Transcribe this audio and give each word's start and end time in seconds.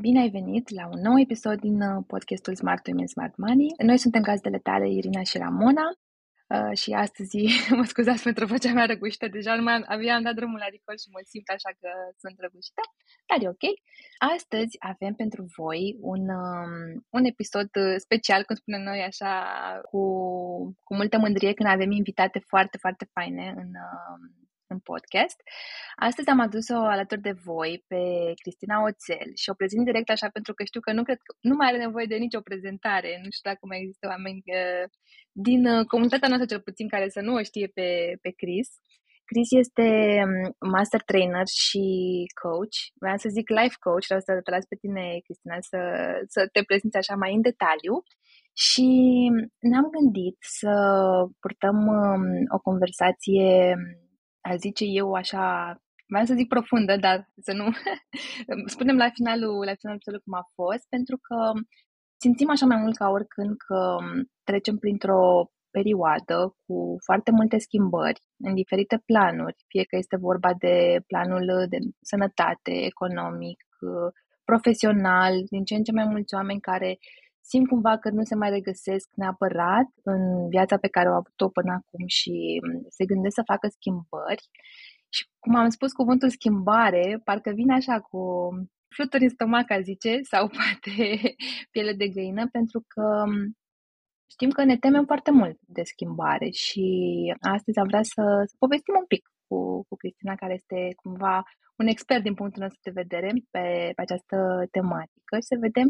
bine 0.00 0.20
ai 0.20 0.30
venit 0.30 0.68
la 0.68 0.86
un 0.86 1.00
nou 1.00 1.18
episod 1.18 1.60
din 1.60 1.80
uh, 1.80 2.04
podcastul 2.06 2.54
Smart 2.54 2.86
Women 2.86 3.06
Smart 3.06 3.36
Money. 3.36 3.68
Noi 3.82 3.98
suntem 3.98 4.22
gazdele 4.22 4.58
tale, 4.58 4.88
Irina 4.88 5.22
și 5.22 5.38
Ramona, 5.38 5.86
uh, 6.54 6.76
și 6.82 6.90
astăzi, 6.92 7.36
mă 7.78 7.84
scuzați 7.84 8.22
pentru 8.22 8.46
vocea 8.46 8.72
mea 8.72 8.86
răgușită, 8.86 9.28
deja 9.28 9.54
nu 9.54 9.62
mai 9.62 9.82
abia 9.86 10.14
am 10.14 10.22
dat 10.22 10.34
drumul 10.34 10.58
la 10.58 10.72
recol 10.74 10.96
și 11.02 11.08
mă 11.12 11.20
simt 11.24 11.48
așa 11.48 11.70
că 11.80 11.88
sunt 12.22 12.36
răgușită, 12.38 12.82
dar 13.28 13.38
e 13.42 13.54
ok. 13.54 13.64
Astăzi 14.34 14.76
avem 14.92 15.14
pentru 15.14 15.42
voi 15.56 15.96
un, 16.00 16.22
um, 16.28 17.06
un 17.16 17.24
episod 17.32 17.70
uh, 17.84 17.94
special, 18.06 18.40
cum 18.44 18.54
spunem 18.54 18.82
noi 18.82 19.00
așa, 19.10 19.32
cu, 19.90 20.00
cu 20.86 20.92
multă 20.94 21.18
mândrie 21.18 21.52
când 21.54 21.68
avem 21.68 21.90
invitate 21.90 22.38
foarte, 22.50 22.76
foarte 22.78 23.04
faine 23.12 23.46
în, 23.56 23.70
um, 23.88 24.39
în 24.74 24.80
podcast. 24.90 25.38
Astăzi 26.08 26.28
am 26.28 26.40
adus-o 26.46 26.78
alături 26.94 27.26
de 27.28 27.34
voi 27.48 27.72
pe 27.90 28.02
Cristina 28.42 28.76
Oțel 28.88 29.30
și 29.42 29.50
o 29.50 29.58
prezint 29.60 29.84
direct 29.84 30.10
așa 30.10 30.28
pentru 30.36 30.52
că 30.54 30.62
știu 30.64 30.80
că 30.80 30.92
nu 30.92 31.02
cred 31.02 31.20
că 31.26 31.32
nu 31.50 31.54
mai 31.54 31.68
are 31.68 31.78
nevoie 31.86 32.06
de 32.12 32.22
nicio 32.24 32.46
prezentare. 32.48 33.10
Nu 33.22 33.30
știu 33.30 33.50
dacă 33.50 33.62
mai 33.62 33.80
există 33.80 34.06
oameni 34.12 34.42
uh, 34.60 34.84
din 35.48 35.62
uh, 35.66 35.86
comunitatea 35.92 36.28
noastră 36.28 36.48
cel 36.52 36.62
puțin 36.68 36.86
care 36.94 37.08
să 37.16 37.20
nu 37.26 37.32
o 37.34 37.42
știe 37.50 37.68
pe, 37.76 37.88
pe 38.24 38.30
Chris. 38.40 38.68
Chris 39.30 39.50
este 39.64 39.88
um, 40.26 40.70
master 40.76 41.02
trainer 41.10 41.46
și 41.62 41.84
coach. 42.42 42.78
Vreau 43.02 43.18
să 43.24 43.28
zic 43.36 43.46
life 43.58 43.76
coach, 43.84 44.06
vreau 44.10 44.22
să 44.28 44.32
te 44.44 44.50
las 44.54 44.64
pe 44.72 44.76
tine, 44.82 45.04
Cristina, 45.26 45.56
să, 45.70 45.80
să 46.34 46.40
te 46.52 46.60
prezinți 46.68 47.00
așa 47.00 47.14
mai 47.22 47.32
în 47.34 47.42
detaliu. 47.48 47.94
Și 48.66 48.88
ne-am 49.70 49.88
gândit 49.96 50.36
să 50.58 50.72
purtăm 51.42 51.78
um, 51.98 52.24
o 52.56 52.58
conversație 52.68 53.48
a 54.40 54.56
zice 54.56 54.84
eu 54.84 55.12
așa, 55.12 55.44
vreau 56.06 56.24
să 56.24 56.34
zic 56.34 56.48
profundă, 56.48 56.96
dar 56.96 57.28
să 57.40 57.52
nu 57.52 57.66
spunem 58.74 58.96
la 58.96 59.10
finalul, 59.10 59.64
la 59.64 59.74
finalul 59.78 59.98
episodului 59.98 60.24
cum 60.24 60.34
a 60.34 60.50
fost, 60.54 60.88
pentru 60.88 61.16
că 61.16 61.36
simțim 62.22 62.50
așa 62.50 62.66
mai 62.66 62.76
mult 62.82 62.96
ca 62.96 63.08
oricând 63.08 63.56
că 63.66 63.96
trecem 64.44 64.76
printr-o 64.76 65.50
perioadă 65.70 66.56
cu 66.66 66.96
foarte 67.04 67.30
multe 67.30 67.58
schimbări 67.58 68.20
în 68.46 68.54
diferite 68.54 69.02
planuri, 69.06 69.64
fie 69.68 69.84
că 69.84 69.96
este 69.96 70.16
vorba 70.16 70.54
de 70.58 71.02
planul 71.06 71.66
de 71.68 71.78
sănătate, 72.00 72.72
economic, 72.92 73.64
profesional, 74.44 75.34
din 75.48 75.64
ce 75.64 75.74
în 75.74 75.82
ce 75.82 75.92
mai 75.92 76.04
mulți 76.04 76.34
oameni 76.34 76.60
care 76.60 76.98
simt 77.40 77.68
cumva 77.68 77.98
că 77.98 78.10
nu 78.10 78.22
se 78.22 78.34
mai 78.34 78.50
regăsesc 78.50 79.08
neapărat 79.14 79.88
în 80.02 80.48
viața 80.48 80.76
pe 80.76 80.88
care 80.88 81.08
au 81.08 81.14
avut-o 81.14 81.48
până 81.48 81.72
acum 81.72 82.06
și 82.06 82.60
mm, 82.62 82.86
se 82.88 83.04
gândesc 83.04 83.34
să 83.34 83.50
facă 83.52 83.66
schimbări. 83.68 84.44
Și 85.08 85.22
cum 85.38 85.54
am 85.54 85.68
spus, 85.68 85.92
cuvântul 85.92 86.30
schimbare 86.30 87.20
parcă 87.24 87.50
vine 87.50 87.74
așa 87.74 88.00
cu 88.00 88.20
fluturi 88.94 89.22
în 89.22 89.28
stomac, 89.28 89.70
a 89.70 89.80
zice, 89.80 90.18
sau 90.32 90.48
poate 90.48 90.94
piele 91.70 91.92
de 91.92 92.08
găină, 92.08 92.48
pentru 92.48 92.84
că 92.88 93.24
mm, 93.26 93.56
știm 94.30 94.50
că 94.50 94.64
ne 94.64 94.76
temem 94.76 95.04
foarte 95.04 95.30
mult 95.30 95.58
de 95.66 95.82
schimbare 95.82 96.48
și 96.50 96.86
astăzi 97.40 97.78
am 97.78 97.86
vrea 97.86 98.02
să, 98.02 98.22
să 98.50 98.54
povestim 98.58 98.94
un 98.98 99.06
pic 99.06 99.24
cu, 99.46 99.58
cu 99.88 99.94
Cristina, 99.96 100.34
care 100.34 100.54
este 100.54 100.78
cumva 101.02 101.42
un 101.80 101.86
expert 101.86 102.22
din 102.22 102.34
punctul 102.34 102.62
nostru 102.62 102.80
de 102.82 102.98
vedere 103.02 103.28
pe, 103.50 103.64
pe 103.94 104.02
această 104.02 104.36
tematică 104.70 105.34
și 105.40 105.50
să 105.50 105.64
vedem 105.66 105.88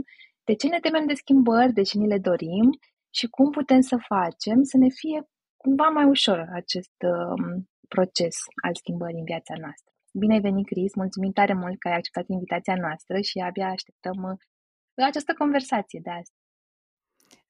de 0.51 0.56
ce 0.56 0.69
ne 0.69 0.81
temem 0.81 1.06
de 1.06 1.15
schimbări, 1.15 1.73
de 1.73 1.83
ce 1.83 1.98
ni 1.98 2.06
le 2.06 2.19
dorim 2.19 2.69
și 3.11 3.27
cum 3.27 3.51
putem 3.51 3.81
să 3.81 3.97
facem 4.12 4.62
să 4.62 4.77
ne 4.77 4.89
fie 4.89 5.29
cumva 5.56 5.89
mai 5.89 6.05
ușor 6.05 6.48
acest 6.53 6.97
um, 7.03 7.69
proces 7.89 8.37
al 8.65 8.75
schimbării 8.75 9.19
în 9.19 9.25
viața 9.25 9.55
noastră. 9.61 9.93
Bine 10.12 10.34
ai 10.34 10.41
venit, 10.41 10.67
Cris! 10.67 10.95
Mulțumim 10.95 11.33
tare 11.33 11.55
mult 11.55 11.78
că 11.78 11.89
ai 11.89 11.95
acceptat 11.95 12.25
invitația 12.28 12.75
noastră 12.75 13.21
și 13.21 13.39
abia 13.39 13.69
așteptăm 13.69 14.23
uh, 14.23 15.05
această 15.05 15.33
conversație 15.38 16.00
de 16.03 16.11
azi. 16.11 16.33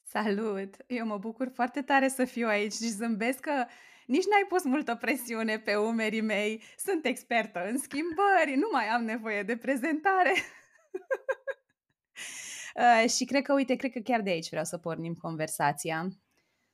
Salut! 0.03 0.75
Eu 0.87 1.07
mă 1.07 1.19
bucur 1.19 1.51
foarte 1.55 1.83
tare 1.83 2.09
să 2.09 2.25
fiu 2.25 2.49
aici 2.49 2.73
și 2.73 2.97
zâmbesc 3.01 3.41
că 3.41 3.65
nici 4.07 4.29
n-ai 4.31 4.47
pus 4.49 4.65
multă 4.65 4.95
presiune 4.95 5.59
pe 5.59 5.77
umerii 5.77 6.29
mei. 6.35 6.63
Sunt 6.77 7.05
expertă 7.05 7.61
în 7.71 7.79
schimbări, 7.79 8.55
nu 8.55 8.69
mai 8.73 8.87
am 8.87 9.05
nevoie 9.05 9.43
de 9.43 9.57
prezentare. 9.57 10.33
Uh, 12.75 13.11
și 13.11 13.25
cred 13.25 13.43
că, 13.43 13.53
uite, 13.53 13.75
cred 13.75 13.91
că 13.91 13.99
chiar 13.99 14.21
de 14.21 14.31
aici 14.31 14.49
vreau 14.49 14.65
să 14.65 14.79
pornim 14.79 15.15
conversația, 15.15 16.09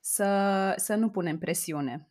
să, 0.00 0.74
să 0.76 0.94
nu 0.94 1.10
punem 1.10 1.38
presiune. 1.38 2.10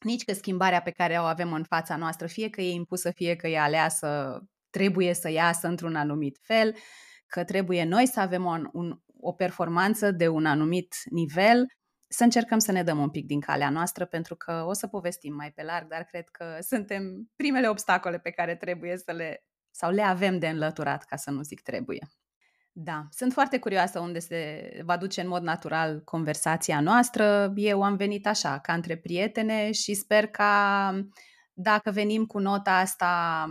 Nici 0.00 0.24
că 0.24 0.32
schimbarea 0.32 0.82
pe 0.82 0.90
care 0.90 1.16
o 1.18 1.22
avem 1.22 1.52
în 1.52 1.64
fața 1.64 1.96
noastră, 1.96 2.26
fie 2.26 2.50
că 2.50 2.60
e 2.60 2.72
impusă, 2.72 3.10
fie 3.10 3.36
că 3.36 3.48
e 3.48 3.58
aleasă, 3.58 4.40
trebuie 4.70 5.14
să 5.14 5.30
iasă 5.30 5.66
într-un 5.66 5.96
anumit 5.96 6.38
fel, 6.42 6.76
că 7.26 7.44
trebuie 7.44 7.84
noi 7.84 8.06
să 8.06 8.20
avem 8.20 8.44
o, 8.44 8.56
un, 8.72 9.00
o 9.20 9.32
performanță 9.32 10.10
de 10.10 10.28
un 10.28 10.46
anumit 10.46 10.94
nivel, 11.10 11.66
să 12.08 12.24
încercăm 12.24 12.58
să 12.58 12.72
ne 12.72 12.82
dăm 12.82 12.98
un 12.98 13.10
pic 13.10 13.26
din 13.26 13.40
calea 13.40 13.70
noastră, 13.70 14.04
pentru 14.04 14.36
că 14.36 14.64
o 14.66 14.72
să 14.72 14.86
povestim 14.86 15.34
mai 15.34 15.52
pe 15.52 15.62
larg, 15.62 15.88
dar 15.88 16.02
cred 16.02 16.28
că 16.28 16.58
suntem 16.60 17.30
primele 17.36 17.68
obstacole 17.68 18.18
pe 18.18 18.30
care 18.30 18.56
trebuie 18.56 18.96
să 18.96 19.12
le, 19.12 19.44
sau 19.70 19.90
le 19.90 20.02
avem 20.02 20.38
de 20.38 20.48
înlăturat, 20.48 21.04
ca 21.04 21.16
să 21.16 21.30
nu 21.30 21.42
zic 21.42 21.62
trebuie. 21.62 22.08
Da, 22.72 23.06
sunt 23.10 23.32
foarte 23.32 23.58
curioasă 23.58 24.00
unde 24.00 24.18
se 24.18 24.70
va 24.84 24.96
duce 24.96 25.20
în 25.20 25.28
mod 25.28 25.42
natural 25.42 26.00
conversația 26.04 26.80
noastră. 26.80 27.52
Eu 27.56 27.82
am 27.82 27.96
venit 27.96 28.26
așa, 28.26 28.58
ca 28.58 28.72
între 28.72 28.96
prietene 28.96 29.72
și 29.72 29.94
sper 29.94 30.26
ca 30.26 30.92
dacă 31.52 31.90
venim 31.90 32.26
cu 32.26 32.38
nota 32.38 32.78
asta 32.78 33.46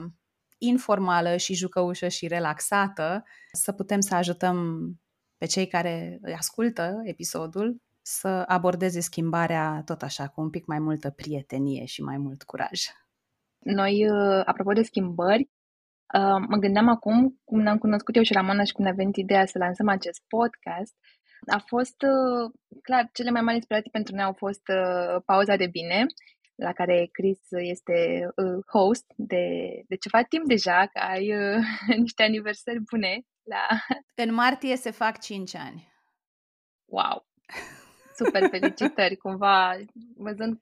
informală 0.57 1.37
și 1.37 1.53
jucăușă 1.53 2.07
și 2.07 2.27
relaxată, 2.27 3.23
să 3.51 3.71
putem 3.71 3.99
să 3.99 4.15
ajutăm 4.15 4.89
pe 5.37 5.45
cei 5.45 5.67
care 5.67 6.19
ascultă 6.37 7.01
episodul 7.03 7.81
să 8.01 8.27
abordeze 8.27 8.99
schimbarea 8.99 9.81
tot 9.85 10.01
așa, 10.01 10.27
cu 10.27 10.41
un 10.41 10.49
pic 10.49 10.65
mai 10.65 10.79
multă 10.79 11.09
prietenie 11.09 11.85
și 11.85 12.03
mai 12.03 12.17
mult 12.17 12.43
curaj. 12.43 12.81
Noi, 13.59 14.09
uh, 14.09 14.41
apropo 14.45 14.73
de 14.73 14.83
schimbări, 14.83 15.49
Uh, 16.13 16.45
mă 16.47 16.57
gândeam 16.57 16.87
acum, 16.87 17.39
cum 17.43 17.61
ne-am 17.61 17.77
cunoscut 17.77 18.15
eu 18.15 18.23
și 18.23 18.33
Ramona 18.33 18.63
și 18.63 18.71
cum 18.71 18.83
ne-a 18.83 18.93
venit 18.93 19.15
ideea 19.15 19.45
să 19.45 19.57
lansăm 19.57 19.87
acest 19.87 20.23
podcast, 20.27 20.95
a 21.45 21.57
fost, 21.57 22.01
uh, 22.01 22.51
clar, 22.81 23.09
cele 23.13 23.29
mai 23.29 23.41
mari 23.41 23.55
inspirații 23.55 23.91
pentru 23.91 24.15
noi 24.15 24.23
au 24.23 24.33
fost 24.33 24.67
uh, 24.67 25.21
Pauza 25.25 25.55
de 25.55 25.67
Bine, 25.67 26.05
la 26.55 26.73
care 26.73 27.09
Chris 27.11 27.39
este 27.49 28.27
uh, 28.35 28.63
host 28.67 29.05
de, 29.15 29.45
de 29.87 29.95
ceva 29.95 30.23
timp 30.23 30.45
deja, 30.47 30.85
că 30.85 30.99
ai 30.99 31.35
uh, 31.35 31.63
niște 32.03 32.23
aniversări 32.23 32.83
bune. 32.91 33.21
La... 33.43 33.67
În 34.23 34.33
martie 34.33 34.75
se 34.75 34.91
fac 34.91 35.19
5 35.19 35.55
ani. 35.55 35.93
Wow! 36.85 37.25
Super 38.15 38.49
felicitări! 38.49 39.15
Cumva, 39.23 39.77
văzând 40.15 40.61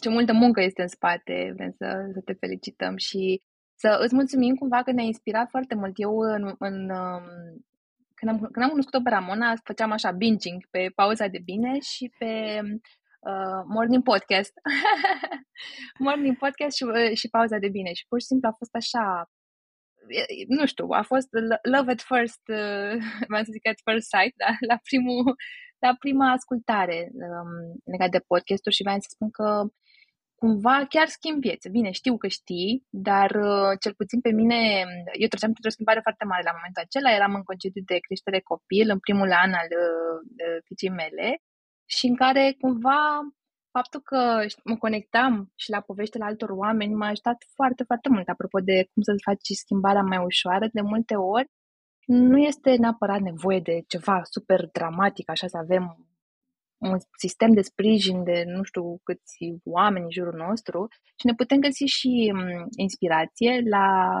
ce 0.00 0.08
multă 0.08 0.32
muncă 0.32 0.62
este 0.62 0.82
în 0.82 0.88
spate, 0.88 1.52
vrem 1.56 1.74
să, 1.78 2.10
să 2.12 2.20
te 2.20 2.32
felicităm 2.32 2.96
și 2.96 3.42
să 3.80 3.98
îți 4.02 4.14
mulțumim 4.14 4.54
cumva 4.54 4.82
că 4.82 4.90
ne-a 4.92 5.04
inspirat 5.04 5.48
foarte 5.50 5.74
mult. 5.74 5.94
Eu 5.96 6.18
în, 6.18 6.54
în 6.58 6.90
um, 6.90 7.24
când, 8.14 8.30
am, 8.30 8.38
când 8.38 8.64
am 8.64 8.68
cunoscut-o 8.68 9.02
pe 9.02 9.08
Ramona, 9.10 9.54
făceam 9.64 9.90
așa 9.90 10.10
binging 10.10 10.60
pe 10.70 10.90
pauza 10.94 11.26
de 11.26 11.40
bine 11.44 11.78
și 11.78 12.12
pe 12.18 12.60
uh, 13.30 13.62
morning 13.66 14.02
podcast. 14.02 14.52
morning 16.06 16.36
podcast 16.36 16.76
și, 16.76 16.82
uh, 16.82 17.16
și 17.20 17.28
pauza 17.28 17.58
de 17.58 17.68
bine. 17.68 17.92
Și 17.92 18.06
pur 18.08 18.20
și 18.20 18.26
simplu 18.26 18.48
a 18.48 18.58
fost 18.58 18.74
așa, 18.74 19.30
nu 20.48 20.66
știu, 20.66 20.86
a 20.90 21.02
fost 21.02 21.28
love 21.74 21.90
at 21.90 22.00
first, 22.00 22.42
uh, 22.48 22.94
vreau 23.30 23.44
să 23.44 23.54
zic 23.56 23.68
at 23.68 23.80
first 23.84 24.08
sight, 24.14 24.34
da? 24.36 24.50
la, 24.70 24.76
primul, 24.88 25.34
la 25.84 25.92
prima 25.98 26.30
ascultare 26.30 26.98
um, 27.12 27.52
legat 27.92 28.10
de 28.10 28.24
podcasturi 28.30 28.74
și 28.74 28.82
vreau 28.82 29.00
să 29.00 29.10
spun 29.10 29.30
că 29.30 29.46
cumva 30.42 30.76
chiar 30.88 31.08
schimb 31.16 31.40
vieți. 31.40 31.68
Bine, 31.76 31.90
știu 31.90 32.16
că 32.16 32.28
știi, 32.28 32.72
dar 33.08 33.30
uh, 33.30 33.72
cel 33.82 33.94
puțin 34.00 34.20
pe 34.20 34.32
mine, 34.40 34.58
eu 35.22 35.28
treceam 35.28 35.52
printr-o 35.52 35.76
schimbare 35.76 36.00
foarte 36.06 36.24
mare 36.30 36.42
la 36.48 36.56
momentul 36.58 36.82
acela, 36.82 37.10
eram 37.18 37.32
în 37.34 37.42
concediu 37.50 37.82
de 37.90 37.98
creștere 38.06 38.40
copil, 38.40 38.86
în 38.90 39.00
primul 39.06 39.30
an 39.44 39.52
al 39.60 39.70
uh, 39.84 40.18
fiicei 40.66 40.92
mele 41.02 41.28
și 41.94 42.04
în 42.10 42.16
care 42.22 42.44
cumva 42.60 43.00
faptul 43.76 44.00
că 44.10 44.20
mă 44.64 44.76
conectam 44.84 45.32
și 45.62 45.70
la 45.70 45.80
poveștile 45.80 46.24
altor 46.24 46.50
oameni 46.64 46.94
m-a 46.94 47.12
ajutat 47.12 47.38
foarte, 47.56 47.82
foarte 47.88 48.08
mult. 48.08 48.28
Apropo 48.28 48.58
de 48.58 48.76
cum 48.92 49.02
să 49.02 49.12
faci 49.28 49.46
schimbarea 49.64 50.02
mai 50.02 50.20
ușoară, 50.30 50.66
de 50.72 50.80
multe 50.80 51.14
ori 51.16 51.48
nu 52.06 52.38
este 52.38 52.70
neapărat 52.76 53.20
nevoie 53.20 53.60
de 53.60 53.76
ceva 53.86 54.20
super 54.24 54.60
dramatic, 54.66 55.30
așa 55.30 55.46
să 55.46 55.56
avem 55.56 56.09
un 56.80 56.98
sistem 57.18 57.52
de 57.52 57.60
sprijin 57.60 58.24
de 58.24 58.44
nu 58.46 58.62
știu 58.62 58.98
câți 59.02 59.36
oameni 59.64 60.04
în 60.04 60.10
jurul 60.10 60.34
nostru 60.36 60.88
și 61.18 61.26
ne 61.26 61.34
putem 61.34 61.60
găsi 61.60 61.84
și 61.84 62.32
um, 62.34 62.66
inspirație 62.76 63.62
la, 63.68 64.20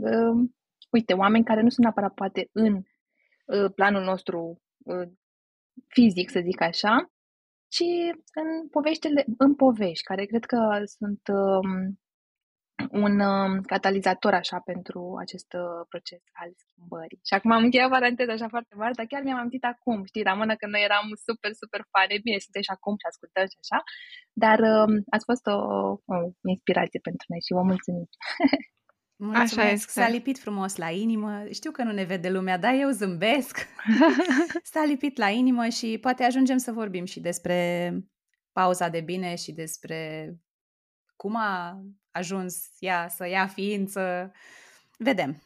uh, 0.00 0.48
uite, 0.90 1.12
oameni 1.12 1.44
care 1.44 1.62
nu 1.62 1.68
sunt 1.68 1.84
neapărat 1.84 2.14
poate 2.14 2.48
în 2.52 2.74
uh, 2.74 3.72
planul 3.74 4.02
nostru 4.02 4.60
uh, 4.78 5.08
fizic, 5.86 6.30
să 6.30 6.40
zic 6.44 6.60
așa, 6.60 7.10
ci 7.68 7.84
în 8.34 8.68
poveștile, 8.68 9.24
în 9.38 9.54
povești, 9.54 10.04
care 10.04 10.24
cred 10.24 10.44
că 10.44 10.82
sunt 10.84 11.20
um, 11.28 12.00
un 12.90 13.14
um, 13.20 13.60
catalizator 13.72 14.34
așa 14.34 14.58
pentru 14.70 15.00
acest 15.24 15.50
uh, 15.62 15.80
proces 15.88 16.22
al 16.42 16.50
schimbării. 16.62 17.20
Și 17.28 17.34
acum 17.34 17.50
am 17.50 17.64
încheiat 17.64 17.90
paranteza 17.90 18.32
așa 18.32 18.48
foarte 18.48 18.74
mare, 18.80 18.92
dar 18.98 19.06
chiar 19.06 19.22
mi-am 19.22 19.38
amintit 19.38 19.64
acum, 19.64 20.04
știi, 20.04 20.26
Ramona, 20.28 20.54
că 20.60 20.66
noi 20.66 20.82
eram 20.88 21.06
super, 21.26 21.52
super 21.62 21.82
fane, 21.92 22.14
bine, 22.26 22.38
suntem 22.38 22.62
și 22.66 22.74
acum 22.76 22.94
și 23.00 23.10
ascultăm 23.10 23.46
și 23.52 23.58
așa, 23.64 23.78
dar 24.44 24.58
um, 24.72 24.92
ați 25.14 25.26
fost 25.30 25.44
o, 25.56 25.58
o 26.14 26.16
inspirație 26.54 27.00
pentru 27.08 27.24
noi 27.30 27.40
și 27.46 27.56
vă 27.58 27.62
mulțumim. 27.72 28.06
Mulțumesc, 29.22 29.58
Așa 29.58 29.70
este. 29.70 29.90
s-a 29.90 30.08
lipit 30.08 30.38
frumos 30.38 30.76
la 30.76 30.90
inimă. 30.90 31.44
Știu 31.52 31.70
că 31.70 31.82
nu 31.82 31.92
ne 31.92 32.04
vede 32.04 32.30
lumea, 32.30 32.58
dar 32.58 32.74
eu 32.74 32.90
zâmbesc. 32.90 33.66
s-a 34.72 34.84
lipit 34.84 35.16
la 35.16 35.28
inimă 35.28 35.68
și 35.68 35.98
poate 36.00 36.22
ajungem 36.24 36.56
să 36.56 36.72
vorbim 36.72 37.04
și 37.04 37.20
despre 37.20 37.90
pauza 38.52 38.88
de 38.88 39.00
bine 39.00 39.34
și 39.34 39.52
despre 39.52 40.32
cum 41.16 41.36
a 41.36 41.82
ajuns 42.12 42.68
ea 42.78 43.08
să 43.08 43.26
ia 43.28 43.46
ființă. 43.46 44.32
Vedem. 44.98 45.42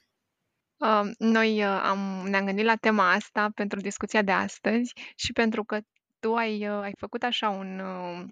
Uh, 0.76 1.11
noi 1.19 1.64
uh, 1.64 1.81
am, 1.82 2.26
ne-am 2.28 2.44
gândit 2.44 2.64
la 2.64 2.76
tema 2.76 3.12
asta 3.12 3.50
pentru 3.55 3.81
discuția 3.81 4.22
de 4.22 4.32
astăzi 4.32 4.93
și 5.16 5.32
pentru 5.32 5.64
că 5.64 5.81
tu 6.20 6.34
ai, 6.34 6.69
uh, 6.69 6.82
ai 6.82 6.93
făcut 6.99 7.22
așa 7.22 7.49
un, 7.49 7.78
uh, 7.78 8.25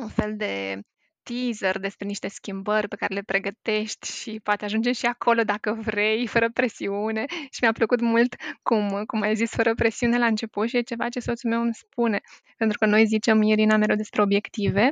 un 0.00 0.08
fel 0.08 0.36
de 0.36 0.80
teaser 1.22 1.78
despre 1.78 2.06
niște 2.06 2.28
schimbări 2.28 2.88
pe 2.88 2.96
care 2.96 3.14
le 3.14 3.22
pregătești 3.22 4.12
și 4.12 4.40
poate 4.42 4.64
ajungem 4.64 4.92
și 4.92 5.06
acolo 5.06 5.42
dacă 5.42 5.72
vrei, 5.72 6.26
fără 6.26 6.50
presiune. 6.50 7.24
Și 7.28 7.58
mi-a 7.62 7.72
plăcut 7.72 8.00
mult 8.00 8.34
cum, 8.62 9.04
cum 9.06 9.20
ai 9.20 9.34
zis, 9.34 9.50
fără 9.50 9.74
presiune 9.74 10.18
la 10.18 10.26
început 10.26 10.68
și 10.68 10.76
e 10.76 10.80
ceva 10.80 11.08
ce 11.08 11.20
soțul 11.20 11.50
meu 11.50 11.60
îmi 11.60 11.74
spune. 11.74 12.20
Pentru 12.56 12.78
că 12.78 12.86
noi 12.86 13.06
zicem, 13.06 13.42
Irina, 13.42 13.76
mereu 13.76 13.96
despre 13.96 14.22
obiective 14.22 14.88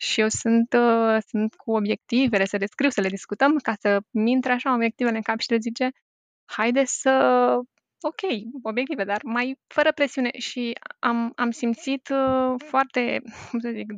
și 0.00 0.20
eu 0.20 0.28
sunt, 0.28 0.72
uh, 0.72 1.18
sunt 1.26 1.54
cu 1.54 1.72
obiectivele, 1.72 2.44
să 2.44 2.56
le 2.56 2.66
scriu, 2.66 2.88
să 2.88 3.00
le 3.00 3.08
discutăm, 3.08 3.56
ca 3.56 3.74
să 3.80 4.00
mi 4.10 4.30
intre 4.30 4.52
așa 4.52 4.74
obiectivele 4.74 5.16
în 5.16 5.22
cap 5.22 5.40
și 5.40 5.50
le 5.50 5.58
zice, 5.58 5.90
haide 6.44 6.84
să, 6.84 7.12
ok, 8.00 8.20
obiective, 8.62 9.04
dar 9.04 9.20
mai 9.22 9.58
fără 9.66 9.92
presiune. 9.92 10.30
Și 10.38 10.72
am, 10.98 11.32
am 11.36 11.50
simțit 11.50 12.08
uh, 12.08 12.54
foarte, 12.68 13.22
cum 13.50 13.58
să 13.58 13.70
zic, 13.74 13.92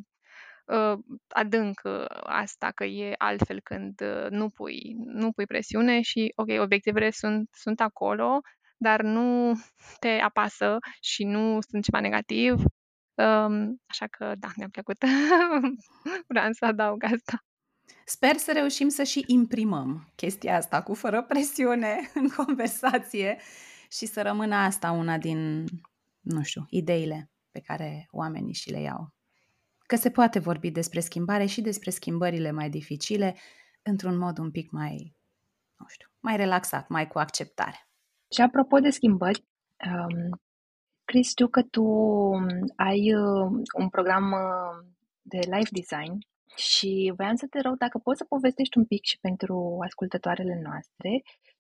uh, 0.67 0.99
adânc 1.29 1.81
uh, 1.85 2.05
asta, 2.23 2.71
că 2.71 2.85
e 2.85 3.15
altfel 3.19 3.61
când 3.61 4.01
uh, 4.01 4.31
nu 4.31 4.49
pui, 4.49 4.95
nu 5.05 5.33
pui 5.33 5.47
presiune 5.47 6.01
și, 6.01 6.33
ok, 6.35 6.49
obiectivele 6.61 7.11
sunt, 7.11 7.49
sunt 7.53 7.81
acolo, 7.81 8.41
dar 8.77 9.03
nu 9.03 9.53
te 9.99 10.09
apasă 10.09 10.79
și 11.01 11.25
nu 11.25 11.59
sunt 11.61 11.85
ceva 11.85 12.01
negativ 12.01 12.63
Um, 13.21 13.81
așa 13.87 14.07
că, 14.07 14.35
da, 14.39 14.49
mi-a 14.57 14.69
plăcut. 14.71 14.97
Vreau 16.29 16.53
să 16.53 16.65
adaug 16.65 17.05
asta. 17.05 17.45
Sper 18.05 18.37
să 18.37 18.53
reușim 18.53 18.89
să 18.89 19.03
și 19.03 19.25
imprimăm 19.27 20.13
chestia 20.15 20.57
asta 20.57 20.83
cu 20.83 20.95
fără 20.95 21.23
presiune 21.23 22.01
în 22.15 22.29
conversație 22.29 23.39
și 23.91 24.07
să 24.07 24.23
rămână 24.23 24.55
asta 24.55 24.91
una 24.91 25.19
din, 25.19 25.65
nu 26.21 26.43
știu, 26.43 26.67
ideile 26.69 27.31
pe 27.51 27.61
care 27.61 28.09
oamenii 28.11 28.55
și 28.55 28.71
le 28.71 28.81
iau. 28.81 29.15
Că 29.79 29.97
se 29.97 30.11
poate 30.11 30.39
vorbi 30.39 30.71
despre 30.71 31.01
schimbare 31.01 31.47
și 31.47 31.61
despre 31.61 31.91
schimbările 31.91 32.51
mai 32.51 32.71
dificile 32.71 33.37
într-un 33.83 34.19
mod 34.19 34.39
un 34.39 34.51
pic 34.51 34.71
mai, 34.71 35.17
nu 35.77 35.87
știu, 35.89 36.09
mai 36.21 36.37
relaxat, 36.37 36.89
mai 36.89 37.09
cu 37.09 37.19
acceptare. 37.19 37.89
Și 38.35 38.41
apropo 38.41 38.79
de 38.79 38.91
schimbări, 38.91 39.45
um, 39.87 40.41
Chris, 41.11 41.29
știu 41.29 41.49
că 41.49 41.63
tu 41.63 41.85
um, 42.35 42.47
ai 42.77 43.03
uh, 43.15 43.49
un 43.83 43.89
program 43.89 44.27
uh, 44.43 44.75
de 45.33 45.41
life 45.55 45.73
design 45.79 46.15
și 46.67 47.13
voiam 47.17 47.37
să 47.43 47.47
te 47.51 47.61
rog 47.67 47.75
dacă 47.85 47.97
poți 47.99 48.19
să 48.21 48.25
povestești 48.35 48.79
un 48.79 48.87
pic 48.93 49.03
și 49.11 49.19
pentru 49.27 49.57
ascultătoarele 49.89 50.57
noastre 50.69 51.11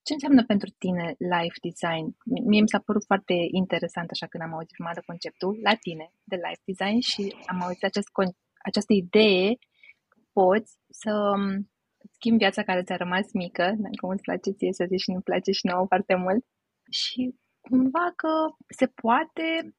ce 0.06 0.12
înseamnă 0.12 0.42
pentru 0.52 0.68
tine 0.82 1.06
life 1.34 1.58
design. 1.68 2.04
Mie 2.50 2.60
mi 2.60 2.72
s-a 2.74 2.82
părut 2.88 3.04
foarte 3.10 3.34
interesant 3.60 4.08
așa 4.10 4.26
când 4.26 4.42
am 4.42 4.54
auzit 4.54 4.76
prima 4.76 4.92
dată 4.92 5.02
conceptul 5.10 5.52
la 5.68 5.74
tine 5.84 6.06
de 6.30 6.36
life 6.46 6.62
design 6.70 6.98
și 7.10 7.22
am 7.50 7.58
auzit 7.62 7.84
acest, 7.90 8.08
această 8.68 8.92
idee 9.04 9.48
poți 10.40 10.72
să 11.02 11.12
um, 11.34 11.70
schimbi 12.16 12.42
viața 12.44 12.62
care 12.68 12.82
ți-a 12.86 13.02
rămas 13.04 13.26
mică, 13.42 13.66
dacă 13.84 14.02
îți 14.14 14.26
place 14.28 14.50
ție 14.58 14.72
să 14.72 14.84
zici 14.90 15.04
și 15.04 15.10
nu 15.14 15.28
place 15.30 15.50
și 15.58 15.66
nouă 15.70 15.84
foarte 15.92 16.14
mult 16.24 16.42
și 17.00 17.22
cumva 17.70 18.12
că 18.16 18.32
se 18.78 18.86
poate, 18.86 19.74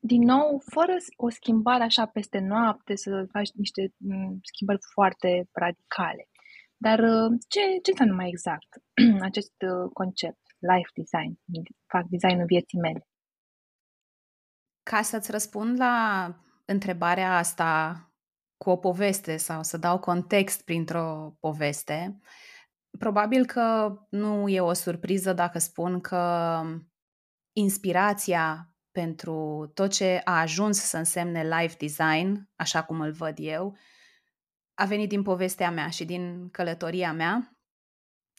din 0.00 0.22
nou, 0.22 0.62
fără 0.74 0.94
o 1.16 1.28
schimbare 1.28 1.82
așa 1.82 2.06
peste 2.06 2.38
noapte, 2.38 2.96
să 2.96 3.26
faci 3.32 3.50
niște 3.54 3.92
mm, 3.96 4.38
schimbări 4.42 4.78
foarte 4.94 5.48
radicale. 5.52 6.28
Dar 6.76 6.98
uh, 6.98 7.30
ce, 7.48 7.60
ce 7.82 7.90
înseamnă 7.90 8.14
mai 8.14 8.28
exact 8.28 8.70
acest 9.28 9.54
uh, 9.70 9.90
concept, 9.92 10.42
life 10.58 10.90
design? 10.94 11.32
Fac 11.86 12.04
designul 12.08 12.46
vieții 12.46 12.78
mele. 12.78 13.06
Ca 14.82 15.02
să-ți 15.02 15.30
răspund 15.30 15.78
la 15.78 15.94
întrebarea 16.64 17.36
asta 17.36 18.00
cu 18.56 18.70
o 18.70 18.76
poveste 18.76 19.36
sau 19.36 19.62
să 19.62 19.76
dau 19.76 19.98
context 19.98 20.64
printr-o 20.64 21.36
poveste, 21.40 22.20
probabil 22.98 23.46
că 23.46 23.94
nu 24.10 24.48
e 24.48 24.60
o 24.60 24.72
surpriză 24.72 25.32
dacă 25.32 25.58
spun 25.58 26.00
că 26.00 26.62
inspirația 27.58 28.70
pentru 28.92 29.70
tot 29.74 29.92
ce 29.92 30.20
a 30.24 30.40
ajuns 30.40 30.78
să 30.78 30.96
însemne 30.96 31.42
life 31.42 31.76
design, 31.78 32.50
așa 32.56 32.82
cum 32.82 33.00
îl 33.00 33.12
văd 33.12 33.34
eu, 33.38 33.76
a 34.74 34.84
venit 34.84 35.08
din 35.08 35.22
povestea 35.22 35.70
mea 35.70 35.88
și 35.88 36.04
din 36.04 36.48
călătoria 36.50 37.12
mea. 37.12 37.50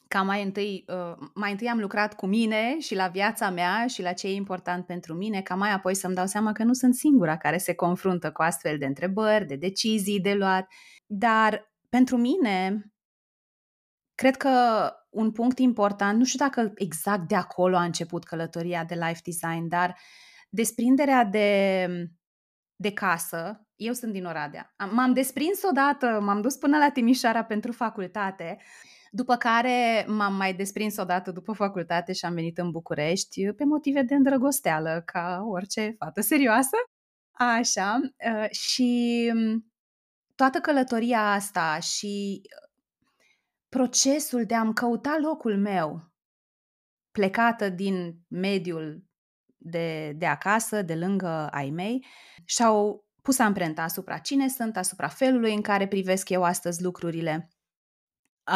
Ca 0.08 0.22
mai 0.22 0.44
întâi, 0.44 0.86
uh, 0.88 1.28
mai 1.34 1.52
întâi 1.52 1.70
am 1.70 1.80
lucrat 1.80 2.16
cu 2.16 2.26
mine 2.26 2.80
și 2.80 2.96
la 2.96 3.08
viața 3.08 3.50
mea 3.50 3.88
și 3.88 4.02
la 4.02 4.14
ce 4.14 4.28
e 4.28 4.34
important 4.34 4.86
pentru 4.86 5.14
mine, 5.14 5.42
ca 5.42 5.56
mai 5.56 5.72
apoi 5.72 5.96
să-mi 5.96 6.16
dau 6.16 6.26
seama 6.26 6.52
că 6.52 6.64
nu 6.64 6.74
sunt 6.74 6.96
singura 6.96 7.38
care 7.38 7.58
se 7.58 7.76
confruntă 7.76 8.32
cu 8.32 8.42
astfel 8.42 8.78
de 8.78 8.86
întrebări, 8.86 9.46
de 9.46 9.56
decizii 9.56 10.20
de 10.20 10.34
luat. 10.34 10.68
Dar 11.06 11.74
pentru 11.90 12.18
mine, 12.18 12.86
cred 14.16 14.38
că 14.38 14.50
un 15.18 15.32
punct 15.32 15.60
important, 15.60 16.18
nu 16.18 16.24
știu 16.24 16.46
dacă 16.46 16.72
exact 16.76 17.28
de 17.28 17.36
acolo 17.36 17.76
a 17.78 17.84
început 17.84 18.24
călătoria 18.24 18.84
de 18.84 18.94
life 18.94 19.22
design, 19.24 19.68
dar 19.68 19.98
desprinderea 20.50 21.24
de, 21.24 21.88
de 22.76 22.92
casă, 22.94 23.68
eu 23.76 23.94
sunt 23.94 24.12
din 24.12 24.26
Oradea. 24.26 24.76
M-am 24.92 25.14
desprins 25.14 25.64
odată, 25.64 26.20
m-am 26.22 26.42
dus 26.42 26.56
până 26.56 26.78
la 26.78 26.90
Timișoara 26.90 27.44
pentru 27.44 27.72
facultate, 27.72 28.58
după 29.12 29.36
care 29.36 30.06
m-am 30.08 30.36
mai 30.36 30.54
desprins 30.54 30.98
odată 30.98 31.32
după 31.32 31.54
facultate 31.54 32.14
și 32.14 32.26
am 32.26 32.34
venit 32.34 32.58
în 32.58 32.72
București 32.72 33.52
pe 33.52 33.64
motive 33.66 34.02
de 34.02 34.16
îndrăgosteală, 34.16 35.02
ca 35.06 35.44
orice 35.46 35.96
fată 35.98 36.22
serioasă. 36.22 36.78
Așa, 37.32 38.00
ă, 38.04 38.48
și 38.52 39.32
toată 40.36 40.60
călătoria 40.60 41.32
asta 41.32 41.80
și 41.80 42.42
procesul 43.70 44.46
de 44.46 44.56
a-mi 44.56 44.74
căuta 44.74 45.18
locul 45.22 45.58
meu, 45.58 46.14
plecată 47.12 47.70
din 47.70 48.20
mediul 48.28 49.06
de, 49.58 50.12
de 50.12 50.26
acasă, 50.26 50.82
de 50.82 50.96
lângă 50.96 51.50
ai 51.52 51.70
mei, 51.70 52.06
și-au 52.46 53.06
pus 53.22 53.40
amprenta 53.40 53.82
asupra 53.82 54.18
cine 54.18 54.48
sunt, 54.50 54.78
asupra 54.78 55.08
felului 55.08 55.54
în 55.54 55.62
care 55.62 55.88
privesc 55.88 56.30
eu 56.30 56.44
astăzi 56.44 56.84
lucrurile. 56.84 57.50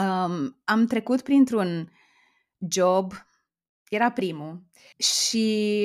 Um, 0.01 0.61
am 0.63 0.85
trecut 0.87 1.21
printr-un 1.21 1.91
job, 2.69 3.13
era 3.89 4.11
primul, 4.11 4.63
și 4.97 5.83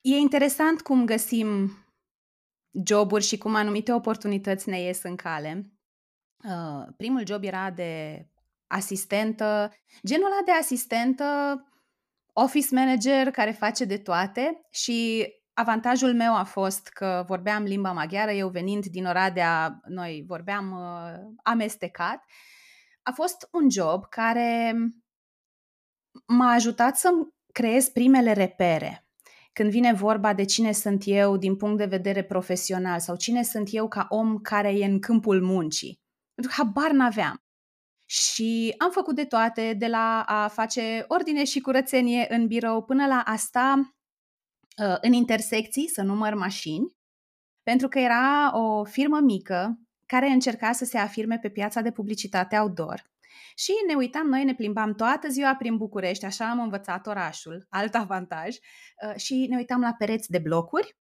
e 0.00 0.16
interesant 0.16 0.80
cum 0.80 1.04
găsim 1.04 1.70
joburi 2.86 3.24
și 3.24 3.38
cum 3.38 3.54
anumite 3.54 3.92
oportunități 3.92 4.68
ne 4.68 4.80
ies 4.80 5.02
în 5.02 5.16
cale. 5.16 5.73
Uh, 6.44 6.92
primul 6.96 7.26
job 7.26 7.42
era 7.44 7.70
de 7.70 8.24
asistentă, 8.66 9.72
genul 10.06 10.26
ăla 10.26 10.40
de 10.44 10.52
asistentă, 10.52 11.24
office 12.32 12.74
manager 12.74 13.30
care 13.30 13.50
face 13.50 13.84
de 13.84 13.98
toate 13.98 14.66
și 14.70 15.26
avantajul 15.52 16.14
meu 16.14 16.36
a 16.36 16.44
fost 16.44 16.88
că 16.88 17.24
vorbeam 17.26 17.62
limba 17.62 17.92
maghiară, 17.92 18.30
eu 18.30 18.48
venind 18.48 18.86
din 18.86 19.06
Oradea, 19.06 19.80
noi 19.88 20.24
vorbeam 20.26 20.72
uh, 20.72 21.34
amestecat. 21.42 22.24
A 23.02 23.10
fost 23.10 23.48
un 23.50 23.70
job 23.70 24.06
care 24.08 24.74
m-a 26.26 26.52
ajutat 26.52 26.96
să 26.96 27.10
creez 27.52 27.88
primele 27.88 28.32
repere. 28.32 29.06
Când 29.52 29.70
vine 29.70 29.92
vorba 29.92 30.34
de 30.34 30.44
cine 30.44 30.72
sunt 30.72 31.02
eu 31.06 31.36
din 31.36 31.56
punct 31.56 31.78
de 31.78 31.84
vedere 31.84 32.22
profesional 32.22 33.00
sau 33.00 33.16
cine 33.16 33.42
sunt 33.42 33.68
eu 33.72 33.88
ca 33.88 34.06
om 34.08 34.38
care 34.38 34.78
e 34.78 34.84
în 34.84 35.00
câmpul 35.00 35.42
muncii. 35.42 36.03
Pentru 36.34 36.54
că 36.56 36.62
habar 36.62 36.90
n-aveam. 36.90 37.44
Și 38.06 38.74
am 38.78 38.90
făcut 38.90 39.14
de 39.14 39.24
toate, 39.24 39.72
de 39.72 39.86
la 39.86 40.22
a 40.22 40.48
face 40.48 41.04
ordine 41.08 41.44
și 41.44 41.60
curățenie 41.60 42.26
în 42.30 42.46
birou 42.46 42.82
până 42.82 43.06
la 43.06 43.22
asta 43.24 43.94
uh, 44.82 44.96
în 45.00 45.12
intersecții, 45.12 45.88
să 45.88 46.02
număr 46.02 46.34
mașini, 46.34 46.96
pentru 47.62 47.88
că 47.88 47.98
era 47.98 48.58
o 48.58 48.84
firmă 48.84 49.20
mică 49.20 49.78
care 50.06 50.28
încerca 50.28 50.72
să 50.72 50.84
se 50.84 50.98
afirme 50.98 51.38
pe 51.38 51.48
piața 51.48 51.80
de 51.80 51.92
publicitate 51.92 52.58
outdoor. 52.58 53.12
Și 53.56 53.72
ne 53.86 53.94
uitam, 53.94 54.26
noi 54.26 54.44
ne 54.44 54.54
plimbam 54.54 54.94
toată 54.94 55.28
ziua 55.28 55.54
prin 55.54 55.76
București, 55.76 56.24
așa 56.24 56.50
am 56.50 56.60
învățat 56.60 57.06
orașul, 57.06 57.66
alt 57.68 57.94
avantaj, 58.04 58.56
uh, 58.56 59.16
și 59.16 59.46
ne 59.48 59.56
uitam 59.56 59.80
la 59.80 59.94
pereți 59.98 60.30
de 60.30 60.38
blocuri 60.38 60.96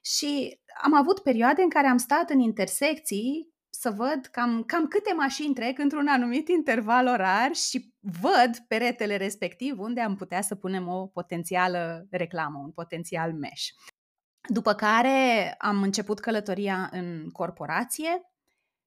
și 0.00 0.60
am 0.82 0.94
avut 0.94 1.18
perioade 1.20 1.62
în 1.62 1.68
care 1.68 1.86
am 1.86 1.96
stat 1.96 2.30
în 2.30 2.40
intersecții 2.40 3.48
să 3.80 3.90
văd 3.90 4.26
cam, 4.30 4.62
cam 4.62 4.86
câte 4.86 5.12
mașini 5.12 5.54
trec 5.54 5.78
într-un 5.78 6.08
anumit 6.08 6.48
interval 6.48 7.06
orar 7.06 7.54
și 7.54 7.94
văd 8.20 8.56
peretele 8.68 9.16
respectiv 9.16 9.78
unde 9.78 10.00
am 10.00 10.16
putea 10.16 10.40
să 10.40 10.54
punem 10.54 10.88
o 10.88 11.06
potențială 11.06 12.06
reclamă, 12.10 12.58
un 12.58 12.70
potențial 12.70 13.32
mesh. 13.32 13.66
După 14.48 14.74
care 14.74 15.54
am 15.58 15.82
început 15.82 16.18
călătoria 16.20 16.88
în 16.92 17.30
corporație 17.30 18.22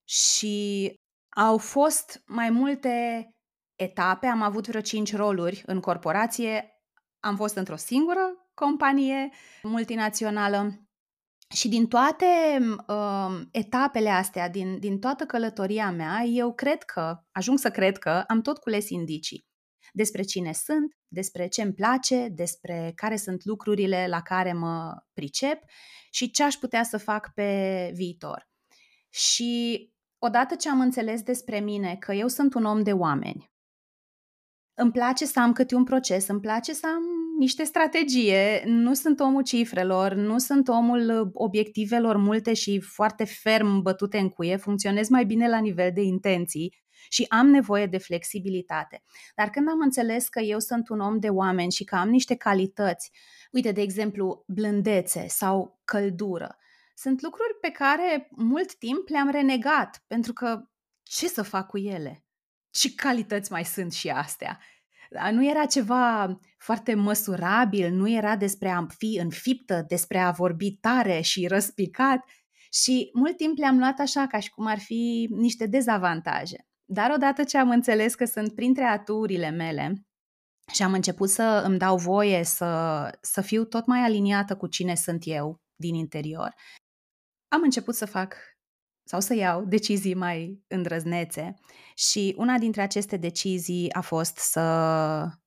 și 0.07 0.93
au 1.36 1.57
fost 1.57 2.24
mai 2.25 2.50
multe 2.50 3.27
etape, 3.75 4.27
am 4.27 4.41
avut 4.41 4.67
vreo 4.67 4.81
cinci 4.81 5.15
roluri 5.15 5.63
în 5.65 5.79
corporație, 5.79 6.81
am 7.19 7.36
fost 7.36 7.55
într-o 7.55 7.75
singură 7.75 8.50
companie 8.53 9.29
multinațională 9.62 10.89
și 11.51 11.67
din 11.67 11.88
toate 11.88 12.25
uh, 12.88 13.41
etapele 13.51 14.10
astea, 14.10 14.50
din, 14.50 14.79
din 14.79 15.00
toată 15.00 15.25
călătoria 15.25 15.91
mea, 15.91 16.24
eu 16.24 16.53
cred 16.53 16.84
că, 16.84 17.17
ajung 17.31 17.60
să 17.60 17.72
cred 17.72 17.98
că, 17.98 18.24
am 18.27 18.41
tot 18.41 18.58
cules 18.58 18.89
indicii 18.89 19.50
despre 19.93 20.22
cine 20.22 20.53
sunt, 20.53 20.98
despre 21.08 21.48
ce 21.48 21.62
îmi 21.62 21.74
place, 21.74 22.27
despre 22.27 22.91
care 22.96 23.15
sunt 23.15 23.46
lucrurile 23.46 24.08
la 24.10 24.22
care 24.22 24.53
mă 24.53 25.03
pricep 25.13 25.63
și 26.12 26.31
ce 26.31 26.43
aș 26.43 26.55
putea 26.55 26.84
să 26.84 26.98
fac 26.98 27.31
pe 27.34 27.91
viitor. 27.93 28.50
Și 29.10 29.89
odată 30.20 30.55
ce 30.55 30.70
am 30.70 30.79
înțeles 30.79 31.22
despre 31.22 31.60
mine 31.60 31.96
că 31.96 32.13
eu 32.13 32.27
sunt 32.27 32.53
un 32.53 32.65
om 32.65 32.84
de 32.84 32.93
oameni, 32.93 33.50
îmi 34.74 34.92
place 34.92 35.25
să 35.25 35.40
am 35.40 35.54
câte 35.54 35.75
un 35.75 35.84
proces, 35.84 36.28
îmi 36.28 36.40
place 36.40 36.74
să 36.74 36.88
am 36.88 37.04
niște 37.38 37.63
strategie, 37.63 38.63
nu 38.66 38.94
sunt 38.94 39.20
omul 39.20 39.44
cifrelor, 39.44 40.13
nu 40.13 40.38
sunt 40.38 40.68
omul 40.68 41.32
obiectivelor 41.34 42.18
multe 42.18 42.54
și 42.54 42.80
foarte 42.80 43.24
ferm 43.24 43.82
bătute 43.82 44.18
în 44.18 44.30
cuie, 44.30 44.56
funcționez 44.56 45.10
mai 45.10 45.25
bine 45.25 45.50
la 45.50 45.60
nivel 45.60 45.92
de 45.94 46.01
intenții 46.01 46.80
și 47.10 47.25
am 47.30 47.48
nevoie 47.48 47.86
de 47.86 47.98
flexibilitate. 47.98 49.04
Dar 49.36 49.50
când 49.50 49.68
am 49.70 49.80
înțeles 49.80 50.28
că 50.28 50.40
eu 50.40 50.60
sunt 50.60 50.90
un 50.90 51.00
om 51.00 51.20
de 51.20 51.30
oameni 51.30 51.72
și 51.72 51.84
că 51.84 51.96
am 51.96 52.10
niște 52.10 52.36
calități, 52.36 53.12
uite, 53.51 53.72
de 53.72 53.82
exemplu, 53.82 54.44
blândețe 54.48 55.25
sau 55.28 55.80
căldură, 55.84 56.58
sunt 56.96 57.22
lucruri 57.22 57.58
pe 57.62 57.70
care 57.70 58.28
mult 58.32 58.75
timp 58.75 59.08
le-am 59.08 59.30
renegat, 59.30 60.04
pentru 60.08 60.34
că 60.34 60.62
ce 61.04 61.28
să 61.28 61.42
fac 61.42 61.68
cu 61.68 61.78
ele? 61.78 62.25
Ce 62.72 62.96
calități 62.96 63.51
mai 63.51 63.66
sunt 63.66 63.94
și 63.94 64.10
astea? 64.10 64.60
Nu 65.32 65.50
era 65.50 65.66
ceva 65.66 66.40
foarte 66.58 66.94
măsurabil, 66.94 67.94
nu 67.94 68.10
era 68.10 68.36
despre 68.36 68.70
a 68.70 68.86
fi 68.98 69.20
înfiptă, 69.22 69.86
despre 69.88 70.18
a 70.18 70.32
vorbi 70.32 70.72
tare 70.72 71.22
și 71.22 71.48
răspicat 71.48 72.25
și 72.72 73.10
mult 73.13 73.38
timp 73.38 73.58
le-am 73.58 73.78
luat 73.78 74.00
așa 74.00 74.28
ca 74.28 74.40
și 74.40 74.50
cum 74.50 74.66
ar 74.66 74.80
fi 74.80 75.28
niște 75.32 75.66
dezavantaje. 75.66 76.68
Dar 76.86 77.12
odată 77.12 77.44
ce 77.44 77.58
am 77.58 77.70
înțeles 77.70 78.16
că 78.16 78.25
sunt 78.25 78.56
printre 78.56 78.84
aturile 78.84 79.50
mele 79.50 80.06
și 80.74 80.84
am 80.84 80.94
început 80.94 81.30
să 81.30 81.63
îmi 81.66 81.78
dau 81.78 81.98
voie 81.98 82.44
să, 82.44 83.10
să 83.22 83.42
fiu 83.42 83.66
tot 83.66 83.86
mai 83.86 84.00
aliniată 84.00 84.56
cu 84.56 84.68
cine 84.68 84.96
sunt 84.96 85.22
eu 85.25 85.62
din 85.75 85.96
interior, 85.96 86.54
am 87.48 87.62
început 87.63 87.96
să 87.96 88.06
fac 88.06 88.36
sau 89.03 89.20
să 89.20 89.34
iau 89.34 89.65
decizii 89.65 90.13
mai 90.13 90.63
îndrăznețe. 90.67 91.53
Și 91.96 92.36
una 92.38 92.58
dintre 92.58 92.81
aceste 92.81 93.17
decizii 93.17 93.93
a 93.93 94.01
fost 94.01 94.38
să 94.38 94.62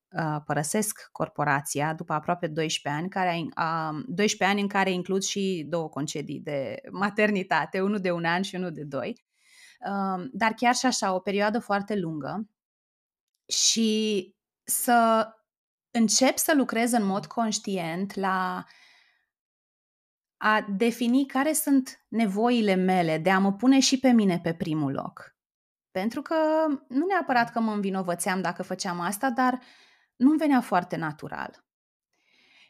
uh, 0.08 0.36
părăsesc 0.46 1.08
corporația 1.12 1.94
după 1.94 2.12
aproape 2.12 2.46
12 2.46 3.02
ani, 3.02 3.10
care, 3.10 3.36
uh, 3.40 4.04
12 4.06 4.44
ani 4.44 4.60
în 4.60 4.68
care 4.68 4.90
includ 4.90 5.22
și 5.22 5.66
două 5.68 5.88
concedii 5.88 6.40
de 6.40 6.80
maternitate, 6.90 7.80
unul 7.80 8.00
de 8.00 8.10
un 8.10 8.24
an 8.24 8.42
și 8.42 8.54
unul 8.54 8.72
de 8.72 8.84
doi, 8.84 9.24
uh, 9.88 10.24
dar 10.32 10.52
chiar 10.52 10.74
și 10.74 10.86
așa 10.86 11.14
o 11.14 11.18
perioadă 11.18 11.58
foarte 11.58 11.96
lungă. 11.96 12.48
Și 13.46 14.32
să 14.62 15.28
încep 15.90 16.36
să 16.36 16.52
lucrez 16.56 16.92
în 16.92 17.04
mod 17.04 17.26
conștient 17.26 18.14
la 18.14 18.64
a 20.46 20.66
defini 20.76 21.26
care 21.26 21.52
sunt 21.52 22.04
nevoile 22.08 22.74
mele, 22.74 23.18
de 23.18 23.30
a 23.30 23.38
mă 23.38 23.52
pune 23.52 23.80
și 23.80 23.98
pe 23.98 24.10
mine 24.10 24.40
pe 24.42 24.54
primul 24.54 24.92
loc. 24.92 25.36
Pentru 25.90 26.22
că 26.22 26.34
nu 26.88 27.06
neapărat 27.06 27.52
că 27.52 27.60
mă 27.60 27.72
învinovățeam 27.72 28.40
dacă 28.40 28.62
făceam 28.62 29.00
asta, 29.00 29.30
dar 29.30 29.60
nu-mi 30.16 30.38
venea 30.38 30.60
foarte 30.60 30.96
natural. 30.96 31.64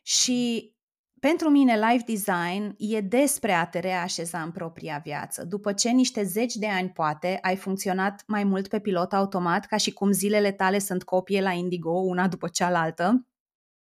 Și 0.03 0.73
pentru 1.21 1.49
mine, 1.49 1.79
life 1.79 2.05
design 2.07 2.75
e 2.79 3.01
despre 3.01 3.53
a 3.53 3.67
te 3.67 3.79
reașeza 3.79 4.43
în 4.43 4.51
propria 4.51 5.01
viață. 5.05 5.45
După 5.45 5.73
ce 5.73 5.91
niște 5.91 6.23
zeci 6.23 6.55
de 6.55 6.69
ani, 6.69 6.91
poate, 6.91 7.39
ai 7.43 7.57
funcționat 7.57 8.23
mai 8.27 8.45
mult 8.45 8.69
pe 8.69 8.81
pilot 8.81 9.13
automat, 9.13 9.67
ca 9.67 9.77
și 9.77 9.93
cum 9.93 10.11
zilele 10.11 10.53
tale 10.53 10.79
sunt 10.79 11.03
copie 11.03 11.41
la 11.41 11.51
Indigo, 11.51 11.91
una 11.91 12.29
după 12.29 12.49
cealaltă, 12.49 13.27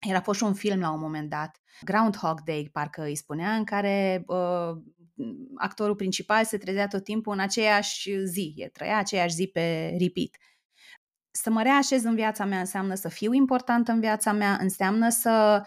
era 0.08 0.22
fost 0.22 0.38
și 0.38 0.46
un 0.46 0.54
film 0.54 0.80
la 0.80 0.92
un 0.92 1.00
moment 1.00 1.30
dat, 1.30 1.62
Groundhog 1.82 2.42
Day, 2.42 2.70
parcă 2.72 3.04
îi 3.04 3.16
spunea, 3.16 3.56
în 3.56 3.64
care 3.64 4.24
uh, 4.28 4.78
actorul 5.56 5.96
principal 5.96 6.46
se 6.46 6.58
trezea 6.58 6.88
tot 6.88 7.04
timpul 7.04 7.34
în 7.34 7.40
aceeași 7.40 8.26
zi, 8.26 8.54
e 8.56 8.68
trăia 8.68 8.98
aceeași 8.98 9.34
zi 9.34 9.48
pe 9.48 9.88
repeat. 10.00 10.30
Să 11.32 11.50
mă 11.50 11.62
reașez 11.62 12.04
în 12.04 12.16
viața 12.16 12.46
mea 12.46 12.60
înseamnă 12.60 12.96
să 12.96 13.10
fiu 13.10 13.34
important 13.34 13.88
în 13.88 14.00
viața 14.00 14.32
mea, 14.32 14.58
înseamnă 14.62 15.10
să 15.10 15.64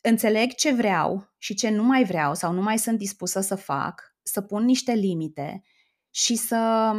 înțeleg 0.00 0.54
ce 0.54 0.72
vreau 0.72 1.34
și 1.38 1.54
ce 1.54 1.70
nu 1.70 1.82
mai 1.82 2.04
vreau 2.04 2.34
sau 2.34 2.52
nu 2.52 2.62
mai 2.62 2.78
sunt 2.78 2.98
dispusă 2.98 3.40
să 3.40 3.54
fac, 3.54 4.16
să 4.22 4.40
pun 4.40 4.64
niște 4.64 4.92
limite 4.92 5.62
și 6.10 6.36
să, 6.36 6.92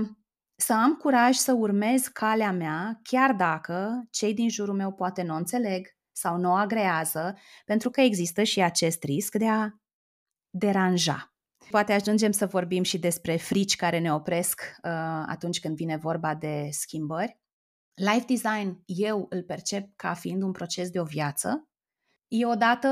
să 0.56 0.74
am 0.74 0.94
curaj 0.94 1.36
să 1.36 1.54
urmez 1.54 2.08
calea 2.08 2.52
mea, 2.52 3.00
chiar 3.04 3.34
dacă 3.34 4.08
cei 4.10 4.34
din 4.34 4.50
jurul 4.50 4.76
meu 4.76 4.94
poate 4.94 5.24
nu 5.24 5.36
înțeleg, 5.36 5.95
sau 6.16 6.38
nu 6.38 6.50
o 6.50 6.54
agrează, 6.54 7.38
pentru 7.66 7.90
că 7.90 8.02
există 8.02 8.44
și 8.44 8.62
acest 8.62 9.04
risc 9.04 9.36
de 9.36 9.48
a 9.48 9.70
deranja. 10.50 11.34
Poate 11.70 11.94
ajungem 11.94 12.32
să 12.32 12.46
vorbim 12.46 12.84
și 12.84 12.98
despre 12.98 13.36
frici 13.36 13.76
care 13.76 14.00
ne 14.00 14.14
opresc 14.14 14.62
uh, 14.62 14.92
atunci 15.26 15.60
când 15.60 15.76
vine 15.76 15.98
vorba 15.98 16.36
de 16.36 16.68
schimbări. 16.72 17.40
Life 17.94 18.26
design 18.28 18.84
eu 18.86 19.26
îl 19.30 19.44
percep 19.44 19.90
ca 19.96 20.14
fiind 20.14 20.42
un 20.42 20.52
proces 20.52 20.90
de 20.90 21.00
o 21.00 21.04
viață. 21.04 21.70
E 22.28 22.46
odată 22.46 22.88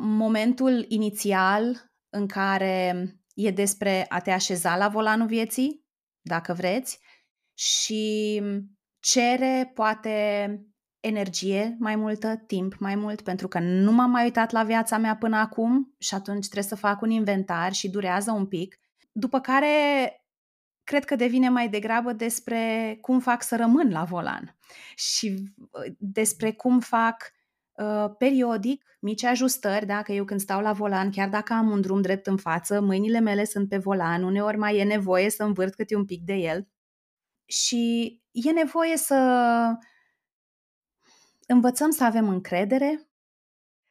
momentul 0.00 0.84
inițial 0.88 1.92
în 2.08 2.26
care 2.26 3.06
e 3.34 3.50
despre 3.50 4.06
a 4.08 4.20
te 4.20 4.30
așeza 4.30 4.76
la 4.76 4.88
volanul 4.88 5.26
vieții, 5.26 5.84
dacă 6.20 6.52
vreți, 6.52 6.98
și 7.54 8.42
cere 8.98 9.70
poate 9.74 10.71
energie 11.02 11.76
mai 11.78 11.96
multă, 11.96 12.42
timp 12.46 12.74
mai 12.78 12.94
mult, 12.94 13.20
pentru 13.20 13.48
că 13.48 13.58
nu 13.58 13.92
m-am 13.92 14.10
mai 14.10 14.24
uitat 14.24 14.50
la 14.50 14.62
viața 14.62 14.98
mea 14.98 15.16
până 15.16 15.36
acum 15.36 15.94
și 15.98 16.14
atunci 16.14 16.44
trebuie 16.44 16.68
să 16.68 16.76
fac 16.76 17.00
un 17.00 17.10
inventar 17.10 17.72
și 17.72 17.90
durează 17.90 18.30
un 18.30 18.46
pic. 18.46 18.80
După 19.12 19.40
care 19.40 19.68
cred 20.84 21.04
că 21.04 21.16
devine 21.16 21.48
mai 21.48 21.68
degrabă 21.68 22.12
despre 22.12 22.98
cum 23.00 23.20
fac 23.20 23.42
să 23.42 23.56
rămân 23.56 23.90
la 23.90 24.04
volan 24.04 24.56
și 24.94 25.52
uh, 25.70 25.94
despre 25.98 26.52
cum 26.52 26.80
fac 26.80 27.32
uh, 27.72 28.10
periodic 28.18 28.84
mici 29.00 29.24
ajustări, 29.24 29.86
dacă 29.86 30.12
eu 30.12 30.24
când 30.24 30.40
stau 30.40 30.60
la 30.60 30.72
volan, 30.72 31.10
chiar 31.10 31.28
dacă 31.28 31.52
am 31.52 31.70
un 31.70 31.80
drum 31.80 32.00
drept 32.00 32.26
în 32.26 32.36
față, 32.36 32.80
mâinile 32.80 33.20
mele 33.20 33.44
sunt 33.44 33.68
pe 33.68 33.76
volan, 33.76 34.22
uneori 34.22 34.56
mai 34.56 34.76
e 34.76 34.84
nevoie 34.84 35.30
să 35.30 35.42
învârt 35.42 35.74
câte 35.74 35.96
un 35.96 36.04
pic 36.04 36.22
de 36.24 36.34
el 36.34 36.68
și 37.44 38.20
e 38.30 38.50
nevoie 38.50 38.96
să 38.96 39.16
învățăm 41.52 41.90
să 41.90 42.04
avem 42.04 42.28
încredere, 42.28 43.08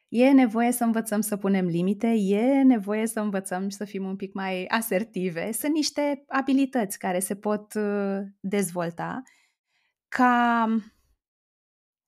e 0.07 0.31
nevoie 0.31 0.71
să 0.71 0.83
învățăm 0.83 1.21
să 1.21 1.37
punem 1.37 1.65
limite, 1.65 2.07
e 2.07 2.61
nevoie 2.61 3.07
să 3.07 3.19
învățăm 3.19 3.69
să 3.69 3.85
fim 3.85 4.05
un 4.05 4.15
pic 4.15 4.33
mai 4.33 4.65
asertive. 4.65 5.51
Sunt 5.51 5.73
niște 5.73 6.23
abilități 6.27 6.99
care 6.99 7.19
se 7.19 7.35
pot 7.35 7.73
uh, 7.73 8.19
dezvolta 8.39 9.21
ca 10.07 10.65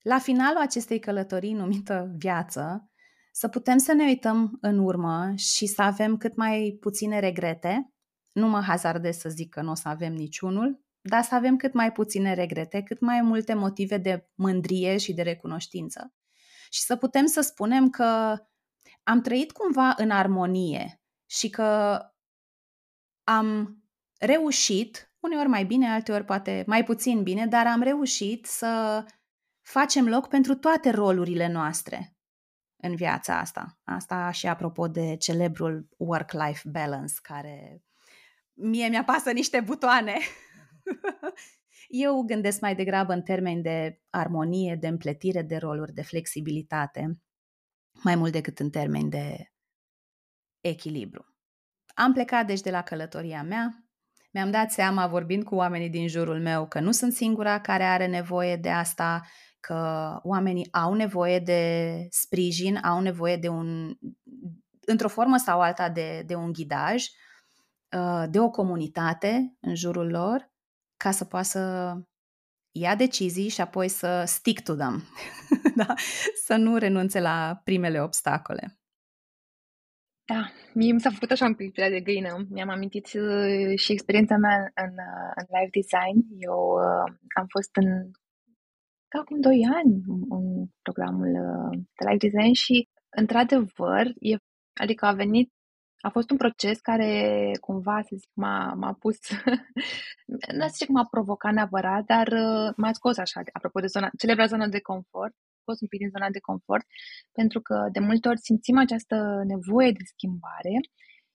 la 0.01 0.19
finalul 0.19 0.61
acestei 0.61 0.99
călătorii 0.99 1.53
numită 1.53 2.11
viață 2.17 2.91
să 3.31 3.47
putem 3.47 3.77
să 3.77 3.93
ne 3.93 4.03
uităm 4.03 4.57
în 4.61 4.77
urmă 4.79 5.33
și 5.35 5.65
să 5.65 5.81
avem 5.81 6.17
cât 6.17 6.35
mai 6.35 6.77
puține 6.79 7.19
regrete. 7.19 7.93
Nu 8.31 8.47
mă 8.47 8.61
hazardez 8.61 9.17
să 9.17 9.29
zic 9.29 9.49
că 9.49 9.61
nu 9.61 9.71
o 9.71 9.75
să 9.75 9.87
avem 9.87 10.13
niciunul, 10.13 10.82
dar 11.05 11.23
să 11.23 11.35
avem 11.35 11.55
cât 11.55 11.73
mai 11.73 11.91
puține 11.91 12.33
regrete, 12.33 12.81
cât 12.81 12.99
mai 12.99 13.21
multe 13.21 13.53
motive 13.53 13.97
de 13.97 14.29
mândrie 14.35 14.97
și 14.97 15.13
de 15.13 15.21
recunoștință. 15.21 16.13
Și 16.69 16.81
să 16.81 16.95
putem 16.95 17.25
să 17.25 17.41
spunem 17.41 17.89
că 17.89 18.37
am 19.03 19.21
trăit 19.21 19.51
cumva 19.51 19.93
în 19.97 20.09
armonie 20.09 21.01
și 21.25 21.49
că 21.49 21.99
am 23.23 23.77
reușit, 24.19 25.13
uneori 25.19 25.47
mai 25.47 25.65
bine, 25.65 25.89
alteori 25.89 26.25
poate 26.25 26.63
mai 26.67 26.83
puțin 26.83 27.23
bine, 27.23 27.47
dar 27.47 27.67
am 27.67 27.81
reușit 27.81 28.45
să 28.45 29.03
facem 29.61 30.07
loc 30.07 30.27
pentru 30.27 30.55
toate 30.55 30.89
rolurile 30.89 31.47
noastre 31.47 32.17
în 32.77 32.95
viața 32.95 33.39
asta. 33.39 33.79
Asta 33.83 34.31
și 34.31 34.47
apropo 34.47 34.87
de 34.87 35.15
celebrul 35.15 35.87
work-life 35.97 36.69
balance, 36.69 37.13
care 37.21 37.83
mie 38.53 38.87
mi 38.87 39.03
pasă 39.05 39.31
niște 39.31 39.59
butoane. 39.59 40.17
Eu 41.87 42.21
gândesc 42.21 42.61
mai 42.61 42.75
degrabă 42.75 43.13
în 43.13 43.21
termeni 43.21 43.61
de 43.61 44.01
armonie, 44.09 44.75
de 44.75 44.87
împletire 44.87 45.41
de 45.41 45.57
roluri, 45.57 45.93
de 45.93 46.01
flexibilitate, 46.01 47.19
mai 48.03 48.15
mult 48.15 48.31
decât 48.31 48.59
în 48.59 48.69
termeni 48.69 49.09
de 49.09 49.51
echilibru. 50.61 51.35
Am 51.95 52.13
plecat 52.13 52.47
deci 52.47 52.61
de 52.61 52.71
la 52.71 52.81
călătoria 52.81 53.43
mea, 53.43 53.83
mi-am 54.33 54.51
dat 54.51 54.71
seama 54.71 55.07
vorbind 55.07 55.43
cu 55.43 55.55
oamenii 55.55 55.89
din 55.89 56.07
jurul 56.07 56.41
meu 56.41 56.67
că 56.67 56.79
nu 56.79 56.91
sunt 56.91 57.13
singura 57.13 57.61
care 57.61 57.83
are 57.83 58.07
nevoie 58.07 58.55
de 58.55 58.69
asta, 58.69 59.21
că 59.59 60.09
oamenii 60.23 60.67
au 60.71 60.93
nevoie 60.93 61.39
de 61.39 61.93
sprijin, 62.09 62.77
au 62.77 62.99
nevoie 62.99 63.37
de 63.37 63.47
un, 63.47 63.97
într-o 64.85 65.07
formă 65.07 65.37
sau 65.37 65.61
alta, 65.61 65.89
de, 65.89 66.23
de 66.25 66.35
un 66.35 66.51
ghidaj, 66.51 67.05
uh, 67.97 68.23
de 68.29 68.39
o 68.39 68.49
comunitate 68.49 69.57
în 69.59 69.75
jurul 69.75 70.09
lor, 70.09 70.51
ca 71.03 71.11
să 71.11 71.25
poată 71.25 71.45
să 71.45 71.93
ia 72.71 72.95
decizii 72.95 73.49
și 73.49 73.61
apoi 73.61 73.87
să 73.87 74.23
stick 74.25 74.63
to 74.63 74.73
them, 74.75 75.03
da? 75.81 75.93
să 76.45 76.55
nu 76.55 76.77
renunțe 76.77 77.19
la 77.19 77.61
primele 77.63 78.01
obstacole. 78.01 78.77
Da, 80.25 80.41
mie 80.73 80.93
mi 80.93 80.99
s-a 81.01 81.09
făcut 81.09 81.31
așa 81.31 81.45
un 81.45 81.55
pic 81.55 81.73
de 81.73 82.01
găină. 82.03 82.45
Mi-am 82.49 82.69
amintit 82.69 83.05
uh, 83.13 83.77
și 83.77 83.91
experiența 83.91 84.37
mea 84.37 84.57
în, 84.83 84.93
uh, 85.09 85.31
în 85.39 85.45
live 85.55 85.73
design. 85.79 86.17
Eu 86.49 86.59
uh, 86.59 87.13
am 87.39 87.45
fost 87.49 87.75
în 87.75 87.87
acum 89.19 89.39
doi 89.39 89.59
ani 89.79 89.93
în 90.29 90.65
programul 90.81 91.31
uh, 91.47 91.79
de 91.97 92.09
live 92.09 92.27
design 92.27 92.53
și, 92.53 92.87
într-adevăr, 93.09 94.05
e, 94.19 94.35
adică 94.81 95.05
a 95.05 95.13
venit, 95.13 95.51
a 96.05 96.09
fost 96.09 96.29
un 96.29 96.37
proces 96.37 96.79
care 96.79 97.51
cumva, 97.61 98.01
să 98.01 98.15
zic, 98.15 98.29
m-a, 98.33 98.73
m-a 98.73 98.93
pus, 98.93 99.17
nu 100.59 100.67
știu 100.73 100.85
cum 100.85 100.95
m-a 100.95 101.07
provocat 101.11 101.53
neapărat, 101.53 102.03
dar 102.05 102.27
uh, 102.27 102.73
m-a 102.75 102.91
scos 102.93 103.17
așa, 103.17 103.41
apropo 103.51 103.79
de 103.79 103.87
zona, 103.87 104.09
celebra 104.17 104.45
zona 104.45 104.67
de 104.67 104.79
confort, 104.79 105.33
scos 105.61 105.79
un 105.81 105.87
pic 105.87 105.99
din 105.99 106.09
zona 106.09 106.29
de 106.29 106.39
confort, 106.39 106.85
pentru 107.31 107.61
că 107.61 107.87
de 107.91 107.99
multe 107.99 108.27
ori 108.27 108.39
simțim 108.39 108.77
această 108.77 109.43
nevoie 109.45 109.91
de 109.91 110.03
schimbare, 110.03 110.75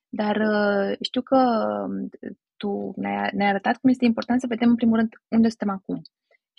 dar 0.08 0.36
uh, 0.36 0.96
știu 1.00 1.22
că 1.22 1.40
um, 1.88 2.08
tu 2.56 2.92
ne-ai, 2.96 3.30
ne 3.32 3.48
arătat 3.48 3.76
cum 3.76 3.90
este 3.90 4.04
important 4.04 4.40
să 4.40 4.46
vedem 4.46 4.68
în 4.68 4.76
primul 4.76 4.96
rând 4.96 5.12
unde 5.28 5.48
suntem 5.48 5.70
acum. 5.70 6.02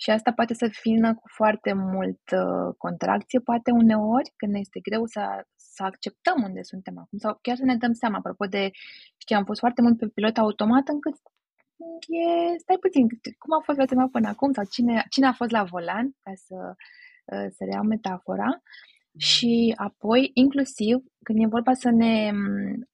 Și 0.02 0.10
asta 0.10 0.32
poate 0.32 0.54
să 0.54 0.70
vină 0.82 1.14
cu 1.14 1.28
foarte 1.34 1.72
mult 1.72 2.20
uh, 2.32 2.74
contracție, 2.78 3.40
poate 3.40 3.70
uneori 3.70 4.32
când 4.36 4.52
ne 4.52 4.58
este 4.58 4.80
greu 4.80 5.06
să, 5.06 5.44
să 5.56 5.82
acceptăm 5.82 6.42
unde 6.42 6.62
suntem 6.62 6.98
acum 6.98 7.18
sau 7.18 7.38
chiar 7.42 7.56
să 7.56 7.64
ne 7.64 7.76
dăm 7.76 7.92
seama. 7.92 8.16
Apropo 8.16 8.44
de, 8.44 8.70
știi, 9.16 9.36
am 9.36 9.44
fost 9.44 9.60
foarte 9.60 9.82
mult 9.82 9.98
pe 9.98 10.06
pilot 10.06 10.36
automat 10.38 10.88
încât 10.88 11.14
e, 12.08 12.58
stai 12.58 12.76
puțin, 12.80 13.06
cum 13.38 13.52
a 13.58 13.62
fost 13.64 13.78
viața 13.78 13.94
mea 13.94 14.08
până 14.12 14.28
acum 14.28 14.52
sau 14.52 14.64
cine, 14.70 15.04
cine 15.10 15.26
a 15.26 15.32
fost 15.32 15.50
la 15.50 15.64
volan, 15.64 16.06
ca 16.22 16.32
să, 16.34 16.58
uh, 17.32 17.46
să 17.56 17.64
reau 17.70 17.84
metafora. 17.84 18.62
Și 19.18 19.72
apoi, 19.76 20.30
inclusiv, 20.34 20.96
când 21.22 21.38
e 21.42 21.56
vorba 21.56 21.74
să 21.74 21.90
ne 21.90 22.30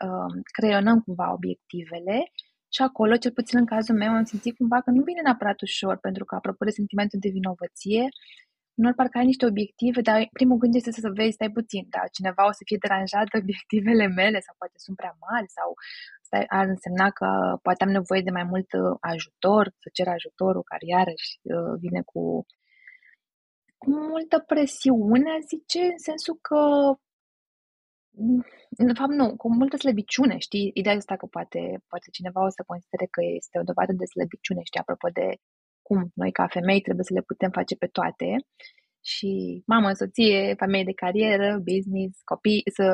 uh, 0.06 0.32
creionăm 0.52 1.00
cumva 1.00 1.32
obiectivele, 1.32 2.32
și 2.74 2.82
acolo, 2.82 3.16
cel 3.16 3.32
puțin 3.32 3.58
în 3.58 3.66
cazul 3.66 3.96
meu, 3.96 4.10
am 4.12 4.24
simțit 4.24 4.56
cumva 4.56 4.80
că 4.80 4.90
nu 4.90 5.02
vine 5.02 5.20
neapărat 5.20 5.60
ușor, 5.60 5.96
pentru 5.96 6.24
că, 6.24 6.34
apropo 6.34 6.64
de 6.64 6.70
sentimentul 6.70 7.18
de 7.22 7.28
vinovăție, 7.28 8.04
nu 8.82 8.92
parcă 8.92 9.18
ai 9.18 9.24
niște 9.24 9.46
obiective, 9.46 10.00
dar 10.00 10.28
primul 10.32 10.58
gând 10.58 10.74
este 10.74 10.90
să 10.90 11.10
vezi, 11.18 11.36
stai 11.38 11.50
puțin, 11.50 11.84
da, 11.94 12.02
cineva 12.16 12.46
o 12.46 12.52
să 12.58 12.62
fie 12.68 12.78
deranjat 12.80 13.26
de 13.30 13.38
obiectivele 13.42 14.06
mele 14.06 14.38
sau 14.46 14.54
poate 14.58 14.78
sunt 14.84 14.96
prea 14.96 15.14
mari 15.26 15.48
sau 15.58 15.68
stai, 16.26 16.44
ar 16.58 16.66
însemna 16.74 17.08
că 17.18 17.28
poate 17.62 17.84
am 17.84 17.90
nevoie 17.98 18.22
de 18.28 18.36
mai 18.38 18.46
mult 18.52 18.68
uh, 18.72 18.96
ajutor, 19.12 19.64
să 19.82 19.88
cer 19.96 20.08
ajutorul, 20.08 20.62
care 20.70 20.84
iarăși 20.94 21.30
uh, 21.42 21.74
vine 21.84 22.02
cu, 22.10 22.22
cu 23.80 23.86
multă 23.90 24.38
presiune, 24.52 25.32
zice, 25.52 25.82
în 25.94 25.98
sensul 26.08 26.36
că 26.48 26.60
de 28.68 28.92
fapt, 29.00 29.12
nu, 29.20 29.36
cu 29.36 29.54
multă 29.54 29.76
slăbiciune, 29.76 30.38
știi? 30.38 30.70
Ideea 30.74 30.96
asta 30.96 31.16
că 31.16 31.26
poate, 31.26 31.60
poate 31.88 32.06
cineva 32.10 32.44
o 32.44 32.48
să 32.48 32.62
considere 32.66 33.06
că 33.10 33.20
este 33.40 33.58
o 33.58 33.62
dovadă 33.70 33.92
de 33.92 34.04
slăbiciune, 34.04 34.62
știi? 34.64 34.80
Apropo 34.80 35.08
de 35.08 35.26
cum 35.82 36.10
noi 36.14 36.32
ca 36.32 36.46
femei 36.46 36.80
trebuie 36.80 37.04
să 37.04 37.14
le 37.14 37.28
putem 37.30 37.50
face 37.50 37.74
pe 37.76 37.86
toate 37.86 38.28
și 39.12 39.30
mamă, 39.66 39.92
soție, 39.92 40.54
femeie 40.62 40.84
de 40.84 41.00
carieră, 41.02 41.48
business, 41.70 42.20
copii, 42.24 42.62
să, 42.76 42.86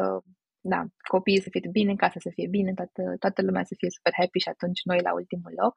da, 0.61 0.81
copiii 1.15 1.45
să 1.47 1.49
fie 1.51 1.69
bine, 1.79 1.95
casa 1.95 2.19
să 2.21 2.31
fie 2.35 2.49
bine, 2.49 2.73
toată, 2.75 3.03
toată 3.19 3.43
lumea 3.43 3.65
să 3.65 3.75
fie 3.79 3.91
super 3.91 4.13
happy 4.21 4.39
și 4.39 4.49
atunci 4.49 4.81
noi 4.85 5.01
la 5.03 5.13
ultimul 5.13 5.53
loc. 5.63 5.75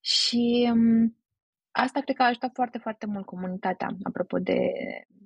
Și 0.00 0.70
um, 0.72 1.16
asta 1.70 2.00
cred 2.00 2.16
că 2.16 2.22
a 2.22 2.26
ajutat 2.26 2.50
foarte, 2.54 2.78
foarte 2.78 3.06
mult 3.06 3.26
comunitatea, 3.26 3.88
apropo 4.02 4.38
de 4.38 4.58
Uh, 4.58 5.23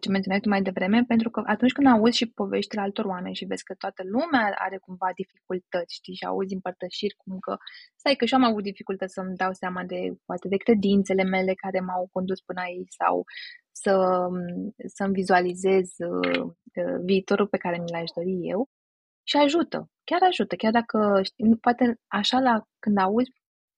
ce 0.00 0.08
menționai 0.10 0.40
tu 0.40 0.48
mai 0.48 0.62
devreme, 0.62 1.04
pentru 1.06 1.30
că 1.30 1.42
atunci 1.46 1.72
când 1.72 1.86
auzi 1.86 2.16
și 2.16 2.30
poveștile 2.30 2.80
altor 2.80 3.04
oameni 3.04 3.34
și 3.34 3.44
vezi 3.44 3.64
că 3.64 3.74
toată 3.74 4.02
lumea 4.04 4.54
are 4.58 4.78
cumva 4.78 5.10
dificultăți, 5.14 5.94
știi, 5.94 6.14
și 6.14 6.24
auzi 6.24 6.54
împărtășiri 6.54 7.14
cum 7.16 7.38
că, 7.38 7.56
stai 7.96 8.14
că 8.14 8.24
și 8.24 8.34
am 8.34 8.44
avut 8.44 8.62
dificultăți 8.62 9.12
să-mi 9.12 9.36
dau 9.36 9.52
seama 9.52 9.82
de, 9.84 10.00
poate, 10.24 10.48
de 10.48 10.56
credințele 10.56 11.22
mele 11.22 11.54
care 11.54 11.80
m-au 11.80 12.08
condus 12.12 12.40
până 12.40 12.60
aici 12.60 12.92
sau 13.02 13.24
să, 13.72 13.94
să-mi 14.94 15.12
vizualizez 15.12 15.88
uh, 15.98 16.40
uh, 16.40 16.98
viitorul 17.04 17.46
pe 17.46 17.56
care 17.56 17.78
mi 17.78 17.90
l-aș 17.90 18.10
dori 18.14 18.36
eu. 18.52 18.68
Și 19.22 19.36
ajută, 19.36 19.90
chiar 20.04 20.22
ajută, 20.22 20.56
chiar 20.56 20.72
dacă, 20.72 21.20
știi, 21.22 21.56
poate 21.60 22.00
așa 22.06 22.38
la 22.38 22.62
când 22.78 22.98
auzi, 22.98 23.30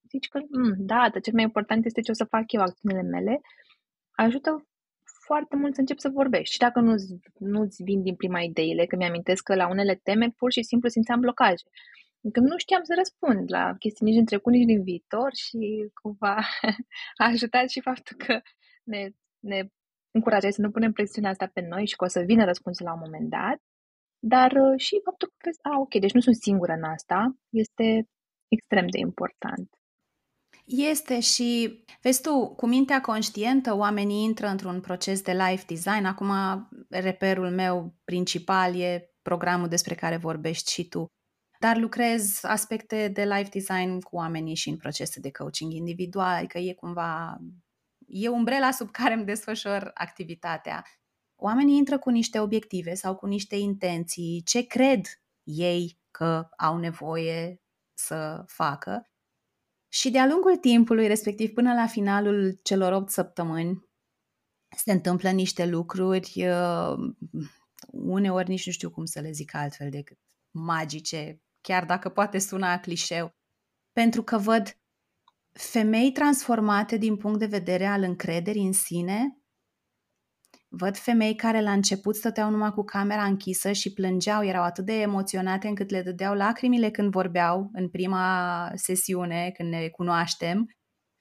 zici 0.09 0.29
că, 0.29 0.38
mm, 0.38 0.75
da, 0.79 1.09
dar 1.12 1.21
cel 1.21 1.35
mai 1.35 1.43
important 1.43 1.85
este 1.85 2.01
ce 2.01 2.11
o 2.11 2.15
să 2.15 2.25
fac 2.25 2.53
eu, 2.53 2.61
acțiunile 2.61 3.03
mele, 3.03 3.41
ajută 4.17 4.67
foarte 5.33 5.57
mult 5.57 5.75
să 5.75 5.81
încep 5.81 5.99
să 5.99 6.18
vorbești. 6.21 6.53
Și 6.55 6.64
dacă 6.66 6.79
nu-ți, 6.81 7.07
nu-ți 7.55 7.83
vin 7.83 8.03
din 8.03 8.16
prima 8.23 8.40
ideile, 8.40 8.85
că 8.87 8.97
mi-amintesc 8.97 9.42
că 9.42 9.55
la 9.55 9.68
unele 9.68 9.95
teme 10.07 10.27
pur 10.40 10.51
și 10.53 10.62
simplu 10.62 10.88
simțeam 10.88 11.21
blocaje. 11.21 11.64
Că 12.35 12.40
nu 12.40 12.57
știam 12.59 12.83
să 12.83 12.95
răspund 13.03 13.42
la 13.57 13.64
chestii 13.79 14.07
nici 14.07 14.18
din 14.21 14.25
trecut, 14.25 14.53
nici 14.53 14.71
din 14.73 14.83
viitor 14.83 15.31
și 15.45 15.61
cumva 16.01 16.37
a 17.23 17.25
ajutat 17.35 17.68
și 17.75 17.81
faptul 17.81 18.16
că 18.25 18.35
ne, 18.92 19.03
ne 19.51 19.61
încurajai 20.16 20.53
să 20.53 20.61
nu 20.61 20.71
punem 20.71 20.92
presiunea 20.92 21.31
asta 21.31 21.47
pe 21.53 21.61
noi 21.73 21.87
și 21.87 21.97
că 21.97 22.05
o 22.05 22.09
să 22.16 22.21
vină 22.31 22.45
răspunsul 22.45 22.87
la 22.87 22.92
un 22.92 23.03
moment 23.05 23.29
dat, 23.38 23.59
dar 24.35 24.51
uh, 24.64 24.81
și 24.87 25.01
faptul 25.05 25.29
că 25.29 25.35
crezi, 25.38 25.59
a, 25.62 25.79
ok, 25.85 25.95
deci 26.05 26.16
nu 26.18 26.21
sunt 26.21 26.37
singură 26.37 26.73
în 26.73 26.85
asta, 26.97 27.37
este 27.62 27.87
extrem 28.49 28.87
de 28.95 28.99
important. 28.99 29.68
Este 30.64 31.20
și, 31.20 31.83
vezi 32.03 32.20
tu, 32.20 32.55
cu 32.55 32.66
mintea 32.66 33.01
conștientă 33.01 33.77
oamenii 33.77 34.25
intră 34.25 34.46
într-un 34.46 34.81
proces 34.81 35.22
de 35.22 35.33
life 35.33 35.64
design. 35.66 36.05
Acum 36.05 36.31
reperul 36.88 37.51
meu 37.51 37.94
principal 38.05 38.81
e 38.81 39.11
programul 39.22 39.68
despre 39.68 39.94
care 39.94 40.16
vorbești 40.16 40.72
și 40.72 40.88
tu. 40.88 41.07
Dar 41.59 41.77
lucrez 41.77 42.38
aspecte 42.42 43.09
de 43.09 43.25
life 43.25 43.48
design 43.53 44.01
cu 44.01 44.16
oamenii 44.16 44.55
și 44.55 44.68
în 44.68 44.77
procese 44.77 45.20
de 45.20 45.31
coaching 45.31 45.72
individual, 45.72 46.37
adică 46.37 46.59
e 46.59 46.75
cumva, 46.75 47.38
e 48.07 48.29
umbrela 48.29 48.70
sub 48.70 48.90
care 48.90 49.14
îmi 49.14 49.25
desfășor 49.25 49.90
activitatea. 49.94 50.85
Oamenii 51.37 51.77
intră 51.77 51.98
cu 51.98 52.11
niște 52.11 52.40
obiective 52.40 52.94
sau 52.94 53.14
cu 53.14 53.27
niște 53.27 53.57
intenții, 53.57 54.42
ce 54.44 54.66
cred 54.66 55.07
ei 55.42 55.98
că 56.11 56.48
au 56.57 56.79
nevoie 56.79 57.61
să 57.94 58.44
facă 58.46 59.12
și 59.92 60.11
de-a 60.11 60.26
lungul 60.26 60.57
timpului, 60.57 61.07
respectiv 61.07 61.52
până 61.52 61.74
la 61.74 61.87
finalul 61.87 62.59
celor 62.62 62.92
8 62.92 63.11
săptămâni, 63.11 63.85
se 64.76 64.92
întâmplă 64.92 65.31
niște 65.31 65.66
lucruri, 65.66 66.46
uh, 66.48 66.94
uneori 67.90 68.48
nici 68.48 68.66
nu 68.66 68.72
știu 68.72 68.90
cum 68.90 69.05
să 69.05 69.20
le 69.20 69.31
zic 69.31 69.55
altfel 69.55 69.90
decât 69.90 70.18
magice, 70.50 71.42
chiar 71.61 71.85
dacă 71.85 72.09
poate 72.09 72.38
suna 72.38 72.78
clișeu, 72.78 73.35
pentru 73.92 74.22
că 74.22 74.38
văd 74.38 74.81
femei 75.52 76.12
transformate 76.12 76.96
din 76.96 77.16
punct 77.16 77.38
de 77.38 77.46
vedere 77.46 77.87
al 77.87 78.02
încrederii 78.02 78.66
în 78.66 78.72
sine 78.72 79.41
Văd 80.74 80.96
femei 80.96 81.35
care 81.35 81.61
la 81.61 81.72
început 81.72 82.16
stăteau 82.16 82.50
numai 82.50 82.70
cu 82.70 82.82
camera 82.85 83.24
închisă 83.24 83.72
și 83.72 83.92
plângeau, 83.92 84.44
erau 84.44 84.62
atât 84.62 84.85
de 84.85 85.00
emoționate 85.00 85.68
încât 85.68 85.90
le 85.90 86.02
dădeau 86.02 86.35
lacrimile 86.35 86.90
când 86.90 87.11
vorbeau 87.11 87.70
în 87.72 87.88
prima 87.88 88.70
sesiune, 88.74 89.50
când 89.56 89.68
ne 89.68 89.88
cunoaștem, 89.88 90.66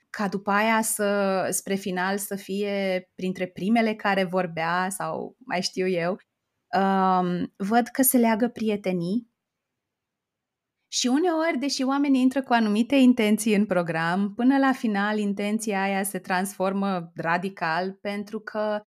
ca 0.09 0.27
după 0.27 0.51
aia 0.51 0.81
să, 0.81 1.47
spre 1.49 1.75
final 1.75 2.17
să 2.17 2.35
fie 2.35 3.09
printre 3.15 3.47
primele 3.47 3.93
care 3.93 4.23
vorbea 4.23 4.87
sau 4.89 5.35
mai 5.45 5.61
știu 5.61 5.87
eu. 5.87 6.17
Um, 6.77 7.53
văd 7.57 7.87
că 7.87 8.01
se 8.01 8.17
leagă 8.17 8.47
prietenii 8.47 9.29
Și 10.87 11.07
uneori, 11.07 11.57
deși 11.59 11.83
oamenii 11.83 12.21
intră 12.21 12.43
cu 12.43 12.53
anumite 12.53 12.95
intenții 12.95 13.55
în 13.55 13.65
program, 13.65 14.33
până 14.35 14.57
la 14.57 14.71
final 14.71 15.17
intenția 15.17 15.81
aia 15.81 16.03
se 16.03 16.19
transformă 16.19 17.11
radical 17.15 17.93
pentru 17.93 18.39
că 18.39 18.81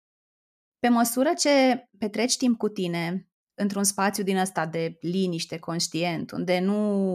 pe 0.82 0.90
măsură 0.90 1.34
ce 1.34 1.88
petreci 1.98 2.38
timp 2.38 2.58
cu 2.58 2.70
tine 2.70 3.30
într-un 3.54 3.84
spațiu 3.84 4.24
din 4.24 4.38
ăsta 4.38 4.66
de 4.66 4.98
liniște 5.02 5.60
conștient, 5.60 6.32
unde 6.32 6.60
nu 6.60 7.14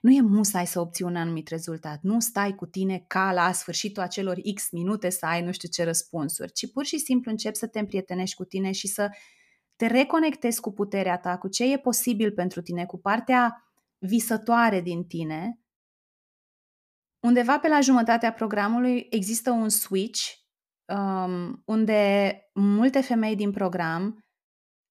nu 0.00 0.10
e 0.10 0.20
musai 0.20 0.66
să 0.66 0.80
obții 0.80 1.04
un 1.04 1.16
anumit 1.16 1.48
rezultat. 1.48 2.02
Nu 2.02 2.20
stai 2.20 2.54
cu 2.54 2.66
tine 2.66 3.04
ca 3.06 3.32
la 3.32 3.52
sfârșitul 3.52 4.02
acelor 4.02 4.40
X 4.54 4.70
minute 4.70 5.10
să 5.10 5.26
ai 5.26 5.42
nu 5.42 5.52
știu 5.52 5.68
ce 5.68 5.84
răspunsuri, 5.84 6.52
ci 6.52 6.72
pur 6.72 6.84
și 6.84 6.98
simplu 6.98 7.30
începi 7.30 7.56
să 7.56 7.66
te 7.66 7.78
împrietenești 7.78 8.36
cu 8.36 8.44
tine 8.44 8.72
și 8.72 8.86
să 8.86 9.10
te 9.76 9.86
reconectezi 9.86 10.60
cu 10.60 10.72
puterea 10.72 11.18
ta, 11.18 11.38
cu 11.38 11.48
ce 11.48 11.72
e 11.72 11.78
posibil 11.78 12.32
pentru 12.32 12.62
tine, 12.62 12.86
cu 12.86 12.98
partea 12.98 13.70
visătoare 13.98 14.80
din 14.80 15.04
tine. 15.04 15.58
Undeva 17.20 17.58
pe 17.58 17.68
la 17.68 17.80
jumătatea 17.80 18.32
programului 18.32 19.06
există 19.10 19.50
un 19.50 19.68
switch 19.68 20.43
um, 20.84 21.62
unde 21.64 22.40
multe 22.54 23.00
femei 23.00 23.36
din 23.36 23.50
program 23.50 24.24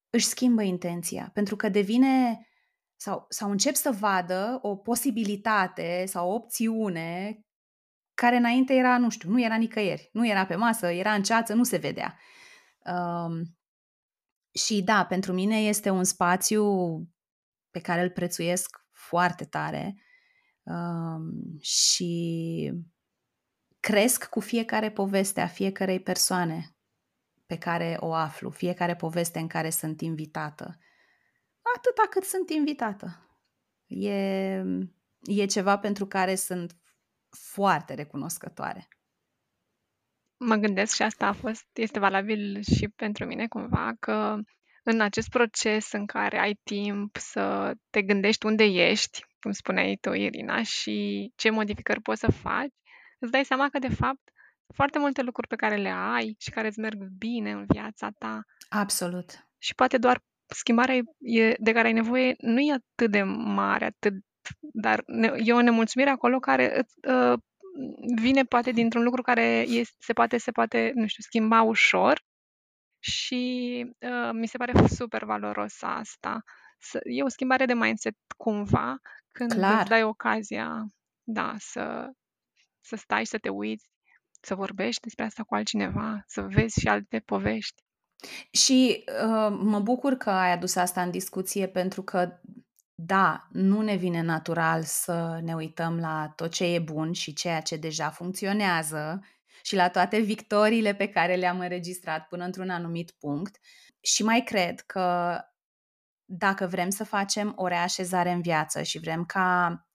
își 0.09 0.25
schimbă 0.25 0.61
intenția, 0.61 1.29
pentru 1.33 1.55
că 1.55 1.69
devine 1.69 2.47
sau, 2.95 3.25
sau 3.29 3.51
încep 3.51 3.75
să 3.75 3.91
vadă 3.99 4.59
o 4.61 4.75
posibilitate 4.75 6.03
sau 6.07 6.29
o 6.29 6.33
opțiune 6.33 7.39
care 8.13 8.35
înainte 8.35 8.73
era, 8.73 8.97
nu 8.97 9.09
știu, 9.09 9.29
nu 9.29 9.41
era 9.41 9.55
nicăieri, 9.55 10.09
nu 10.11 10.27
era 10.27 10.45
pe 10.45 10.55
masă, 10.55 10.87
era 10.87 11.13
în 11.13 11.23
ceață, 11.23 11.53
nu 11.53 11.63
se 11.63 11.77
vedea. 11.77 12.19
Um, 12.85 13.57
și 14.53 14.83
da, 14.83 15.05
pentru 15.05 15.33
mine 15.33 15.57
este 15.57 15.89
un 15.89 16.03
spațiu 16.03 16.65
pe 17.71 17.79
care 17.79 18.01
îl 18.01 18.09
prețuiesc 18.09 18.77
foarte 18.91 19.45
tare 19.45 19.95
um, 20.63 21.57
și 21.59 22.71
cresc 23.83 24.29
cu 24.29 24.39
fiecare 24.39 24.91
poveste 24.91 25.41
a 25.41 25.47
fiecarei 25.47 25.99
persoane 25.99 26.75
pe 27.45 27.57
care 27.57 27.97
o 27.99 28.13
aflu, 28.13 28.49
fiecare 28.49 28.95
poveste 28.95 29.39
în 29.39 29.47
care 29.47 29.69
sunt 29.69 30.01
invitată 30.01 30.77
atâta 31.75 32.07
cât 32.09 32.23
sunt 32.23 32.49
invitată. 32.49 33.37
E, 33.87 34.15
e 35.21 35.45
ceva 35.45 35.77
pentru 35.77 36.05
care 36.05 36.35
sunt 36.35 36.75
foarte 37.53 37.93
recunoscătoare. 37.93 38.87
Mă 40.37 40.55
gândesc 40.55 40.95
și 40.95 41.01
asta 41.01 41.27
a 41.27 41.33
fost, 41.33 41.67
este 41.73 41.99
valabil 41.99 42.61
și 42.61 42.87
pentru 42.95 43.25
mine 43.25 43.47
cumva, 43.47 43.93
că 43.99 44.37
în 44.83 45.01
acest 45.01 45.29
proces 45.29 45.91
în 45.91 46.05
care 46.05 46.39
ai 46.39 46.59
timp 46.63 47.15
să 47.15 47.73
te 47.89 48.01
gândești 48.01 48.45
unde 48.45 48.63
ești, 48.63 49.25
cum 49.39 49.51
spuneai 49.51 49.97
tu, 50.01 50.13
Irina, 50.13 50.63
și 50.63 51.31
ce 51.35 51.49
modificări 51.49 52.01
poți 52.01 52.19
să 52.19 52.31
faci, 52.31 52.73
îți 53.23 53.31
dai 53.31 53.45
seama 53.45 53.69
că, 53.69 53.79
de 53.79 53.89
fapt, 53.89 54.31
foarte 54.73 54.99
multe 54.99 55.21
lucruri 55.21 55.47
pe 55.47 55.55
care 55.55 55.75
le 55.75 55.89
ai 55.89 56.35
și 56.37 56.49
care 56.49 56.67
îți 56.67 56.79
merg 56.79 57.03
bine 57.17 57.51
în 57.51 57.65
viața 57.67 58.09
ta. 58.17 58.41
Absolut. 58.69 59.47
Și 59.57 59.75
poate 59.75 59.97
doar 59.97 60.23
schimbarea 60.45 60.95
e, 61.19 61.53
de 61.59 61.71
care 61.71 61.87
ai 61.87 61.93
nevoie 61.93 62.35
nu 62.37 62.59
e 62.59 62.73
atât 62.73 63.11
de 63.11 63.23
mare, 63.23 63.85
atât, 63.85 64.13
dar 64.59 65.03
e 65.43 65.53
o 65.53 65.61
nemulțumire 65.61 66.09
acolo 66.09 66.39
care 66.39 66.85
uh, 67.07 67.39
vine 68.21 68.43
poate 68.43 68.71
dintr-un 68.71 69.03
lucru 69.03 69.21
care 69.21 69.65
este, 69.67 69.95
se 69.99 70.13
poate, 70.13 70.37
se 70.37 70.51
poate, 70.51 70.91
nu 70.95 71.07
știu, 71.07 71.23
schimba 71.23 71.61
ușor 71.61 72.21
și 72.99 73.85
uh, 73.99 74.29
mi 74.33 74.47
se 74.47 74.57
pare 74.57 74.87
super 74.87 75.23
valoros 75.23 75.81
asta. 75.81 76.41
Să, 76.79 76.99
e 77.03 77.23
o 77.23 77.27
schimbare 77.27 77.65
de 77.65 77.73
mindset 77.73 78.15
cumva 78.37 78.97
când 79.31 79.51
Clar. 79.51 79.79
îți 79.79 79.89
dai 79.89 80.03
ocazia, 80.03 80.85
da, 81.23 81.55
să, 81.57 82.11
să 82.83 82.95
stai, 82.95 83.25
să 83.25 83.37
te 83.37 83.49
uiți, 83.49 83.89
să 84.41 84.55
vorbești 84.55 85.01
despre 85.01 85.25
asta 85.25 85.43
cu 85.43 85.55
altcineva, 85.55 86.23
să 86.27 86.41
vezi 86.41 86.79
și 86.79 86.87
alte 86.87 87.19
povești. 87.19 87.83
Și 88.51 89.03
uh, 89.23 89.57
mă 89.59 89.79
bucur 89.79 90.13
că 90.13 90.29
ai 90.29 90.51
adus 90.51 90.75
asta 90.75 91.01
în 91.01 91.11
discuție 91.11 91.67
pentru 91.67 92.03
că, 92.03 92.39
da, 92.95 93.47
nu 93.51 93.81
ne 93.81 93.95
vine 93.95 94.21
natural 94.21 94.83
să 94.83 95.39
ne 95.43 95.53
uităm 95.53 95.99
la 95.99 96.33
tot 96.35 96.51
ce 96.51 96.63
e 96.63 96.79
bun 96.79 97.11
și 97.11 97.33
ceea 97.33 97.61
ce 97.61 97.75
deja 97.75 98.09
funcționează 98.09 99.25
și 99.63 99.75
la 99.75 99.89
toate 99.89 100.19
victoriile 100.19 100.95
pe 100.95 101.07
care 101.07 101.35
le-am 101.35 101.59
înregistrat 101.59 102.27
până 102.27 102.43
într-un 102.43 102.69
anumit 102.69 103.11
punct. 103.11 103.57
Și 104.01 104.23
mai 104.23 104.43
cred 104.43 104.79
că 104.79 105.37
dacă 106.25 106.67
vrem 106.67 106.89
să 106.89 107.03
facem 107.03 107.53
o 107.55 107.67
reașezare 107.67 108.31
în 108.31 108.41
viață 108.41 108.81
și 108.81 108.99
vrem 108.99 109.25
ca 109.25 109.87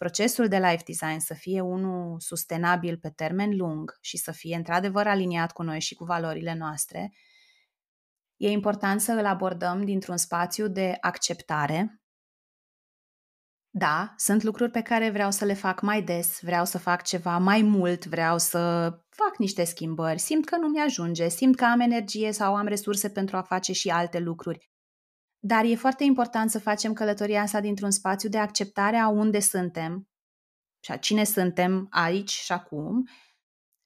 procesul 0.00 0.48
de 0.48 0.56
life 0.56 0.82
design 0.86 1.18
să 1.18 1.34
fie 1.34 1.60
unul 1.60 2.20
sustenabil 2.20 2.96
pe 2.98 3.10
termen 3.10 3.56
lung 3.56 3.98
și 4.00 4.16
să 4.16 4.32
fie 4.32 4.56
într-adevăr 4.56 5.06
aliniat 5.06 5.52
cu 5.52 5.62
noi 5.62 5.80
și 5.80 5.94
cu 5.94 6.04
valorile 6.04 6.54
noastre, 6.54 7.12
E 8.42 8.50
important 8.50 9.00
să 9.00 9.12
îl 9.12 9.26
abordăm 9.26 9.84
dintr-un 9.84 10.16
spațiu 10.16 10.68
de 10.68 10.96
acceptare. 11.00 12.00
Da, 13.70 14.14
sunt 14.16 14.42
lucruri 14.42 14.70
pe 14.70 14.82
care 14.82 15.10
vreau 15.10 15.30
să 15.30 15.44
le 15.44 15.54
fac 15.54 15.80
mai 15.80 16.02
des, 16.02 16.38
vreau 16.40 16.64
să 16.64 16.78
fac 16.78 17.02
ceva 17.02 17.38
mai 17.38 17.62
mult, 17.62 18.06
vreau 18.06 18.38
să 18.38 18.58
fac 19.08 19.36
niște 19.38 19.64
schimbări, 19.64 20.18
simt 20.18 20.44
că 20.44 20.56
nu 20.56 20.68
mi-ajunge, 20.68 21.28
simt 21.28 21.56
că 21.56 21.64
am 21.64 21.80
energie 21.80 22.32
sau 22.32 22.54
am 22.56 22.66
resurse 22.66 23.10
pentru 23.10 23.36
a 23.36 23.42
face 23.42 23.72
și 23.72 23.88
alte 23.88 24.18
lucruri. 24.18 24.69
Dar 25.42 25.64
e 25.64 25.74
foarte 25.74 26.04
important 26.04 26.50
să 26.50 26.58
facem 26.58 26.92
călătoria 26.92 27.42
asta 27.42 27.60
dintr-un 27.60 27.90
spațiu 27.90 28.28
de 28.28 28.38
acceptare 28.38 28.96
a 28.96 29.08
unde 29.08 29.40
suntem 29.40 30.08
și 30.84 30.92
a 30.92 30.96
cine 30.96 31.24
suntem 31.24 31.86
aici 31.90 32.30
și 32.30 32.52
acum, 32.52 33.08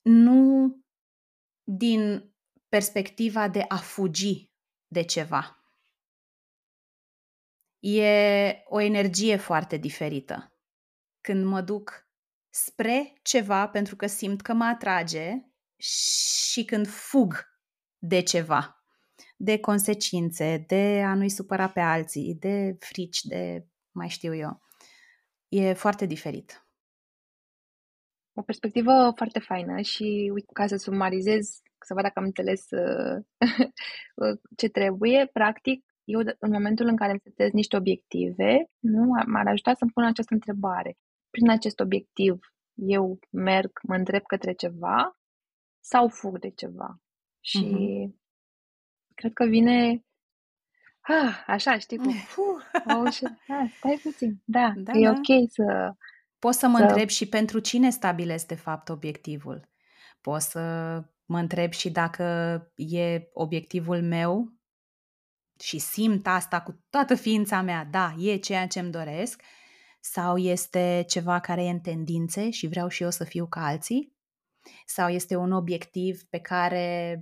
nu 0.03 0.77
din 1.63 2.33
perspectiva 2.69 3.49
de 3.49 3.65
a 3.69 3.77
fugi 3.77 4.53
de 4.87 5.03
ceva. 5.03 5.59
E 7.79 8.63
o 8.65 8.81
energie 8.81 9.37
foarte 9.37 9.77
diferită. 9.77 10.59
Când 11.21 11.45
mă 11.45 11.61
duc 11.61 12.09
spre 12.51 13.19
ceva 13.23 13.69
pentru 13.69 13.97
că 13.97 14.07
simt 14.07 14.41
că 14.41 14.53
mă 14.53 14.65
atrage 14.65 15.33
și 15.77 16.65
când 16.65 16.87
fug 16.89 17.45
de 17.99 18.23
ceva, 18.23 18.84
de 19.37 19.59
consecințe, 19.59 20.65
de 20.67 21.03
a 21.07 21.15
nu-i 21.15 21.29
supăra 21.29 21.69
pe 21.69 21.81
alții, 21.81 22.35
de 22.35 22.77
frici, 22.79 23.21
de 23.23 23.67
mai 23.91 24.09
știu 24.09 24.35
eu. 24.35 24.61
E 25.49 25.73
foarte 25.73 26.07
diferit. 26.07 26.69
O 28.37 28.43
perspectivă 28.43 29.13
foarte 29.17 29.39
faină 29.39 29.81
și 29.81 30.31
uite, 30.33 30.53
ca 30.53 30.67
să 30.67 30.77
sumarizez 30.77 31.63
să 31.85 31.95
văd 31.95 32.03
dacă 32.03 32.19
am 32.19 32.25
înțeles 32.25 32.71
uh, 32.71 33.25
ce 34.59 34.69
trebuie. 34.69 35.31
Practic, 35.33 35.85
eu 36.05 36.21
în 36.39 36.51
momentul 36.51 36.87
în 36.87 36.97
care 36.97 37.11
îmi 37.11 37.21
setez 37.25 37.51
niște 37.51 37.77
obiective, 37.77 38.71
nu, 38.79 39.05
m-ar 39.27 39.47
ajuta 39.47 39.75
să-mi 39.75 39.91
pun 39.91 40.05
această 40.05 40.35
întrebare. 40.35 40.97
Prin 41.31 41.51
acest 41.51 41.81
obiectiv, 41.81 42.39
eu 42.75 43.19
merg, 43.31 43.71
mă 43.83 43.95
îndrept 43.95 44.27
către 44.27 44.53
ceva 44.53 45.19
sau 45.81 46.09
fug 46.09 46.39
de 46.39 46.51
ceva? 46.51 47.01
Și 47.41 47.67
uh-huh. 47.67 48.24
Cred 49.15 49.33
că 49.33 49.45
vine 49.45 50.05
ah, 51.01 51.45
așa, 51.47 51.79
știi, 51.79 51.99
cu 51.99 52.11
oh, 52.87 53.13
și, 53.13 53.25
ah, 53.59 53.73
stai 53.77 54.01
puțin, 54.03 54.43
da, 54.45 54.73
da 54.77 54.93
e 54.93 55.05
da. 55.05 55.11
ok 55.11 55.51
să... 55.51 55.95
Poți 56.39 56.59
să 56.59 56.67
mă 56.67 56.79
să... 56.79 56.85
întreb 56.85 57.09
și 57.09 57.29
pentru 57.29 57.59
cine 57.59 57.91
stabilesc 57.91 58.47
de 58.47 58.55
fapt 58.55 58.89
obiectivul. 58.89 59.69
Poți 60.21 60.51
să 60.51 60.61
mă 61.25 61.39
întreb 61.39 61.73
și 61.73 61.91
dacă 61.91 62.25
e 62.77 63.29
obiectivul 63.33 64.03
meu 64.03 64.53
și 65.61 65.79
simt 65.79 66.27
asta 66.27 66.61
cu 66.61 66.85
toată 66.91 67.15
ființa 67.15 67.61
mea, 67.61 67.85
da, 67.85 68.15
e 68.19 68.37
ceea 68.37 68.67
ce 68.67 68.81
îmi 68.81 68.91
doresc, 68.91 69.43
sau 70.01 70.37
este 70.37 71.05
ceva 71.09 71.41
care 71.41 71.65
e 71.65 71.71
în 71.71 71.81
tendințe 71.81 72.51
și 72.51 72.67
vreau 72.67 72.89
și 72.89 73.03
eu 73.03 73.11
să 73.11 73.25
fiu 73.25 73.47
ca 73.47 73.67
alții, 73.67 74.17
sau 74.87 75.09
este 75.09 75.37
un 75.37 75.53
obiectiv 75.53 76.23
pe 76.31 76.39
care 76.39 77.19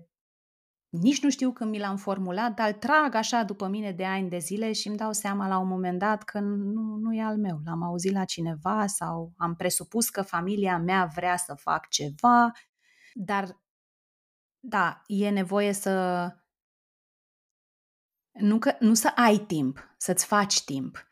nici 0.93 1.23
nu 1.23 1.31
știu 1.31 1.53
când 1.53 1.71
mi 1.71 1.79
l-am 1.79 1.97
formulat, 1.97 2.55
dar 2.55 2.69
îl 2.69 2.73
trag 2.73 3.15
așa 3.15 3.43
după 3.43 3.67
mine 3.69 3.93
de 3.93 4.05
ani 4.05 4.29
de 4.29 4.39
zile 4.39 4.73
și 4.73 4.89
îmi 4.89 4.97
dau 4.97 5.13
seama 5.13 5.49
la 5.49 5.59
un 5.59 5.69
moment 5.69 5.99
dat 5.99 6.23
că 6.23 6.41
nu, 6.41 6.97
nu 6.97 7.15
e 7.15 7.23
al 7.23 7.37
meu. 7.37 7.61
L-am 7.65 7.83
auzit 7.83 8.13
la 8.13 8.25
cineva 8.25 8.87
sau 8.87 9.33
am 9.37 9.55
presupus 9.55 10.09
că 10.09 10.23
familia 10.23 10.79
mea 10.79 11.11
vrea 11.15 11.37
să 11.37 11.55
fac 11.55 11.89
ceva, 11.89 12.53
dar 13.15 13.61
da, 14.61 15.03
e 15.07 15.31
nevoie 15.31 15.73
să 15.73 16.27
nu, 18.33 18.59
că, 18.59 18.77
nu 18.79 18.95
să 18.95 19.13
ai 19.15 19.37
timp, 19.37 19.95
să-ți 19.97 20.27
faci 20.27 20.65
timp 20.65 21.07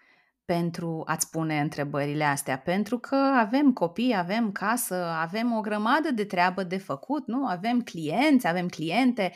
pentru 0.44 1.02
a-ți 1.06 1.30
pune 1.30 1.60
întrebările 1.60 2.24
astea, 2.24 2.58
pentru 2.58 2.98
că 2.98 3.14
avem 3.16 3.72
copii, 3.72 4.16
avem 4.16 4.52
casă, 4.52 5.04
avem 5.04 5.52
o 5.52 5.60
grămadă 5.60 6.10
de 6.10 6.24
treabă 6.24 6.62
de 6.62 6.78
făcut, 6.78 7.26
nu? 7.26 7.46
Avem 7.46 7.80
clienți, 7.80 8.46
avem 8.46 8.68
cliente. 8.68 9.32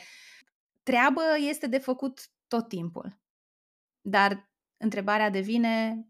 Treabă 0.85 1.21
este 1.49 1.67
de 1.67 1.77
făcut 1.77 2.29
tot 2.47 2.67
timpul. 2.67 3.19
Dar 4.01 4.51
întrebarea 4.77 5.29
devine 5.29 6.05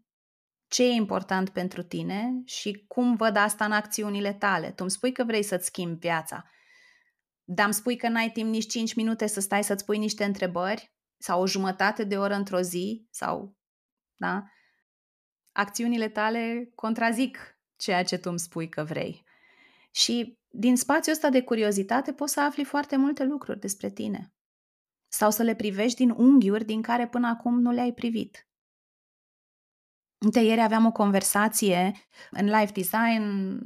ce 0.68 0.82
e 0.82 0.90
important 0.90 1.50
pentru 1.50 1.82
tine 1.82 2.42
și 2.44 2.84
cum 2.88 3.14
văd 3.14 3.36
asta 3.36 3.64
în 3.64 3.72
acțiunile 3.72 4.32
tale. 4.32 4.66
Tu 4.66 4.74
îmi 4.78 4.90
spui 4.90 5.12
că 5.12 5.24
vrei 5.24 5.42
să-ți 5.42 5.66
schimbi 5.66 5.98
viața, 5.98 6.50
dar 7.44 7.64
îmi 7.64 7.74
spui 7.74 7.96
că 7.96 8.08
n-ai 8.08 8.30
timp 8.30 8.50
nici 8.50 8.66
5 8.66 8.94
minute 8.94 9.26
să 9.26 9.40
stai 9.40 9.64
să-ți 9.64 9.84
pui 9.84 9.98
niște 9.98 10.24
întrebări 10.24 10.94
sau 11.18 11.40
o 11.40 11.46
jumătate 11.46 12.04
de 12.04 12.18
oră 12.18 12.34
într-o 12.34 12.60
zi 12.60 13.06
sau, 13.10 13.56
da? 14.16 14.44
Acțiunile 15.52 16.08
tale 16.08 16.70
contrazic 16.74 17.58
ceea 17.76 18.04
ce 18.04 18.18
tu 18.18 18.28
îmi 18.30 18.38
spui 18.38 18.68
că 18.68 18.84
vrei. 18.84 19.24
Și 19.90 20.38
din 20.48 20.76
spațiul 20.76 21.14
ăsta 21.14 21.28
de 21.28 21.42
curiozitate 21.42 22.12
poți 22.12 22.32
să 22.32 22.40
afli 22.40 22.64
foarte 22.64 22.96
multe 22.96 23.24
lucruri 23.24 23.60
despre 23.60 23.90
tine. 23.90 24.35
Sau 25.16 25.30
să 25.30 25.42
le 25.42 25.54
privești 25.54 25.96
din 25.96 26.10
unghiuri 26.10 26.64
din 26.64 26.82
care 26.82 27.08
până 27.08 27.26
acum 27.26 27.60
nu 27.60 27.70
le-ai 27.70 27.92
privit. 27.92 28.48
Uite, 30.24 30.40
ieri 30.40 30.60
aveam 30.60 30.86
o 30.86 30.92
conversație 30.92 31.92
în 32.30 32.46
life 32.46 32.72
design, 32.72 33.58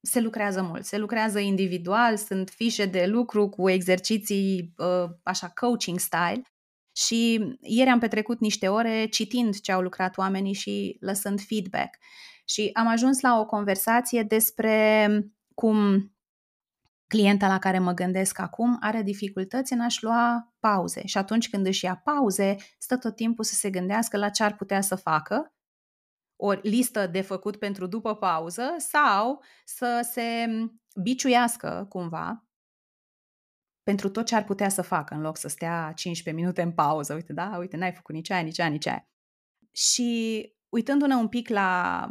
se 0.00 0.20
lucrează 0.20 0.62
mult, 0.62 0.84
se 0.84 0.98
lucrează 0.98 1.38
individual, 1.38 2.16
sunt 2.16 2.50
fișe 2.50 2.86
de 2.86 3.06
lucru 3.06 3.48
cu 3.48 3.68
exerciții 3.68 4.74
uh, 4.76 5.10
așa 5.22 5.48
coaching 5.48 5.98
style 5.98 6.42
și 6.96 7.40
ieri 7.60 7.90
am 7.90 7.98
petrecut 7.98 8.40
niște 8.40 8.68
ore 8.68 9.06
citind 9.06 9.60
ce 9.60 9.72
au 9.72 9.80
lucrat 9.80 10.18
oamenii 10.18 10.54
și 10.54 10.96
lăsând 11.00 11.40
feedback. 11.40 11.98
Și 12.44 12.70
am 12.72 12.86
ajuns 12.86 13.20
la 13.20 13.38
o 13.40 13.46
conversație 13.46 14.22
despre 14.22 15.08
cum 15.54 16.10
clienta 17.06 17.46
la 17.46 17.58
care 17.58 17.78
mă 17.78 17.92
gândesc 17.92 18.38
acum 18.38 18.76
are 18.80 19.02
dificultăți 19.02 19.72
în 19.72 19.80
a-și 19.80 20.04
lua 20.04 20.54
pauze 20.58 21.06
și 21.06 21.18
atunci 21.18 21.50
când 21.50 21.66
își 21.66 21.84
ia 21.84 21.96
pauze, 21.96 22.56
stă 22.78 22.96
tot 22.96 23.16
timpul 23.16 23.44
să 23.44 23.54
se 23.54 23.70
gândească 23.70 24.16
la 24.16 24.28
ce 24.28 24.42
ar 24.42 24.56
putea 24.56 24.80
să 24.80 24.94
facă, 24.94 25.54
o 26.36 26.52
listă 26.52 27.06
de 27.06 27.20
făcut 27.20 27.56
pentru 27.56 27.86
după 27.86 28.14
pauză 28.14 28.74
sau 28.78 29.42
să 29.64 30.08
se 30.12 30.46
biciuiască 31.02 31.86
cumva 31.88 32.46
pentru 33.82 34.08
tot 34.08 34.26
ce 34.26 34.34
ar 34.34 34.44
putea 34.44 34.68
să 34.68 34.82
facă 34.82 35.14
în 35.14 35.20
loc 35.20 35.36
să 35.36 35.48
stea 35.48 35.92
15 35.94 36.42
minute 36.42 36.62
în 36.62 36.72
pauză. 36.72 37.14
Uite, 37.14 37.32
da, 37.32 37.56
uite, 37.58 37.76
n-ai 37.76 37.92
făcut 37.92 38.14
nici 38.14 38.30
aia, 38.30 38.40
nici 38.40 38.58
aia, 38.58 38.68
nici 38.68 38.86
aia. 38.86 39.08
Și 39.72 40.40
uitându-ne 40.68 41.14
un 41.14 41.28
pic 41.28 41.48
la 41.48 42.10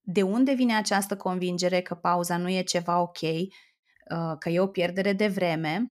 de 0.00 0.22
unde 0.22 0.52
vine 0.52 0.76
această 0.76 1.16
convingere 1.16 1.80
că 1.80 1.94
pauza 1.94 2.36
nu 2.36 2.48
e 2.48 2.62
ceva 2.62 3.00
ok, 3.00 3.20
uh, 3.20 3.46
că 4.38 4.48
e 4.48 4.60
o 4.60 4.66
pierdere 4.66 5.12
de 5.12 5.26
vreme, 5.26 5.86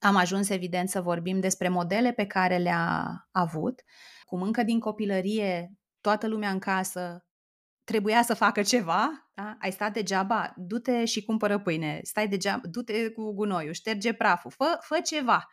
am 0.00 0.16
ajuns 0.16 0.48
evident 0.48 0.88
să 0.88 1.00
vorbim 1.00 1.40
despre 1.40 1.68
modele 1.68 2.12
pe 2.12 2.26
care 2.26 2.56
le-a 2.56 3.28
avut, 3.30 3.82
cum 4.24 4.42
încă 4.42 4.62
din 4.62 4.80
copilărie 4.80 5.72
toată 6.00 6.28
lumea 6.28 6.50
în 6.50 6.58
casă 6.58 7.24
trebuia 7.84 8.22
să 8.22 8.34
facă 8.34 8.62
ceva, 8.62 9.30
da? 9.34 9.56
ai 9.60 9.72
stat 9.72 9.92
degeaba, 9.92 10.52
du-te 10.56 11.04
și 11.04 11.24
cumpără 11.24 11.58
pâine, 11.58 12.00
stai 12.02 12.28
degeaba, 12.28 12.60
du-te 12.68 13.10
cu 13.10 13.32
gunoiul, 13.32 13.72
șterge 13.72 14.12
praful, 14.12 14.50
fă, 14.50 14.78
fă 14.80 15.00
ceva. 15.04 15.48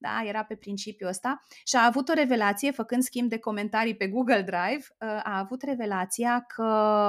Da, 0.00 0.22
era 0.24 0.44
pe 0.44 0.56
principiul 0.56 1.08
ăsta 1.08 1.46
și 1.64 1.76
a 1.76 1.84
avut 1.84 2.08
o 2.08 2.12
revelație, 2.12 2.70
făcând 2.70 3.02
schimb 3.02 3.28
de 3.28 3.38
comentarii 3.38 3.96
pe 3.96 4.08
Google 4.08 4.42
Drive, 4.42 4.84
uh, 4.98 5.08
a 5.08 5.38
avut 5.38 5.62
revelația 5.62 6.44
că 6.54 6.64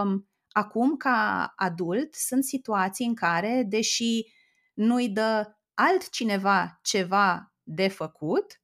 um, 0.05 0.28
acum, 0.51 0.97
ca 0.97 1.53
adult, 1.55 2.13
sunt 2.13 2.43
situații 2.43 3.05
în 3.05 3.15
care, 3.15 3.63
deși 3.67 4.25
nu-i 4.73 5.09
dă 5.09 5.57
altcineva 5.73 6.79
ceva 6.83 7.53
de 7.63 7.88
făcut, 7.88 8.62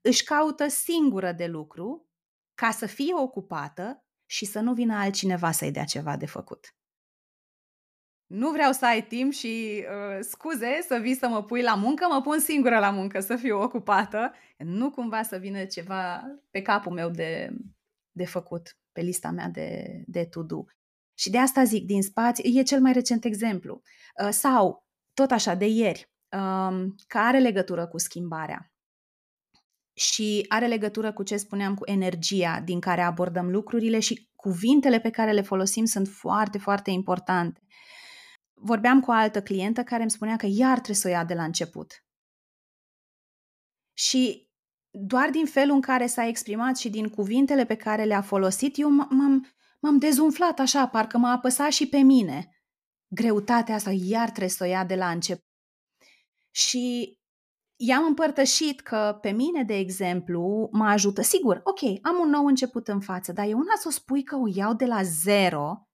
își 0.00 0.24
caută 0.24 0.68
singură 0.68 1.32
de 1.32 1.46
lucru 1.46 2.08
ca 2.54 2.70
să 2.70 2.86
fie 2.86 3.14
ocupată 3.14 4.04
și 4.26 4.44
să 4.44 4.60
nu 4.60 4.72
vină 4.72 4.94
altcineva 4.94 5.50
să-i 5.50 5.70
dea 5.70 5.84
ceva 5.84 6.16
de 6.16 6.26
făcut. 6.26 6.74
Nu 8.26 8.50
vreau 8.50 8.72
să 8.72 8.86
ai 8.86 9.06
timp 9.06 9.32
și 9.32 9.84
uh, 9.88 10.18
scuze 10.20 10.80
să 10.86 10.98
vii 11.02 11.14
să 11.14 11.28
mă 11.28 11.44
pui 11.44 11.62
la 11.62 11.74
muncă, 11.74 12.06
mă 12.10 12.20
pun 12.20 12.38
singură 12.38 12.78
la 12.78 12.90
muncă 12.90 13.20
să 13.20 13.36
fiu 13.36 13.60
ocupată, 13.60 14.32
nu 14.56 14.90
cumva 14.90 15.22
să 15.22 15.36
vină 15.36 15.64
ceva 15.64 16.22
pe 16.50 16.62
capul 16.62 16.92
meu 16.92 17.10
de, 17.10 17.50
de 18.10 18.24
făcut, 18.24 18.78
pe 18.92 19.00
lista 19.00 19.30
mea 19.30 19.48
de, 19.48 20.02
de 20.06 20.24
to-do. 20.24 20.64
Și 21.20 21.30
de 21.30 21.38
asta 21.38 21.64
zic, 21.64 21.86
din 21.86 22.02
spațiu, 22.02 22.58
e 22.58 22.62
cel 22.62 22.80
mai 22.80 22.92
recent 22.92 23.24
exemplu. 23.24 23.82
Uh, 24.24 24.30
sau, 24.30 24.86
tot 25.14 25.30
așa, 25.30 25.54
de 25.54 25.66
ieri, 25.66 26.10
uh, 26.36 26.86
care 27.06 27.26
are 27.26 27.38
legătură 27.38 27.86
cu 27.86 27.98
schimbarea 27.98 28.72
și 29.92 30.44
are 30.48 30.66
legătură 30.66 31.12
cu 31.12 31.22
ce 31.22 31.36
spuneam, 31.36 31.74
cu 31.74 31.90
energia 31.90 32.60
din 32.60 32.80
care 32.80 33.00
abordăm 33.00 33.50
lucrurile 33.50 34.00
și 34.00 34.30
cuvintele 34.34 35.00
pe 35.00 35.10
care 35.10 35.32
le 35.32 35.40
folosim 35.40 35.84
sunt 35.84 36.08
foarte, 36.08 36.58
foarte 36.58 36.90
importante. 36.90 37.60
Vorbeam 38.54 39.00
cu 39.00 39.10
o 39.10 39.14
altă 39.14 39.42
clientă 39.42 39.82
care 39.82 40.02
îmi 40.02 40.10
spunea 40.10 40.36
că 40.36 40.46
iar 40.48 40.74
trebuie 40.74 40.96
să 40.96 41.08
o 41.08 41.10
ia 41.10 41.24
de 41.24 41.34
la 41.34 41.44
început. 41.44 42.04
Și 43.92 44.48
doar 44.90 45.30
din 45.30 45.46
felul 45.46 45.74
în 45.74 45.80
care 45.80 46.06
s-a 46.06 46.26
exprimat 46.26 46.76
și 46.76 46.90
din 46.90 47.08
cuvintele 47.08 47.64
pe 47.64 47.76
care 47.76 48.04
le-a 48.04 48.22
folosit, 48.22 48.78
eu 48.78 48.90
m-am, 48.90 49.46
m-am 49.82 49.98
dezumflat 49.98 50.58
așa, 50.58 50.88
parcă 50.88 51.18
m-a 51.18 51.30
apăsat 51.30 51.70
și 51.70 51.88
pe 51.88 51.98
mine. 51.98 52.62
Greutatea 53.14 53.74
asta 53.74 53.90
iar 53.92 54.28
trebuie 54.28 54.48
să 54.48 54.64
o 54.64 54.66
ia 54.66 54.84
de 54.84 54.94
la 54.94 55.10
început. 55.10 55.44
Și 56.50 57.14
i-am 57.76 58.04
împărtășit 58.04 58.80
că 58.80 59.18
pe 59.20 59.30
mine, 59.30 59.62
de 59.62 59.76
exemplu, 59.76 60.68
mă 60.72 60.84
ajută. 60.84 61.22
Sigur, 61.22 61.60
ok, 61.64 61.80
am 62.02 62.18
un 62.20 62.28
nou 62.28 62.46
început 62.46 62.88
în 62.88 63.00
față, 63.00 63.32
dar 63.32 63.46
e 63.46 63.52
una 63.52 63.74
să 63.78 63.88
o 63.88 63.90
spui 63.90 64.22
că 64.22 64.36
o 64.36 64.48
iau 64.54 64.74
de 64.74 64.84
la 64.84 65.02
zero, 65.02 65.88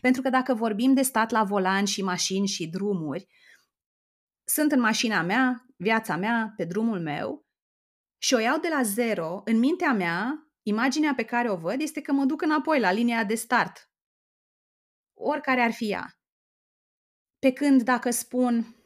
pentru 0.00 0.22
că 0.22 0.28
dacă 0.30 0.54
vorbim 0.54 0.94
de 0.94 1.02
stat 1.02 1.30
la 1.30 1.44
volan 1.44 1.84
și 1.84 2.02
mașini 2.02 2.46
și 2.46 2.68
drumuri, 2.68 3.26
sunt 4.44 4.72
în 4.72 4.80
mașina 4.80 5.22
mea, 5.22 5.66
viața 5.76 6.16
mea, 6.16 6.52
pe 6.56 6.64
drumul 6.64 7.00
meu 7.00 7.46
și 8.18 8.34
o 8.34 8.38
iau 8.38 8.58
de 8.58 8.68
la 8.68 8.82
zero, 8.82 9.42
în 9.44 9.58
mintea 9.58 9.92
mea, 9.92 10.51
imaginea 10.62 11.14
pe 11.14 11.24
care 11.24 11.50
o 11.50 11.56
văd 11.56 11.80
este 11.80 12.00
că 12.00 12.12
mă 12.12 12.24
duc 12.24 12.42
înapoi 12.42 12.80
la 12.80 12.92
linia 12.92 13.24
de 13.24 13.34
start, 13.34 13.90
oricare 15.14 15.60
ar 15.60 15.72
fi 15.72 15.90
ea. 15.90 16.16
Pe 17.38 17.52
când 17.52 17.82
dacă 17.82 18.10
spun, 18.10 18.76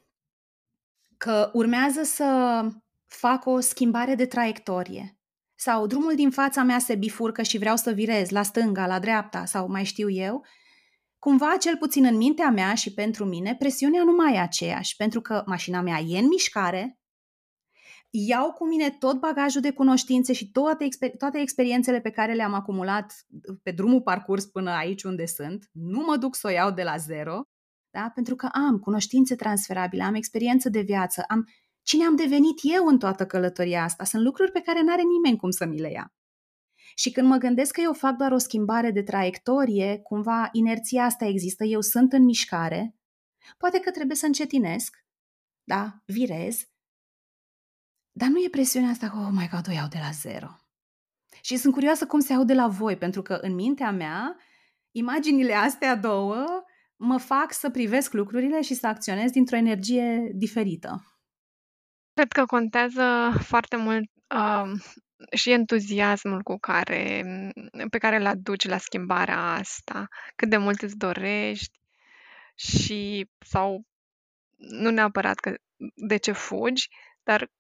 că 1.17 1.51
urmează 1.53 2.03
să 2.03 2.61
fac 3.07 3.47
o 3.47 3.61
schimbare 3.61 4.15
de 4.15 4.27
traiectorie 4.27 5.19
sau 5.55 5.87
drumul 5.87 6.15
din 6.15 6.31
fața 6.31 6.63
mea 6.63 6.79
se 6.79 6.95
bifurcă 6.95 7.43
și 7.43 7.59
vreau 7.59 7.77
să 7.77 7.93
virez 7.93 8.31
la 8.31 8.43
stânga, 8.43 8.87
la 8.87 8.99
dreapta 8.99 9.45
sau 9.45 9.69
mai 9.69 9.85
știu 9.85 10.11
eu, 10.11 10.47
cumva, 11.19 11.57
cel 11.61 11.77
puțin 11.77 12.05
în 12.05 12.17
mintea 12.17 12.51
mea 12.51 12.75
și 12.75 12.93
pentru 12.95 13.25
mine, 13.25 13.57
presiunea 13.57 14.03
nu 14.03 14.13
mai 14.13 14.35
e 14.35 14.39
aceeași, 14.39 14.97
pentru 14.97 15.21
că 15.21 15.43
mașina 15.47 15.81
mea 15.81 15.99
e 15.99 16.19
în 16.19 16.27
mișcare, 16.27 16.99
iau 18.27 18.53
cu 18.53 18.67
mine 18.67 18.91
tot 18.91 19.21
bagajul 19.21 19.61
de 19.61 19.73
cunoștințe 19.73 20.33
și 20.33 20.51
toate, 20.51 20.85
exper- 20.85 21.17
toate 21.19 21.39
experiențele 21.39 22.01
pe 22.01 22.11
care 22.11 22.35
le-am 22.35 22.55
acumulat 22.55 23.27
pe 23.63 23.71
drumul 23.71 24.03
parcurs 24.03 24.45
până 24.45 24.71
aici 24.71 25.03
unde 25.03 25.27
sunt, 25.27 25.69
nu 25.73 26.05
mă 26.07 26.17
duc 26.17 26.35
să 26.35 26.47
o 26.47 26.51
iau 26.51 26.71
de 26.71 26.83
la 26.83 26.97
zero, 26.97 27.43
da? 27.91 28.11
pentru 28.15 28.35
că 28.35 28.49
am 28.53 28.79
cunoștințe 28.79 29.35
transferabile, 29.35 30.03
am 30.03 30.15
experiență 30.15 30.69
de 30.69 30.81
viață, 30.81 31.25
am 31.29 31.49
cine 31.83 32.05
am 32.05 32.17
devenit 32.17 32.59
eu 32.63 32.87
în 32.87 32.99
toată 32.99 33.27
călătoria 33.27 33.83
asta. 33.83 34.05
Sunt 34.05 34.23
lucruri 34.23 34.53
pe 34.53 34.61
care 34.61 34.83
n-are 34.83 35.03
nimeni 35.03 35.37
cum 35.37 35.51
să 35.51 35.65
mi 35.65 35.81
le 35.81 35.91
ia. 35.91 36.15
Și 36.95 37.11
când 37.11 37.29
mă 37.29 37.37
gândesc 37.37 37.73
că 37.73 37.81
eu 37.81 37.93
fac 37.93 38.17
doar 38.17 38.33
o 38.33 38.39
schimbare 38.39 38.91
de 38.91 39.03
traiectorie, 39.03 39.99
cumva 39.99 40.49
inerția 40.53 41.05
asta 41.05 41.25
există, 41.25 41.65
eu 41.65 41.81
sunt 41.81 42.13
în 42.13 42.25
mișcare, 42.25 42.97
poate 43.59 43.81
că 43.81 43.91
trebuie 43.91 44.17
să 44.17 44.27
încetinesc, 44.27 44.97
da, 45.65 46.03
virez, 46.07 46.65
dar 48.19 48.29
nu 48.29 48.39
e 48.45 48.49
presiunea 48.51 48.91
asta 48.91 49.09
că, 49.09 49.17
oh 49.17 49.29
my 49.31 49.49
god, 49.49 49.69
o 49.69 49.73
iau 49.73 49.89
de 49.89 49.99
la 50.01 50.11
zero. 50.11 50.49
Și 51.43 51.57
sunt 51.57 51.73
curioasă 51.73 52.07
cum 52.07 52.21
se 52.21 52.33
aude 52.33 52.55
la 52.55 52.69
voi, 52.69 52.97
pentru 52.97 53.23
că 53.23 53.35
în 53.35 53.55
mintea 53.55 53.91
mea, 53.91 54.37
imaginile 54.91 55.55
astea 55.55 55.97
două 55.97 56.45
mă 56.97 57.19
fac 57.19 57.53
să 57.53 57.71
privesc 57.71 58.13
lucrurile 58.13 58.63
și 58.63 58.75
să 58.75 58.87
acționez 58.87 59.31
dintr-o 59.31 59.57
energie 59.57 60.31
diferită. 60.35 61.21
Cred 62.13 62.33
că 62.33 62.45
contează 62.45 63.33
foarte 63.43 63.77
mult 63.77 64.11
uh, 64.35 64.81
și 65.37 65.51
entuziasmul 65.51 66.43
cu 66.43 66.57
care, 66.59 67.25
pe 67.91 67.99
care 67.99 68.17
îl 68.17 68.27
aduci 68.27 68.69
la 68.69 68.79
schimbarea 68.79 69.53
asta, 69.53 70.09
cât 70.37 70.49
de 70.49 70.57
mult 70.57 70.83
îți 70.83 70.97
dorești 70.97 71.81
și 72.55 73.31
sau 73.47 73.87
nu 74.57 74.91
neapărat 74.91 75.39
că 75.39 75.55
de 75.95 76.17
ce 76.17 76.33
fugi, 76.33 76.89
dar 77.23 77.51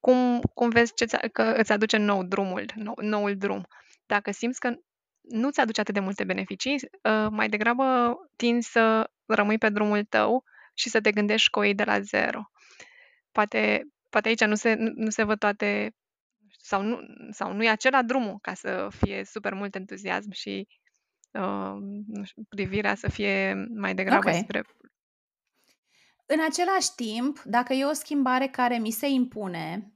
cum, 0.00 0.40
cum 0.54 0.68
vezi 0.68 0.94
ce 0.94 1.06
că 1.32 1.42
îți 1.42 1.72
aduce 1.72 1.96
nou 1.96 2.22
drumul, 2.22 2.64
nou, 2.74 2.94
noul 3.00 3.36
drum. 3.36 3.66
Dacă 4.06 4.30
simți 4.30 4.60
că 4.60 4.74
nu 5.20 5.50
ți 5.50 5.60
aduce 5.60 5.80
atât 5.80 5.94
de 5.94 6.00
multe 6.00 6.24
beneficii, 6.24 6.76
ă, 7.04 7.28
mai 7.30 7.48
degrabă 7.48 8.16
tinzi 8.36 8.70
să 8.70 9.10
rămâi 9.26 9.58
pe 9.58 9.68
drumul 9.68 10.04
tău 10.04 10.44
și 10.74 10.88
să 10.88 11.00
te 11.00 11.10
gândești 11.10 11.50
că 11.50 11.58
o 11.58 11.62
iei 11.62 11.74
de 11.74 11.84
la 11.84 12.00
zero. 12.00 12.40
Poate, 13.32 13.82
poate 14.10 14.28
aici 14.28 14.44
nu 14.44 14.54
se, 14.54 14.74
nu 14.78 15.10
se 15.10 15.22
văd 15.22 15.38
toate 15.38 15.92
sau 16.58 16.82
nu, 16.82 16.98
sau 17.30 17.52
nu 17.52 17.64
e 17.64 17.68
acela 17.68 18.02
drumul 18.02 18.38
ca 18.40 18.54
să 18.54 18.88
fie 18.90 19.24
super 19.24 19.54
mult 19.54 19.74
entuziasm 19.74 20.30
și 20.30 20.66
uh, 21.32 21.74
nu 22.06 22.24
știu, 22.24 22.42
privirea 22.48 22.94
să 22.94 23.08
fie 23.10 23.66
mai 23.74 23.94
degrabă 23.94 24.28
Ok. 24.28 24.34
spre 24.34 24.62
În 26.30 26.40
același 26.48 26.94
timp, 26.94 27.42
dacă 27.42 27.72
e 27.72 27.84
o 27.84 27.92
schimbare 27.92 28.48
care 28.48 28.78
mi 28.78 28.90
se 28.90 29.06
impune, 29.06 29.92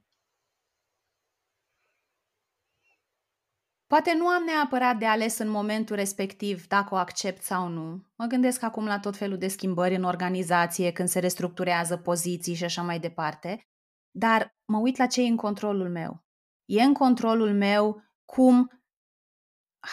poate 3.87 4.13
nu 4.13 4.27
am 4.27 4.43
neapărat 4.43 4.97
de 4.97 5.05
ales 5.05 5.37
în 5.37 5.49
momentul 5.49 5.95
respectiv 5.95 6.67
dacă 6.67 6.93
o 6.93 6.97
accept 6.97 7.41
sau 7.41 7.67
nu. 7.67 8.05
Mă 8.15 8.25
gândesc 8.25 8.63
acum 8.63 8.85
la 8.85 8.99
tot 8.99 9.17
felul 9.17 9.37
de 9.37 9.47
schimbări 9.47 9.95
în 9.95 10.03
organizație, 10.03 10.91
când 10.91 11.07
se 11.07 11.19
restructurează 11.19 11.97
poziții 11.97 12.55
și 12.55 12.63
așa 12.63 12.81
mai 12.81 12.99
departe, 12.99 13.67
dar 14.11 14.55
mă 14.65 14.77
uit 14.77 14.97
la 14.97 15.07
ce 15.07 15.21
e 15.21 15.27
în 15.27 15.35
controlul 15.35 15.89
meu. 15.89 16.25
E 16.65 16.81
în 16.81 16.93
controlul 16.93 17.53
meu 17.53 18.03
cum 18.25 18.83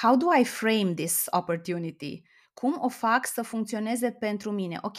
how 0.03 0.17
do 0.17 0.27
I 0.41 0.45
frame 0.45 0.95
this 0.95 1.25
opportunity? 1.31 2.23
Cum 2.53 2.77
o 2.79 2.89
fac 2.89 3.27
să 3.27 3.43
funcționeze 3.43 4.13
pentru 4.13 4.51
mine? 4.51 4.79
Ok, 4.83 4.99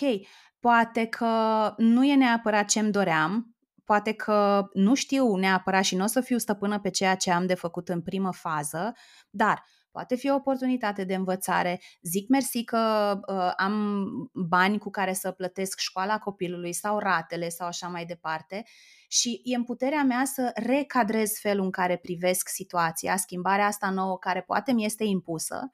poate 0.62 1.06
că 1.06 1.74
nu 1.78 2.06
e 2.06 2.15
neapărat 2.15 2.65
ce-mi 2.67 2.91
doream, 2.91 3.56
poate 3.86 4.13
că 4.13 4.67
nu 4.74 4.93
știu 4.95 5.36
neapărat 5.36 5.84
și 5.84 5.95
nu 5.95 6.04
o 6.04 6.08
să 6.08 6.21
fiu 6.21 6.38
stăpână 6.38 6.80
pe 6.80 6.89
ceea 6.89 7.15
ce 7.15 7.32
am 7.32 7.45
de 7.45 7.54
făcut 7.54 7.89
în 7.89 8.02
primă 8.02 8.34
fază, 8.34 8.93
dar 9.30 9.63
poate 9.91 10.15
fi 10.15 10.30
o 10.30 10.36
oportunitate 10.36 11.04
de 11.04 11.15
învățare. 11.15 11.82
Zic 12.02 12.30
mersi 12.30 12.63
că 12.63 13.13
uh, 13.28 13.52
am 13.56 14.06
bani 14.34 14.78
cu 14.78 14.89
care 14.89 15.13
să 15.13 15.32
plătesc 15.32 15.80
școala 15.80 16.17
copilului 16.17 16.74
sau 16.74 17.00
ratele 17.00 17.50
sau 17.50 17.67
așa 17.67 17.88
mai 17.88 18.06
departe 18.06 18.63
și 19.08 19.41
e 19.43 19.56
în 19.56 19.63
puterea 19.63 20.04
mea 20.04 20.26
să 20.26 20.52
recadrez 20.54 21.32
felul 21.39 21.63
în 21.63 21.71
care 21.71 21.97
privesc 21.97 22.50
situația, 22.50 23.17
schimbarea 23.17 23.65
asta 23.65 23.89
nouă 23.89 24.17
care 24.17 24.41
poate 24.41 24.71
mi 24.71 24.86
este 24.86 25.04
impusă, 25.04 25.71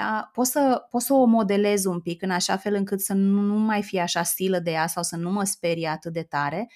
da? 0.00 0.30
pot, 0.32 0.46
să, 0.46 0.86
pot 0.90 1.02
să 1.02 1.12
o 1.12 1.24
modelez 1.24 1.84
un 1.84 2.00
pic 2.00 2.22
în 2.22 2.30
așa 2.30 2.56
fel 2.56 2.74
încât 2.74 3.00
să 3.00 3.12
nu, 3.12 3.40
nu 3.40 3.58
mai 3.58 3.82
fie 3.82 4.00
așa 4.00 4.22
stilă 4.22 4.58
de 4.58 4.70
ea 4.70 4.86
sau 4.86 5.02
să 5.02 5.16
nu 5.16 5.30
mă 5.30 5.44
sperie 5.44 5.88
atât 5.88 6.12
de 6.12 6.22
tare 6.22 6.70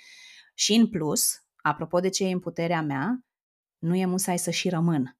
și 0.54 0.74
în 0.74 0.88
plus, 0.88 1.44
apropo 1.56 2.00
de 2.00 2.08
ce 2.08 2.24
e 2.24 2.32
în 2.32 2.40
puterea 2.40 2.82
mea, 2.82 3.24
nu 3.78 3.94
e 3.94 4.06
musai 4.06 4.38
să 4.38 4.50
și 4.50 4.68
rămân. 4.68 5.18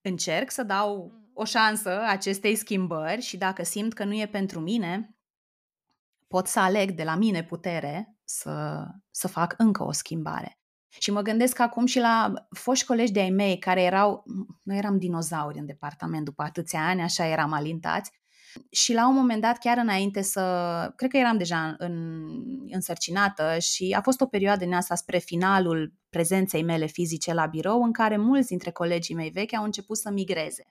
Încerc 0.00 0.50
să 0.50 0.62
dau 0.62 1.12
o 1.34 1.44
șansă 1.44 2.00
acestei 2.06 2.54
schimbări 2.54 3.20
și 3.20 3.36
dacă 3.36 3.62
simt 3.62 3.92
că 3.92 4.04
nu 4.04 4.14
e 4.14 4.26
pentru 4.26 4.60
mine, 4.60 5.16
pot 6.26 6.46
să 6.46 6.60
aleg 6.60 6.90
de 6.90 7.04
la 7.04 7.14
mine 7.14 7.44
putere 7.44 8.16
să, 8.24 8.84
să 9.10 9.28
fac 9.28 9.54
încă 9.56 9.84
o 9.84 9.92
schimbare. 9.92 10.59
Și 10.98 11.10
mă 11.10 11.20
gândesc 11.22 11.58
acum 11.58 11.86
și 11.86 11.98
la 11.98 12.32
foști 12.50 12.86
colegi 12.86 13.12
de-ai 13.12 13.30
mei 13.30 13.58
care 13.58 13.82
erau, 13.82 14.24
noi 14.62 14.76
eram 14.76 14.98
dinozauri 14.98 15.58
în 15.58 15.66
departament 15.66 16.24
după 16.24 16.42
atâția 16.42 16.86
ani, 16.86 17.02
așa 17.02 17.26
eram 17.26 17.52
alintați, 17.52 18.10
și 18.70 18.92
la 18.92 19.08
un 19.08 19.14
moment 19.14 19.40
dat, 19.40 19.58
chiar 19.58 19.78
înainte 19.78 20.22
să, 20.22 20.42
cred 20.96 21.10
că 21.10 21.16
eram 21.16 21.36
deja 21.36 21.74
în, 21.78 22.24
însărcinată 22.70 23.58
și 23.58 23.94
a 23.98 24.00
fost 24.00 24.20
o 24.20 24.26
perioadă 24.26 24.64
din 24.64 24.74
asta 24.74 24.94
spre 24.94 25.18
finalul 25.18 25.92
prezenței 26.10 26.62
mele 26.62 26.86
fizice 26.86 27.34
la 27.34 27.46
birou 27.46 27.82
în 27.82 27.92
care 27.92 28.16
mulți 28.16 28.48
dintre 28.48 28.70
colegii 28.70 29.14
mei 29.14 29.30
vechi 29.30 29.54
au 29.54 29.64
început 29.64 29.96
să 29.96 30.10
migreze. 30.10 30.64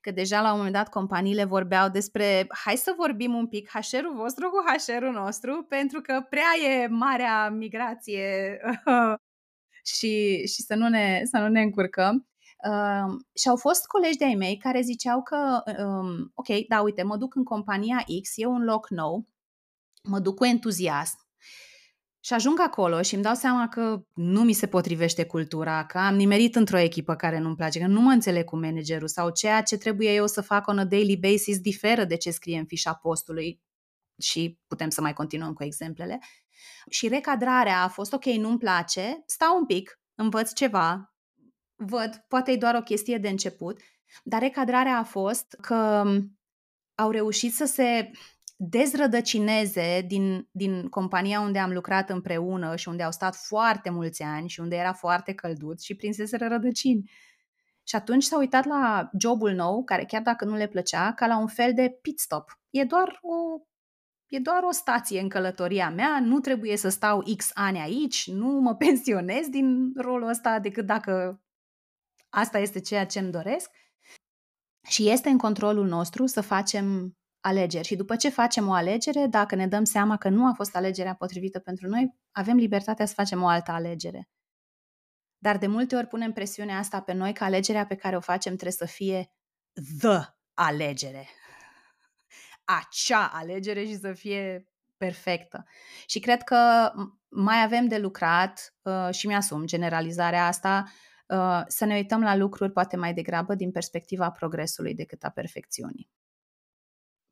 Că 0.00 0.10
deja 0.10 0.40
la 0.40 0.50
un 0.50 0.56
moment 0.56 0.74
dat 0.74 0.88
companiile 0.88 1.44
vorbeau 1.44 1.88
despre 1.88 2.46
hai 2.64 2.76
să 2.76 2.94
vorbim 2.96 3.34
un 3.34 3.46
pic 3.46 3.68
HR-ul 3.68 4.14
vostru 4.16 4.50
cu 4.50 4.64
HR-ul 4.66 5.12
nostru, 5.12 5.66
pentru 5.68 6.00
că 6.00 6.26
prea 6.28 6.70
e 6.70 6.86
marea 6.86 7.50
migrație 7.50 8.60
și, 9.84 10.46
și 10.46 10.62
să, 10.62 10.74
nu 10.74 10.88
ne, 10.88 11.22
să 11.24 11.38
nu 11.38 11.48
ne 11.48 11.60
încurcăm. 11.60 12.28
Uh, 12.68 13.20
și 13.34 13.48
au 13.48 13.56
fost 13.56 13.86
colegi 13.86 14.16
de-ai 14.16 14.34
mei 14.34 14.56
care 14.56 14.80
ziceau 14.80 15.22
că, 15.22 15.62
um, 15.84 16.32
ok, 16.34 16.66
da, 16.68 16.80
uite, 16.80 17.02
mă 17.02 17.16
duc 17.16 17.34
în 17.34 17.44
compania 17.44 18.04
X, 18.22 18.30
e 18.34 18.46
un 18.46 18.64
loc 18.64 18.90
nou, 18.90 19.26
mă 20.02 20.18
duc 20.18 20.36
cu 20.36 20.44
entuziasm, 20.44 21.18
și 22.22 22.32
ajung 22.32 22.60
acolo 22.60 23.02
și 23.02 23.14
îmi 23.14 23.22
dau 23.22 23.34
seama 23.34 23.68
că 23.68 24.02
nu 24.14 24.42
mi 24.42 24.52
se 24.52 24.66
potrivește 24.66 25.24
cultura, 25.24 25.86
că 25.86 25.98
am 25.98 26.14
nimerit 26.14 26.56
într-o 26.56 26.78
echipă 26.78 27.14
care 27.14 27.38
nu-mi 27.38 27.56
place, 27.56 27.78
că 27.78 27.86
nu 27.86 28.00
mă 28.00 28.10
înțeleg 28.10 28.44
cu 28.44 28.56
managerul 28.56 29.08
sau 29.08 29.30
ceea 29.30 29.62
ce 29.62 29.76
trebuie 29.76 30.14
eu 30.14 30.26
să 30.26 30.40
fac 30.40 30.66
on 30.66 30.78
a 30.78 30.84
daily 30.84 31.16
basis 31.16 31.58
diferă 31.58 32.04
de 32.04 32.16
ce 32.16 32.30
scrie 32.30 32.58
în 32.58 32.64
fișa 32.64 32.94
postului 32.94 33.60
și 34.22 34.58
putem 34.66 34.90
să 34.90 35.00
mai 35.00 35.12
continuăm 35.12 35.52
cu 35.52 35.64
exemplele. 35.64 36.18
Și 36.90 37.08
recadrarea 37.08 37.82
a 37.82 37.88
fost 37.88 38.12
ok, 38.12 38.24
nu-mi 38.24 38.58
place, 38.58 39.22
stau 39.26 39.56
un 39.56 39.66
pic, 39.66 40.00
învăț 40.14 40.52
ceva, 40.52 41.14
văd, 41.74 42.24
poate 42.28 42.50
e 42.50 42.56
doar 42.56 42.74
o 42.74 42.82
chestie 42.82 43.18
de 43.18 43.28
început, 43.28 43.80
dar 44.22 44.40
recadrarea 44.40 44.98
a 44.98 45.02
fost 45.02 45.56
că 45.60 46.04
au 46.94 47.10
reușit 47.10 47.54
să 47.54 47.64
se 47.64 48.10
dezrădăcineze 48.56 50.04
din, 50.06 50.48
din 50.50 50.88
compania 50.88 51.40
unde 51.40 51.58
am 51.58 51.72
lucrat 51.72 52.10
împreună 52.10 52.76
și 52.76 52.88
unde 52.88 53.02
au 53.02 53.10
stat 53.10 53.36
foarte 53.36 53.90
mulți 53.90 54.22
ani 54.22 54.48
și 54.48 54.60
unde 54.60 54.76
era 54.76 54.92
foarte 54.92 55.34
călduț 55.34 55.82
și 55.82 55.94
prinseseră 55.94 56.46
rădăcini. 56.48 57.10
Și 57.82 57.96
atunci 57.96 58.22
s-au 58.22 58.38
uitat 58.38 58.64
la 58.64 59.10
jobul 59.18 59.52
nou, 59.52 59.84
care 59.84 60.04
chiar 60.04 60.22
dacă 60.22 60.44
nu 60.44 60.56
le 60.56 60.66
plăcea, 60.66 61.12
ca 61.12 61.26
la 61.26 61.38
un 61.38 61.46
fel 61.46 61.74
de 61.74 61.98
pit 62.02 62.20
stop. 62.20 62.60
E 62.70 62.84
doar 62.84 63.18
o, 63.22 63.34
e 64.30 64.38
doar 64.38 64.62
o 64.62 64.70
stație 64.70 65.20
în 65.20 65.28
călătoria 65.28 65.90
mea, 65.90 66.20
nu 66.20 66.40
trebuie 66.40 66.76
să 66.76 66.88
stau 66.88 67.22
X 67.36 67.50
ani 67.54 67.78
aici, 67.78 68.30
nu 68.30 68.46
mă 68.46 68.74
pensionez 68.84 69.48
din 69.48 69.92
rolul 69.96 70.28
ăsta 70.28 70.58
decât 70.58 70.86
dacă 70.86 71.42
asta 72.28 72.58
este 72.58 72.80
ceea 72.80 73.06
ce 73.06 73.18
îmi 73.18 73.30
doresc. 73.30 73.70
Și 74.88 75.08
este 75.08 75.28
în 75.28 75.38
controlul 75.38 75.86
nostru 75.86 76.26
să 76.26 76.40
facem 76.40 77.16
alegeri. 77.40 77.86
Și 77.86 77.96
după 77.96 78.16
ce 78.16 78.28
facem 78.28 78.68
o 78.68 78.72
alegere, 78.72 79.26
dacă 79.26 79.54
ne 79.54 79.66
dăm 79.66 79.84
seama 79.84 80.16
că 80.16 80.28
nu 80.28 80.46
a 80.46 80.52
fost 80.52 80.76
alegerea 80.76 81.14
potrivită 81.14 81.58
pentru 81.58 81.88
noi, 81.88 82.14
avem 82.30 82.56
libertatea 82.56 83.06
să 83.06 83.14
facem 83.14 83.42
o 83.42 83.46
altă 83.46 83.70
alegere. 83.70 84.28
Dar 85.38 85.58
de 85.58 85.66
multe 85.66 85.96
ori 85.96 86.06
punem 86.06 86.32
presiunea 86.32 86.78
asta 86.78 87.00
pe 87.00 87.12
noi 87.12 87.32
că 87.32 87.44
alegerea 87.44 87.86
pe 87.86 87.94
care 87.94 88.16
o 88.16 88.20
facem 88.20 88.52
trebuie 88.52 88.72
să 88.72 88.86
fie 88.86 89.32
the 89.98 90.34
alegere. 90.54 91.28
Acea 92.78 93.30
alegere 93.32 93.84
și 93.84 93.96
să 93.96 94.12
fie 94.12 94.66
perfectă. 94.96 95.66
Și 96.06 96.20
cred 96.20 96.42
că 96.42 96.92
mai 97.28 97.62
avem 97.62 97.88
de 97.88 97.98
lucrat 97.98 98.74
uh, 98.82 99.08
și 99.10 99.26
mi-asum 99.26 99.66
generalizarea 99.66 100.46
asta, 100.46 100.84
uh, 101.26 101.62
să 101.66 101.84
ne 101.84 101.94
uităm 101.94 102.22
la 102.22 102.36
lucruri 102.36 102.72
poate 102.72 102.96
mai 102.96 103.14
degrabă 103.14 103.54
din 103.54 103.70
perspectiva 103.70 104.30
progresului 104.30 104.94
decât 104.94 105.22
a 105.22 105.30
perfecțiunii. 105.30 106.10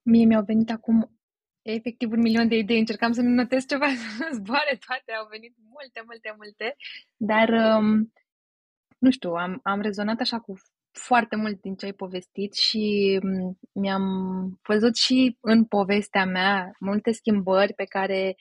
Mie 0.03 0.25
mi-au 0.25 0.43
venit 0.43 0.71
acum 0.71 1.19
efectiv 1.63 2.11
un 2.11 2.21
milion 2.21 2.49
de 2.49 2.57
idei. 2.57 2.79
Încercam 2.79 3.13
să-mi 3.13 3.35
notez 3.35 3.67
ceva, 3.67 3.87
să 4.19 4.31
zboare 4.33 4.79
toate. 4.87 5.13
Au 5.13 5.27
venit 5.31 5.55
multe, 5.71 6.03
multe, 6.07 6.35
multe. 6.37 6.77
Dar, 7.17 7.49
um, 7.49 8.13
nu 8.99 9.11
știu, 9.11 9.33
am, 9.33 9.61
am 9.63 9.81
rezonat 9.81 10.21
așa 10.21 10.41
cu 10.41 10.55
foarte 10.99 11.37
mult 11.37 11.61
din 11.61 11.75
ce 11.75 11.85
ai 11.85 11.93
povestit 11.93 12.55
și 12.55 13.19
um, 13.23 13.59
mi-am 13.73 14.05
văzut 14.69 14.97
și 14.97 15.37
în 15.41 15.65
povestea 15.65 16.25
mea 16.25 16.71
multe 16.81 17.13
schimbări 17.13 17.75
pe 17.75 17.85
care 17.85 18.35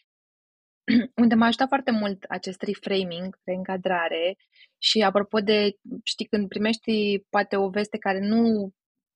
unde 1.22 1.36
m-a 1.36 1.46
ajutat 1.46 1.68
foarte 1.68 1.92
mult 1.92 2.24
acest 2.24 2.62
reframing, 2.62 3.40
reîncadrare 3.44 4.36
și 4.78 5.02
apropo 5.02 5.40
de, 5.40 5.72
știi, 6.04 6.26
când 6.26 6.48
primești 6.48 7.20
poate 7.30 7.56
o 7.58 7.70
veste 7.70 7.98
care 7.98 8.20
nu 8.20 8.72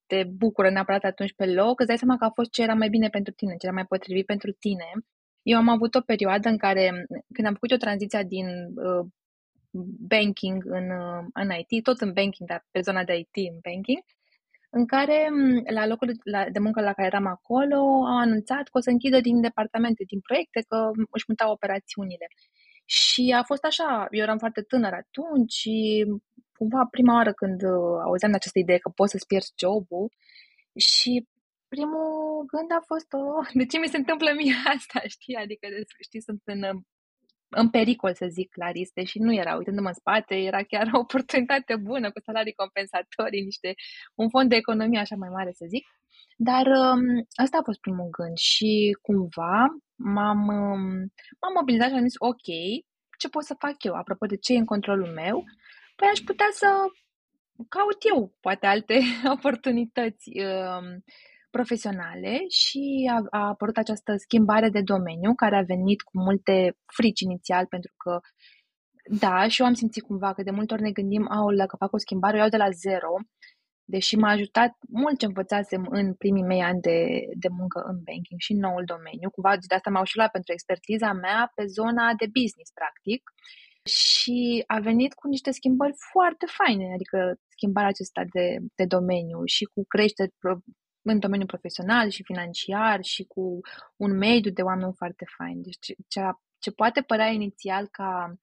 te 0.07 0.23
bucură 0.23 0.69
neapărat 0.69 1.03
atunci 1.03 1.33
pe 1.35 1.45
loc, 1.45 1.79
îți 1.79 1.87
dai 1.87 1.97
seama 1.97 2.17
că 2.17 2.25
a 2.25 2.29
fost 2.29 2.51
ce 2.51 2.61
era 2.61 2.73
mai 2.73 2.89
bine 2.89 3.09
pentru 3.09 3.33
tine, 3.33 3.51
ce 3.51 3.65
era 3.65 3.75
mai 3.75 3.85
potrivit 3.85 4.25
pentru 4.25 4.51
tine. 4.51 4.89
Eu 5.41 5.57
am 5.57 5.69
avut 5.69 5.95
o 5.95 6.01
perioadă 6.01 6.49
în 6.49 6.57
care, 6.57 7.05
când 7.33 7.47
am 7.47 7.53
făcut 7.53 7.71
o 7.71 7.83
tranziție 7.85 8.23
din 8.27 8.47
uh, 8.47 9.05
banking 10.07 10.63
în, 10.65 10.89
uh, 10.89 11.25
în 11.33 11.49
IT, 11.67 11.83
tot 11.83 11.99
în 11.99 12.13
banking, 12.13 12.49
dar 12.49 12.65
pe 12.71 12.81
zona 12.81 13.03
de 13.03 13.15
IT 13.17 13.35
în 13.51 13.59
banking, 13.61 14.01
în 14.69 14.85
care 14.85 15.29
la 15.73 15.87
locul 15.87 16.11
de 16.51 16.59
muncă 16.59 16.81
la 16.81 16.93
care 16.93 17.07
eram 17.07 17.25
acolo 17.25 17.75
au 18.13 18.17
anunțat 18.17 18.63
că 18.67 18.77
o 18.77 18.81
să 18.81 18.89
închidă 18.89 19.19
din 19.19 19.41
departamente, 19.41 20.03
din 20.07 20.19
proiecte, 20.19 20.65
că 20.67 20.91
își 21.11 21.25
mutau 21.27 21.51
operațiunile. 21.51 22.27
Și 22.85 23.33
a 23.37 23.43
fost 23.43 23.63
așa, 23.63 24.07
eu 24.09 24.21
eram 24.23 24.37
foarte 24.37 24.61
tânăr 24.61 24.93
atunci 24.93 25.51
și 25.53 26.05
cumva 26.57 26.87
prima 26.91 27.13
oară 27.15 27.33
când 27.33 27.61
uh, 27.63 27.99
auzeam 28.05 28.33
această 28.33 28.59
idee 28.59 28.77
că 28.77 28.89
poți 28.89 29.11
să-ți 29.11 29.27
pierzi 29.27 29.53
jobul 29.59 30.11
și 30.75 31.27
primul 31.67 32.45
gând 32.51 32.71
a 32.79 32.81
fost, 32.91 33.09
oh, 33.13 33.47
de 33.59 33.65
ce 33.65 33.77
mi 33.77 33.87
se 33.93 33.97
întâmplă 33.97 34.29
mie 34.39 34.55
asta, 34.75 34.99
știi? 35.15 35.35
Adică, 35.35 35.65
știi, 36.07 36.21
sunt 36.21 36.41
în, 36.45 36.61
în 37.55 37.69
pericol, 37.69 38.13
să 38.13 38.27
zic, 38.29 38.55
la 38.55 38.71
risc, 38.71 38.93
și 39.03 39.19
nu 39.19 39.33
era, 39.33 39.55
uitându-mă 39.55 39.87
în 39.87 39.93
spate, 39.93 40.35
era 40.35 40.63
chiar 40.63 40.89
o 40.93 40.99
oportunitate 40.99 41.75
bună 41.75 42.11
cu 42.11 42.19
salarii 42.19 42.53
compensatorii, 42.53 43.43
niște, 43.43 43.73
un 44.15 44.29
fond 44.29 44.49
de 44.49 44.55
economie 44.55 44.99
așa 44.99 45.15
mai 45.15 45.29
mare, 45.29 45.51
să 45.51 45.65
zic. 45.67 45.85
Dar 46.35 46.65
um, 46.65 47.03
asta 47.43 47.57
a 47.57 47.63
fost 47.63 47.79
primul 47.79 48.09
gând 48.09 48.37
și 48.37 48.97
cumva 49.01 49.57
m-am, 49.95 50.47
um, 50.47 50.83
m-am 51.41 51.53
mobilizat 51.55 51.89
și 51.89 51.95
am 51.95 52.07
zis, 52.07 52.15
ok, 52.17 52.47
ce 53.17 53.29
pot 53.29 53.43
să 53.43 53.55
fac 53.59 53.83
eu, 53.83 53.93
apropo 53.93 54.25
de 54.25 54.37
ce 54.37 54.53
e 54.53 54.57
în 54.57 54.65
controlul 54.65 55.11
meu, 55.13 55.43
păi 55.95 56.07
aș 56.11 56.19
putea 56.19 56.49
să 56.51 56.67
caut 57.69 58.01
eu 58.11 58.33
poate 58.39 58.65
alte 58.65 58.99
oportunități 59.35 60.29
uh, 60.29 60.83
profesionale 61.51 62.39
și 62.49 63.09
a, 63.11 63.39
a 63.39 63.47
apărut 63.47 63.77
această 63.77 64.15
schimbare 64.17 64.69
de 64.69 64.81
domeniu 64.81 65.33
care 65.35 65.55
a 65.57 65.61
venit 65.73 66.01
cu 66.01 66.11
multe 66.19 66.77
frici 66.85 67.19
inițial 67.19 67.65
pentru 67.65 67.93
că 67.97 68.19
da, 69.19 69.47
și 69.47 69.61
eu 69.61 69.67
am 69.67 69.73
simțit 69.73 70.03
cumva 70.03 70.33
că 70.33 70.43
de 70.43 70.51
multe 70.51 70.73
ori 70.73 70.81
ne 70.81 70.91
gândim, 70.91 71.25
aolea, 71.29 71.57
dacă 71.57 71.75
fac 71.75 71.93
o 71.93 71.97
schimbare, 71.97 72.35
o 72.35 72.39
iau 72.39 72.49
de 72.49 72.57
la 72.57 72.69
zero, 72.69 73.13
deși 73.85 74.15
m-a 74.15 74.31
ajutat 74.31 74.71
mult 74.89 75.17
ce 75.19 75.25
învățasem 75.25 75.87
în 75.89 76.13
primii 76.13 76.49
mei 76.51 76.61
ani 76.61 76.81
de, 76.81 76.97
de 77.43 77.49
muncă 77.59 77.79
în 77.91 77.97
banking 78.07 78.39
și 78.45 78.51
în 78.51 78.59
noul 78.59 78.83
domeniu. 78.93 79.29
Cumva 79.29 79.57
de 79.57 79.75
asta 79.75 79.89
m-au 79.89 80.03
și 80.03 80.17
luat 80.17 80.31
pentru 80.31 80.51
expertiza 80.53 81.11
mea 81.13 81.51
pe 81.55 81.65
zona 81.65 82.05
de 82.21 82.27
business, 82.39 82.69
practic. 82.79 83.21
Și 83.99 84.63
a 84.75 84.79
venit 84.79 85.13
cu 85.13 85.27
niște 85.27 85.51
schimbări 85.51 85.93
foarte 86.11 86.45
faine, 86.59 86.93
adică 86.93 87.17
schimbarea 87.55 87.89
acesta 87.89 88.23
de, 88.35 88.47
de 88.75 88.85
domeniu 88.95 89.39
și 89.45 89.63
cu 89.73 89.81
creștere 89.93 90.31
în 91.01 91.19
domeniul 91.19 91.47
profesional 91.47 92.09
și 92.09 92.23
financiar 92.23 93.03
și 93.03 93.23
cu 93.23 93.59
un 93.95 94.17
mediu 94.17 94.51
de 94.51 94.61
oameni 94.61 94.93
foarte 94.95 95.25
fain. 95.37 95.61
Deci 95.61 95.77
ce, 96.07 96.21
ce 96.59 96.71
poate 96.71 97.01
părea 97.01 97.27
inițial 97.27 97.87
ca 97.87 98.35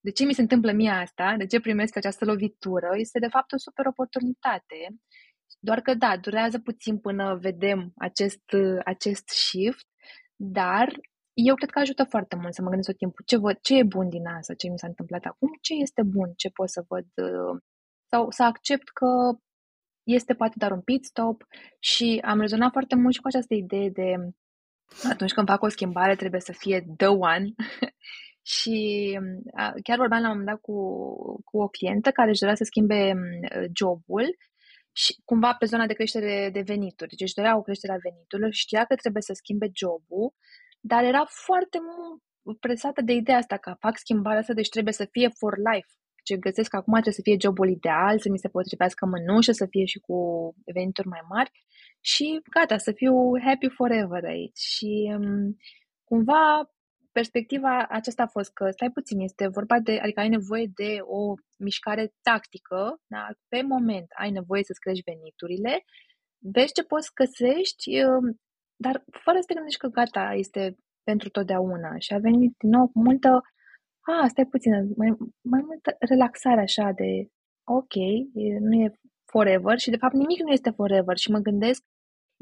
de 0.00 0.10
ce 0.10 0.24
mi 0.24 0.32
se 0.34 0.40
întâmplă 0.40 0.72
mie 0.72 0.90
asta, 0.90 1.34
de 1.38 1.46
ce 1.46 1.60
primesc 1.60 1.96
această 1.96 2.24
lovitură, 2.24 2.88
este 2.96 3.18
de 3.18 3.28
fapt 3.28 3.52
o 3.52 3.58
super 3.58 3.86
oportunitate. 3.86 4.96
Doar 5.58 5.80
că 5.80 5.94
da, 5.94 6.16
durează 6.16 6.58
puțin 6.58 6.98
până 6.98 7.38
vedem 7.40 7.92
acest, 7.96 8.42
acest 8.84 9.28
shift, 9.28 9.86
dar 10.36 10.88
eu 11.32 11.54
cred 11.54 11.70
că 11.70 11.78
ajută 11.78 12.04
foarte 12.04 12.36
mult 12.36 12.54
să 12.54 12.62
mă 12.62 12.68
gândesc 12.68 12.88
tot 12.88 12.98
timpul 12.98 13.24
ce, 13.26 13.36
văd, 13.36 13.58
ce 13.60 13.76
e 13.76 13.82
bun 13.82 14.08
din 14.08 14.26
asta, 14.26 14.54
ce 14.54 14.68
mi 14.68 14.78
s-a 14.78 14.86
întâmplat 14.86 15.24
acum, 15.24 15.48
ce 15.60 15.74
este 15.74 16.02
bun, 16.02 16.32
ce 16.36 16.48
pot 16.48 16.70
să 16.70 16.84
văd 16.88 17.06
sau 18.06 18.30
să 18.30 18.42
accept 18.42 18.88
că 18.88 19.06
este 20.02 20.34
poate 20.34 20.54
doar 20.56 20.70
un 20.70 20.80
pit 20.80 21.04
stop 21.04 21.46
și 21.78 22.20
am 22.24 22.40
rezonat 22.40 22.72
foarte 22.72 22.94
mult 22.94 23.14
și 23.14 23.20
cu 23.20 23.26
această 23.26 23.54
idee 23.54 23.88
de 23.88 24.14
atunci 25.02 25.32
când 25.32 25.48
fac 25.48 25.62
o 25.62 25.68
schimbare 25.68 26.16
trebuie 26.16 26.40
să 26.40 26.52
fie 26.52 26.84
the 26.96 27.06
one 27.06 27.44
și 28.54 28.76
chiar 29.82 29.98
vorbeam 29.98 30.22
la 30.22 30.30
un 30.30 30.36
moment 30.36 30.46
dat 30.46 30.60
cu, 30.60 30.74
cu 31.44 31.58
o 31.58 31.68
clientă 31.68 32.10
care 32.10 32.30
își 32.30 32.40
dorea 32.40 32.54
să 32.54 32.64
schimbe 32.64 33.12
jobul 33.78 34.36
și 34.92 35.20
cumva 35.24 35.54
pe 35.54 35.66
zona 35.66 35.86
de 35.86 35.92
creștere 35.92 36.50
de 36.52 36.60
venituri. 36.60 37.10
Deci 37.10 37.20
își 37.20 37.34
dorea 37.34 37.56
o 37.56 37.62
creștere 37.62 37.92
a 37.92 38.04
veniturilor 38.10 38.52
și 38.52 38.60
știa 38.60 38.84
că 38.84 38.94
trebuie 38.94 39.22
să 39.22 39.32
schimbe 39.32 39.70
jobul, 39.74 40.34
dar 40.80 41.04
era 41.04 41.24
foarte 41.28 41.78
presată 42.60 43.00
de 43.02 43.12
ideea 43.12 43.36
asta 43.36 43.56
că 43.56 43.74
fac 43.78 43.98
schimbarea 43.98 44.40
asta, 44.40 44.52
deci 44.52 44.68
trebuie 44.68 44.92
să 44.92 45.08
fie 45.10 45.28
for 45.28 45.54
life 45.72 45.92
ce 46.22 46.36
găsesc 46.36 46.74
acum 46.74 46.92
trebuie 46.92 47.14
să 47.14 47.22
fie 47.22 47.36
jobul 47.40 47.68
ideal, 47.70 48.18
să 48.18 48.28
mi 48.30 48.38
se 48.38 48.48
potrivească 48.48 49.06
mânușă, 49.06 49.52
să 49.52 49.66
fie 49.66 49.84
și 49.84 49.98
cu 49.98 50.16
venituri 50.74 51.08
mai 51.08 51.22
mari 51.28 51.50
și 52.00 52.40
gata, 52.50 52.76
să 52.76 52.92
fiu 52.92 53.14
happy 53.44 53.68
forever 53.68 54.24
aici. 54.24 54.58
Și 54.58 55.14
um, 55.18 55.56
cumva 56.04 56.70
perspectiva 57.12 57.86
aceasta 57.88 58.22
a 58.22 58.34
fost 58.36 58.52
că, 58.52 58.70
stai 58.70 58.90
puțin, 58.90 59.20
este 59.20 59.48
vorba 59.48 59.78
de, 59.78 59.98
adică 60.02 60.20
ai 60.20 60.28
nevoie 60.28 60.70
de 60.74 60.98
o 61.00 61.34
mișcare 61.58 62.14
tactică, 62.22 63.00
da? 63.06 63.28
pe 63.48 63.62
moment 63.62 64.06
ai 64.18 64.30
nevoie 64.30 64.62
să-ți 64.64 64.80
crești 64.80 65.10
veniturile, 65.10 65.84
vezi 66.38 66.72
ce 66.72 66.82
poți 66.82 67.10
găsești, 67.14 68.02
um, 68.04 68.40
dar 68.76 69.04
fără 69.24 69.36
să 69.40 69.46
te 69.46 69.54
gândești 69.54 69.80
că 69.80 69.88
gata, 69.88 70.32
este 70.34 70.76
pentru 71.02 71.28
totdeauna. 71.28 71.98
Și 71.98 72.12
a 72.12 72.18
venit 72.18 72.54
din 72.58 72.70
nou 72.70 72.86
cu 72.88 72.98
multă 73.02 73.40
a, 74.22 74.28
stai 74.28 74.46
puțin, 74.46 74.72
mai, 74.96 75.16
mai 75.40 75.60
multă 75.64 75.96
relaxare 75.98 76.60
așa 76.60 76.90
de, 76.90 77.28
ok, 77.64 77.94
nu 78.60 78.74
e 78.82 78.92
forever 79.24 79.78
și 79.78 79.90
de 79.90 79.96
fapt 79.96 80.14
nimic 80.14 80.40
nu 80.40 80.52
este 80.52 80.70
forever 80.70 81.16
și 81.16 81.30
mă 81.30 81.38
gândesc 81.38 81.82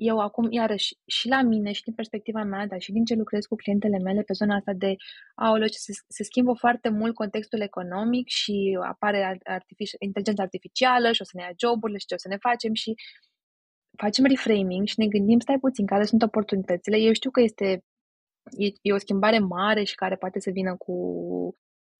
eu 0.00 0.18
acum, 0.18 0.46
iarăși, 0.50 0.94
și 1.06 1.28
la 1.28 1.42
mine 1.42 1.72
și 1.72 1.82
din 1.82 1.94
perspectiva 1.94 2.42
mea, 2.42 2.66
dar 2.66 2.80
și 2.80 2.92
din 2.92 3.04
ce 3.04 3.14
lucrez 3.14 3.44
cu 3.44 3.54
clientele 3.54 3.98
mele 3.98 4.22
pe 4.22 4.32
zona 4.32 4.54
asta 4.54 4.72
de, 4.72 4.94
aoleu, 5.34 5.66
se, 5.66 5.92
se 6.08 6.22
schimbă 6.22 6.52
foarte 6.52 6.88
mult 6.88 7.14
contextul 7.14 7.60
economic 7.60 8.28
și 8.28 8.78
apare 8.88 9.40
artific- 9.44 9.98
inteligența 9.98 10.42
artificială 10.42 11.12
și 11.12 11.22
o 11.22 11.24
să 11.24 11.30
ne 11.34 11.42
ia 11.42 11.52
joburile 11.58 11.98
și 11.98 12.06
ce 12.06 12.14
o 12.14 12.18
să 12.18 12.28
ne 12.28 12.36
facem 12.36 12.74
și 12.74 12.94
facem 13.96 14.24
reframing 14.24 14.86
și 14.86 14.98
ne 14.98 15.06
gândim, 15.06 15.38
stai 15.38 15.58
puțin, 15.58 15.86
care 15.86 16.04
sunt 16.04 16.22
oportunitățile. 16.22 16.96
Eu 16.96 17.12
știu 17.12 17.30
că 17.30 17.40
este 17.40 17.84
e, 18.56 18.66
e 18.82 18.92
o 18.92 18.98
schimbare 18.98 19.38
mare 19.38 19.82
și 19.84 19.94
care 19.94 20.16
poate 20.16 20.40
să 20.40 20.50
vină 20.50 20.76
cu, 20.76 20.94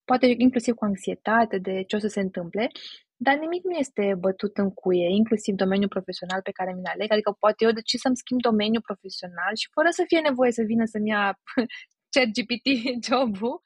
poate 0.05 0.27
inclusiv 0.39 0.75
cu 0.75 0.85
anxietate 0.85 1.59
de 1.59 1.83
ce 1.87 1.97
o 1.97 1.99
să 1.99 2.09
se 2.09 2.21
întâmple, 2.21 2.71
dar 3.17 3.35
nimic 3.39 3.63
nu 3.65 3.75
este 3.85 4.15
bătut 4.19 4.57
în 4.57 4.71
cuie, 4.71 5.09
inclusiv 5.21 5.55
domeniul 5.55 5.95
profesional 5.97 6.41
pe 6.43 6.57
care 6.59 6.73
mi-l 6.73 6.91
aleg, 6.95 7.13
adică 7.13 7.31
poate 7.39 7.65
eu 7.65 7.73
decid 7.73 8.01
să-mi 8.01 8.21
schimb 8.23 8.41
domeniul 8.41 8.89
profesional 8.91 9.53
și 9.61 9.69
fără 9.77 9.89
să 9.91 10.03
fie 10.07 10.21
nevoie 10.21 10.53
să 10.59 10.63
vină 10.63 10.85
să-mi 10.85 11.09
ia 11.09 11.25
chat 12.15 12.29
GPT 12.37 12.67
job-ul. 13.07 13.57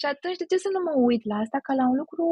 Și 0.00 0.06
atunci 0.12 0.40
de 0.40 0.46
ce 0.50 0.56
să 0.64 0.68
nu 0.74 0.80
mă 0.86 0.94
uit 1.08 1.22
la 1.30 1.36
asta 1.44 1.58
ca 1.66 1.72
la 1.80 1.84
un 1.92 1.96
lucru, 2.02 2.24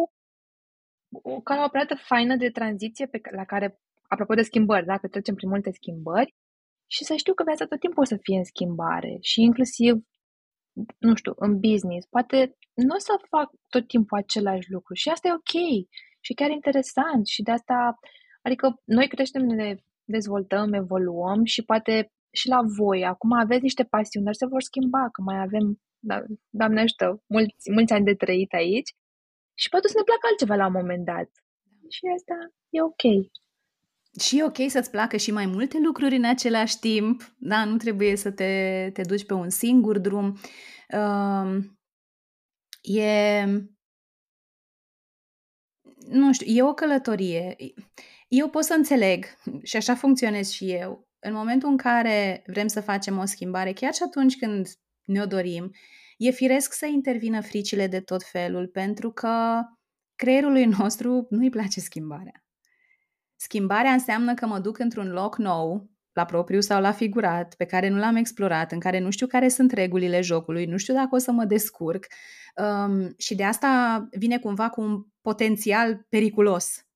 ca 1.46 1.54
la 1.54 1.64
o 1.64 1.72
perioadă 1.72 1.94
faină 2.10 2.34
de 2.36 2.50
tranziție 2.58 3.06
pe, 3.06 3.18
la 3.40 3.44
care, 3.44 3.66
apropo 4.14 4.34
de 4.34 4.48
schimbări, 4.50 4.90
dacă 4.92 5.08
trecem 5.08 5.34
prin 5.34 5.48
multe 5.48 5.70
schimbări, 5.78 6.34
și 6.90 7.04
să 7.04 7.14
știu 7.14 7.34
că 7.34 7.42
viața 7.46 7.66
tot 7.66 7.80
timpul 7.80 8.02
o 8.02 8.06
să 8.06 8.16
fie 8.22 8.36
în 8.36 8.44
schimbare 8.44 9.18
și 9.20 9.42
inclusiv, 9.42 9.94
nu 10.98 11.14
știu, 11.14 11.32
în 11.36 11.60
business. 11.60 12.06
Poate 12.06 12.56
nu 12.74 12.94
o 12.94 12.98
să 12.98 13.12
fac 13.28 13.50
tot 13.68 13.86
timpul 13.86 14.18
același 14.18 14.70
lucru 14.72 14.94
și 14.94 15.08
asta 15.08 15.28
e 15.28 15.32
ok 15.32 15.86
și 16.20 16.34
chiar 16.34 16.50
interesant 16.50 17.26
și 17.26 17.42
de 17.42 17.50
asta, 17.50 17.98
adică 18.42 18.80
noi 18.84 19.08
creștem, 19.08 19.42
ne 19.42 19.76
dezvoltăm, 20.04 20.72
evoluăm 20.72 21.44
și 21.44 21.64
poate 21.64 22.12
și 22.30 22.48
la 22.48 22.60
voi. 22.78 23.04
Acum 23.04 23.32
aveți 23.32 23.62
niște 23.62 23.84
pasiuni, 23.84 24.24
dar 24.24 24.34
se 24.34 24.46
vor 24.46 24.62
schimba, 24.62 25.08
că 25.12 25.22
mai 25.22 25.38
avem, 25.40 25.80
da, 25.98 26.22
Doamne 26.50 26.80
ajută, 26.80 27.22
mulți, 27.26 27.70
mulți 27.70 27.92
ani 27.92 28.04
de 28.04 28.14
trăit 28.14 28.52
aici 28.52 28.90
și 29.54 29.68
poate 29.68 29.88
să 29.88 29.94
ne 29.96 30.02
placă 30.02 30.26
altceva 30.30 30.54
la 30.54 30.66
un 30.66 30.72
moment 30.72 31.04
dat. 31.04 31.28
Și 31.88 32.02
asta 32.16 32.34
e 32.70 32.82
ok. 32.82 33.04
Și 34.18 34.38
e 34.38 34.44
ok 34.44 34.56
să-ți 34.68 34.90
placă 34.90 35.16
și 35.16 35.30
mai 35.30 35.46
multe 35.46 35.78
lucruri 35.80 36.16
în 36.16 36.24
același 36.24 36.78
timp, 36.78 37.34
da, 37.38 37.64
nu 37.64 37.76
trebuie 37.76 38.16
să 38.16 38.30
te, 38.30 38.90
te 38.92 39.02
duci 39.02 39.26
pe 39.26 39.34
un 39.34 39.50
singur 39.50 39.98
drum. 39.98 40.38
Uh, 40.94 41.64
e, 42.80 43.44
nu 46.08 46.32
știu, 46.32 46.54
e 46.54 46.62
o 46.62 46.74
călătorie. 46.74 47.56
Eu 48.28 48.48
pot 48.48 48.64
să 48.64 48.74
înțeleg, 48.74 49.24
și 49.62 49.76
așa 49.76 49.94
funcționez 49.94 50.50
și 50.50 50.72
eu, 50.72 51.08
în 51.18 51.32
momentul 51.32 51.68
în 51.68 51.76
care 51.76 52.42
vrem 52.46 52.66
să 52.66 52.80
facem 52.80 53.18
o 53.18 53.24
schimbare, 53.24 53.72
chiar 53.72 53.94
și 53.94 54.02
atunci 54.02 54.36
când 54.36 54.68
ne-o 55.04 55.26
dorim, 55.26 55.70
e 56.16 56.30
firesc 56.30 56.72
să 56.72 56.86
intervină 56.86 57.40
fricile 57.40 57.86
de 57.86 58.00
tot 58.00 58.22
felul, 58.24 58.68
pentru 58.68 59.12
că 59.12 59.60
creierului 60.14 60.64
nostru 60.64 61.26
nu-i 61.30 61.50
place 61.50 61.80
schimbarea. 61.80 62.47
Schimbarea 63.40 63.92
înseamnă 63.92 64.34
că 64.34 64.46
mă 64.46 64.58
duc 64.58 64.78
într-un 64.78 65.08
loc 65.08 65.36
nou, 65.36 65.90
la 66.12 66.24
propriu 66.24 66.60
sau 66.60 66.80
la 66.80 66.92
figurat, 66.92 67.54
pe 67.54 67.64
care 67.64 67.88
nu 67.88 67.98
l-am 67.98 68.16
explorat, 68.16 68.72
în 68.72 68.80
care 68.80 68.98
nu 68.98 69.10
știu 69.10 69.26
care 69.26 69.48
sunt 69.48 69.72
regulile 69.72 70.20
jocului, 70.20 70.64
nu 70.64 70.76
știu 70.76 70.94
dacă 70.94 71.14
o 71.14 71.18
să 71.18 71.32
mă 71.32 71.44
descurc 71.44 72.06
um, 72.56 73.14
și 73.16 73.34
de 73.34 73.44
asta 73.44 74.08
vine 74.10 74.38
cumva 74.38 74.68
cu 74.68 74.80
un 74.80 75.04
potențial 75.20 76.06
periculos. 76.08 76.86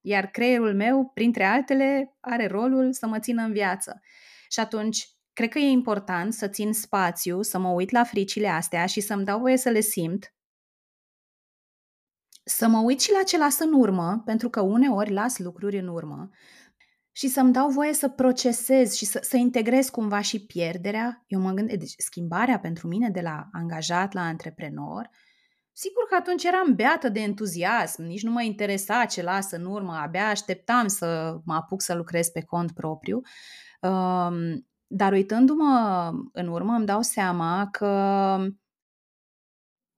Iar 0.00 0.26
creierul 0.26 0.74
meu, 0.74 1.10
printre 1.14 1.44
altele, 1.44 2.16
are 2.20 2.46
rolul 2.46 2.92
să 2.92 3.06
mă 3.06 3.18
țină 3.18 3.42
în 3.42 3.52
viață. 3.52 4.00
Și 4.48 4.60
atunci, 4.60 5.08
cred 5.32 5.48
că 5.48 5.58
e 5.58 5.68
important 5.68 6.32
să 6.32 6.48
țin 6.48 6.72
spațiu, 6.72 7.42
să 7.42 7.58
mă 7.58 7.68
uit 7.68 7.90
la 7.90 8.04
fricile 8.04 8.48
astea 8.48 8.86
și 8.86 9.00
să-mi 9.00 9.24
dau 9.24 9.38
voie 9.38 9.56
să 9.56 9.68
le 9.68 9.80
simt 9.80 10.34
să 12.44 12.68
mă 12.68 12.78
uit 12.78 13.00
și 13.00 13.12
la 13.12 13.22
ce 13.22 13.38
las 13.38 13.58
în 13.58 13.72
urmă, 13.72 14.22
pentru 14.24 14.48
că 14.48 14.60
uneori 14.60 15.12
las 15.12 15.38
lucruri 15.38 15.78
în 15.78 15.88
urmă, 15.88 16.30
și 17.16 17.28
să-mi 17.28 17.52
dau 17.52 17.68
voie 17.68 17.92
să 17.92 18.08
procesez 18.08 18.94
și 18.94 19.04
să, 19.04 19.18
să 19.22 19.36
integrez 19.36 19.88
cumva 19.88 20.20
și 20.20 20.46
pierderea. 20.46 21.24
Eu 21.26 21.40
mă 21.40 21.50
gândesc, 21.50 21.78
deci 21.78 21.94
schimbarea 21.96 22.58
pentru 22.58 22.88
mine 22.88 23.10
de 23.10 23.20
la 23.20 23.48
angajat 23.52 24.12
la 24.12 24.20
antreprenor, 24.20 25.10
sigur 25.72 26.06
că 26.08 26.14
atunci 26.14 26.44
eram 26.44 26.74
beată 26.74 27.08
de 27.08 27.20
entuziasm, 27.20 28.02
nici 28.02 28.22
nu 28.22 28.30
mă 28.30 28.42
interesa 28.42 29.04
ce 29.04 29.22
las 29.22 29.50
în 29.50 29.64
urmă, 29.64 29.92
abia 29.92 30.28
așteptam 30.28 30.86
să 30.86 31.38
mă 31.44 31.54
apuc 31.54 31.82
să 31.82 31.94
lucrez 31.94 32.28
pe 32.28 32.42
cont 32.42 32.72
propriu. 32.72 33.20
Um, 33.80 34.66
dar 34.86 35.12
uitându-mă 35.12 36.10
în 36.32 36.46
urmă 36.48 36.72
îmi 36.72 36.86
dau 36.86 37.02
seama 37.02 37.68
că 37.70 37.88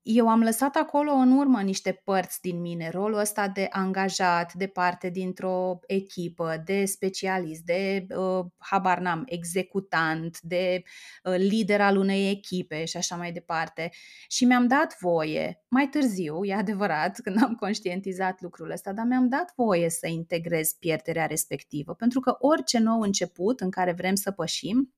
eu 0.09 0.29
am 0.29 0.43
lăsat 0.43 0.77
acolo 0.77 1.13
în 1.13 1.33
urmă 1.33 1.63
niște 1.63 1.93
părți 2.05 2.41
din 2.41 2.61
mine, 2.61 2.91
rolul 2.91 3.19
ăsta 3.19 3.49
de 3.49 3.67
angajat, 3.71 4.55
de 4.55 4.67
parte 4.67 5.11
dintr-o 5.11 5.79
echipă, 5.87 6.63
de 6.65 6.85
specialist, 6.85 7.63
de, 7.63 8.07
uh, 8.17 8.45
habar 8.59 8.99
n-am, 8.99 9.23
executant, 9.27 10.41
de 10.41 10.83
uh, 11.25 11.35
lider 11.37 11.81
al 11.81 11.97
unei 11.97 12.31
echipe 12.31 12.85
și 12.85 12.97
așa 12.97 13.17
mai 13.17 13.33
departe. 13.33 13.91
Și 14.29 14.45
mi-am 14.45 14.67
dat 14.67 14.97
voie, 15.01 15.65
mai 15.69 15.89
târziu, 15.89 16.45
e 16.45 16.55
adevărat, 16.55 17.21
când 17.21 17.43
am 17.43 17.55
conștientizat 17.55 18.41
lucrul 18.41 18.71
ăsta, 18.71 18.93
dar 18.93 19.07
mi-am 19.07 19.29
dat 19.29 19.53
voie 19.57 19.91
să 19.91 20.07
integrez 20.07 20.73
pierderea 20.73 21.27
respectivă, 21.27 21.95
pentru 21.95 22.21
că 22.21 22.37
orice 22.39 22.79
nou 22.79 23.01
început 23.01 23.61
în 23.61 23.71
care 23.71 23.93
vrem 23.93 24.15
să 24.15 24.31
pășim, 24.31 24.95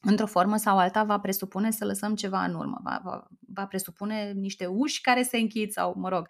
într-o 0.00 0.26
formă 0.26 0.56
sau 0.56 0.78
alta, 0.78 1.04
va 1.04 1.20
presupune 1.20 1.70
să 1.70 1.84
lăsăm 1.84 2.14
ceva 2.14 2.44
în 2.44 2.54
urmă, 2.54 2.80
va, 2.82 3.00
va, 3.04 3.26
va 3.54 3.66
presupune 3.66 4.32
niște 4.32 4.66
uși 4.66 5.00
care 5.00 5.22
se 5.22 5.38
închid 5.38 5.70
sau, 5.70 5.94
mă 5.96 6.08
rog. 6.08 6.26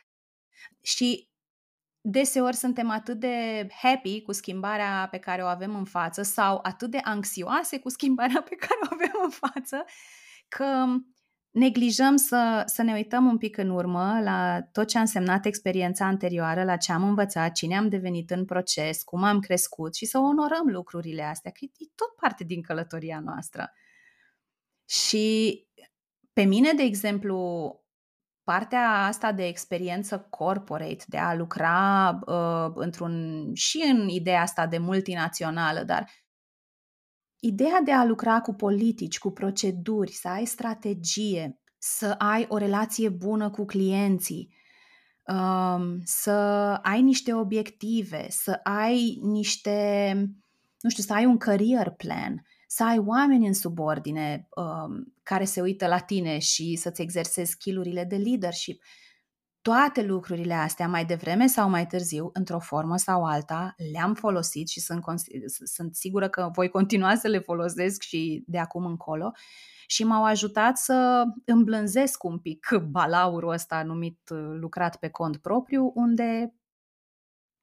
Și 0.83 1.31
deseori 2.01 2.57
suntem 2.57 2.91
atât 2.91 3.19
de 3.21 3.67
happy 3.83 4.23
cu 4.23 4.33
schimbarea 4.33 5.09
pe 5.11 5.19
care 5.19 5.43
o 5.43 5.47
avem 5.47 5.77
în 5.77 5.85
față 5.85 6.23
sau 6.23 6.59
atât 6.63 6.91
de 6.91 6.99
anxioase 7.03 7.79
cu 7.79 7.89
schimbarea 7.89 8.43
pe 8.49 8.55
care 8.55 8.81
o 8.83 8.95
avem 8.95 9.21
în 9.23 9.31
față 9.31 9.85
că 10.49 10.85
neglijăm 11.57 12.17
să, 12.17 12.63
să 12.67 12.83
ne 12.83 12.93
uităm 12.93 13.27
un 13.27 13.39
pic 13.39 13.57
în 13.57 13.71
urmă 13.71 14.21
la 14.23 14.63
tot 14.73 14.89
ce 14.89 14.99
a 14.99 15.01
însemnat 15.01 15.45
experiența 15.45 16.07
anterioară, 16.07 16.65
la 16.65 16.77
ce 16.77 16.93
am 16.93 17.03
învățat, 17.03 17.53
cine 17.53 17.77
am 17.77 17.89
devenit 17.89 18.31
în 18.31 18.45
proces, 18.45 19.03
cum 19.03 19.23
am 19.23 19.41
crescut 19.41 19.95
și 19.95 20.07
să 20.07 20.19
onorăm 20.19 20.67
lucrurile 20.67 21.23
astea, 21.23 21.51
că 21.51 21.59
e 21.63 21.87
tot 21.95 22.15
parte 22.21 22.45
din 22.45 22.63
călătoria 22.63 23.21
noastră. 23.21 23.73
Și 24.89 25.67
pe 26.33 26.43
mine, 26.43 26.73
de 26.73 26.83
exemplu, 26.83 27.71
partea 28.45 29.05
asta 29.07 29.33
de 29.33 29.47
experiență 29.47 30.27
corporate, 30.31 31.05
de 31.07 31.19
a 31.19 31.35
lucra 31.35 32.19
uh, 32.27 32.73
într-un 32.75 33.45
și 33.55 33.85
în 33.91 34.09
ideea 34.09 34.43
asta 34.43 34.67
de 34.67 34.79
multinațională, 34.79 35.83
dar 35.83 36.11
Ideea 37.47 37.81
de 37.85 37.93
a 37.93 38.05
lucra 38.05 38.41
cu 38.41 38.53
politici, 38.55 39.19
cu 39.19 39.31
proceduri, 39.31 40.13
să 40.13 40.29
ai 40.29 40.45
strategie, 40.45 41.61
să 41.79 42.15
ai 42.19 42.47
o 42.49 42.57
relație 42.57 43.09
bună 43.09 43.51
cu 43.51 43.65
clienții, 43.65 44.55
um, 45.27 46.01
să 46.05 46.31
ai 46.83 47.03
niște 47.03 47.35
obiective, 47.35 48.27
să 48.29 48.61
ai 48.63 49.19
niște, 49.23 50.13
nu 50.81 50.91
știu, 50.91 51.03
să 51.03 51.13
ai 51.13 51.25
un 51.25 51.37
career 51.37 51.91
plan, 51.91 52.47
să 52.67 52.85
ai 52.85 52.99
oameni 52.99 53.47
în 53.47 53.55
subordine 53.55 54.49
um, 54.57 55.15
care 55.23 55.45
se 55.45 55.61
uită 55.61 55.87
la 55.87 55.99
tine 55.99 56.39
și 56.39 56.77
să-ți 56.77 57.03
exersezi 57.03 57.51
skillurile 57.51 58.05
de 58.05 58.17
leadership 58.17 58.83
toate 59.67 60.03
lucrurile 60.03 60.55
astea, 60.55 60.89
mai 60.89 61.05
devreme 61.05 61.47
sau 61.47 61.69
mai 61.69 61.87
târziu, 61.87 62.31
într-o 62.33 62.59
formă 62.59 62.97
sau 62.97 63.25
alta, 63.25 63.75
le-am 63.93 64.15
folosit 64.15 64.69
și 64.69 64.81
sunt, 64.81 65.05
sunt 65.65 65.95
sigură 65.95 66.29
că 66.29 66.51
voi 66.53 66.69
continua 66.69 67.15
să 67.15 67.29
le 67.29 67.39
folosesc 67.39 68.03
și 68.03 68.45
de 68.47 68.59
acum 68.59 68.85
încolo 68.85 69.33
și 69.87 70.05
m-au 70.05 70.25
ajutat 70.25 70.77
să 70.77 71.25
îmblânzesc 71.45 72.25
un 72.25 72.39
pic 72.39 72.69
balaurul 72.91 73.53
ăsta 73.53 73.83
numit 73.83 74.19
uh, 74.31 74.57
lucrat 74.61 74.97
pe 74.97 75.09
cont 75.09 75.37
propriu, 75.37 75.93
unde 75.95 76.55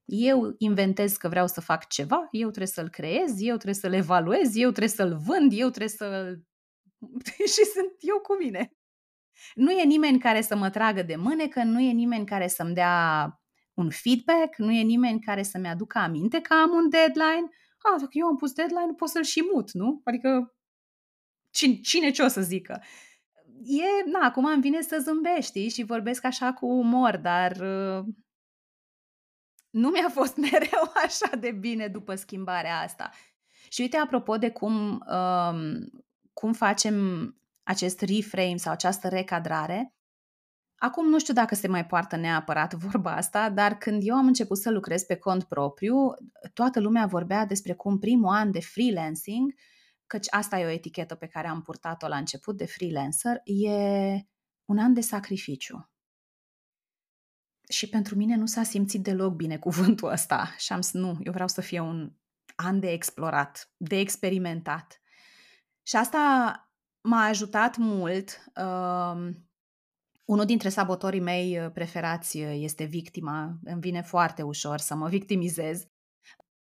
eu 0.06 0.56
inventez 0.58 1.16
că 1.16 1.28
vreau 1.28 1.48
să 1.48 1.62
fac 1.62 1.88
ceva, 1.88 2.28
eu 2.32 2.48
trebuie 2.48 2.68
să-l 2.68 2.90
creez, 2.90 3.42
eu 3.42 3.54
trebuie 3.54 3.74
să-l 3.74 3.94
evaluez, 3.94 4.56
eu 4.56 4.70
trebuie 4.70 4.88
să-l 4.88 5.18
vând, 5.18 5.52
eu 5.54 5.70
trebuie 5.70 5.90
să-l... 5.90 6.44
și 7.54 7.64
sunt 7.74 7.96
eu 8.00 8.20
cu 8.20 8.38
mine. 8.44 8.74
Nu 9.56 9.72
e 9.72 9.84
nimeni 9.84 10.20
care 10.20 10.42
să 10.42 10.56
mă 10.56 10.70
tragă 10.70 11.02
de 11.02 11.16
mânecă, 11.16 11.64
nu 11.64 11.80
e 11.80 11.92
nimeni 11.92 12.26
care 12.26 12.48
să-mi 12.48 12.74
dea 12.74 13.28
un 13.74 13.90
feedback, 13.90 14.58
nu 14.58 14.72
e 14.72 14.82
nimeni 14.82 15.20
care 15.20 15.44
să-mi 15.44 15.68
aducă 15.68 15.98
aminte 15.98 16.42
că 16.42 16.54
am 16.54 16.72
un 16.72 16.90
deadline. 16.90 17.50
Ah, 17.78 18.00
dacă 18.00 18.12
eu 18.12 18.28
am 18.28 18.36
pus 18.36 18.52
deadline, 18.52 18.94
pot 18.98 19.10
să-l 19.10 19.24
și 19.24 19.44
mut, 19.54 19.72
nu? 19.72 20.02
Adică 20.04 20.56
cine, 21.50 21.80
cine 21.80 22.12
ce 22.12 22.22
o 22.22 22.28
să 22.28 22.42
zică? 22.42 22.84
E, 23.64 24.10
na, 24.10 24.20
acum 24.20 24.46
îmi 24.46 24.62
vine 24.62 24.82
să 24.82 25.00
zâmbești 25.02 25.68
și 25.68 25.84
vorbesc 25.84 26.26
așa 26.26 26.54
cu 26.54 26.66
umor, 26.66 27.18
dar 27.18 27.52
uh, 27.52 28.06
nu 29.70 29.90
mi-a 29.90 30.10
fost 30.20 30.38
mereu 30.38 30.92
așa 31.04 31.36
de 31.36 31.52
bine 31.52 31.88
după 31.88 32.16
schimbarea 32.16 32.80
asta. 32.80 33.12
Și 33.70 33.82
uite, 33.82 33.98
apropo 33.98 34.38
de 34.38 34.50
cum, 34.50 35.06
um, 35.08 35.90
cum 36.34 36.54
facem 36.54 36.96
acest 37.64 38.02
reframe 38.02 38.58
sau 38.58 38.72
această 38.72 39.08
recadrare. 39.08 39.94
Acum 40.76 41.10
nu 41.10 41.20
știu 41.20 41.34
dacă 41.34 41.56
se 41.56 41.68
mai 41.68 41.86
poartă 41.86 42.16
neapărat 42.16 42.74
vorba 42.88 43.16
asta, 43.16 43.50
dar 43.50 43.78
când 43.78 44.02
eu 44.06 44.16
am 44.16 44.28
început 44.28 44.58
să 44.58 44.70
lucrez 44.70 45.04
pe 45.04 45.16
cont 45.16 45.44
propriu, 45.44 45.96
toată 46.54 46.80
lumea 46.80 47.06
vorbea 47.06 47.46
despre 47.46 47.74
cum 47.74 48.00
primul 48.00 48.34
an 48.34 48.52
de 48.52 48.60
freelancing, 48.60 49.54
căci 50.08 50.28
asta 50.30 50.60
e 50.60 50.66
o 50.66 50.70
etichetă 50.70 51.16
pe 51.16 51.28
care 51.28 51.48
am 51.48 51.62
purtat-o 51.62 52.08
la 52.08 52.18
început 52.18 52.58
de 52.58 52.66
freelancer, 52.66 53.42
e 53.44 53.72
un 54.66 54.78
an 54.78 54.94
de 54.94 55.02
sacrificiu. 55.02 55.92
Și 57.70 57.90
pentru 57.90 58.16
mine 58.16 58.36
nu 58.36 58.46
s-a 58.46 58.64
simțit 58.64 59.04
deloc 59.04 59.34
bine 59.34 59.58
cuvântul 59.58 60.12
ăsta 60.12 60.56
și 60.58 60.74
am 60.74 60.82
zis, 60.82 60.92
nu, 60.92 61.18
eu 61.24 61.32
vreau 61.32 61.48
să 61.48 61.62
fie 61.62 61.80
un 61.80 62.14
an 62.56 62.80
de 62.80 62.92
explorat, 62.92 63.72
de 63.78 64.00
experimentat. 64.00 65.02
Și 65.84 65.96
asta 65.96 66.73
m-a 67.04 67.24
ajutat 67.24 67.78
mult. 67.78 68.44
Uh, 68.56 69.30
unul 70.26 70.46
dintre 70.46 70.70
sabotorii 70.70 71.20
mei 71.20 71.60
uh, 71.60 71.72
preferați 71.74 72.38
uh, 72.38 72.54
este 72.56 72.84
victima. 72.84 73.58
Îmi 73.64 73.82
vine 73.82 74.02
foarte 74.02 74.42
ușor 74.42 74.78
să 74.78 74.96
mă 74.96 75.08
victimizez. 75.08 75.86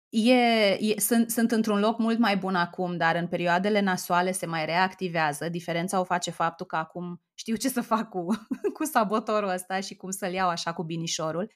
E, 0.08 0.32
e, 0.80 1.00
sunt, 1.00 1.30
sunt 1.30 1.50
într-un 1.50 1.78
loc 1.78 1.98
mult 1.98 2.18
mai 2.18 2.36
bun 2.36 2.54
acum, 2.54 2.96
dar 2.96 3.16
în 3.16 3.26
perioadele 3.26 3.80
nasoale 3.80 4.32
se 4.32 4.46
mai 4.46 4.64
reactivează. 4.64 5.48
Diferența 5.48 6.00
o 6.00 6.04
face 6.04 6.30
faptul 6.30 6.66
că 6.66 6.76
acum 6.76 7.22
știu 7.34 7.56
ce 7.56 7.68
să 7.68 7.80
fac 7.80 8.08
cu, 8.08 8.26
cu 8.76 8.84
sabotorul 8.84 9.48
ăsta 9.48 9.80
și 9.80 9.96
cum 9.96 10.10
să-l 10.10 10.32
iau 10.32 10.48
așa 10.48 10.72
cu 10.72 10.82
binișorul. 10.82 11.52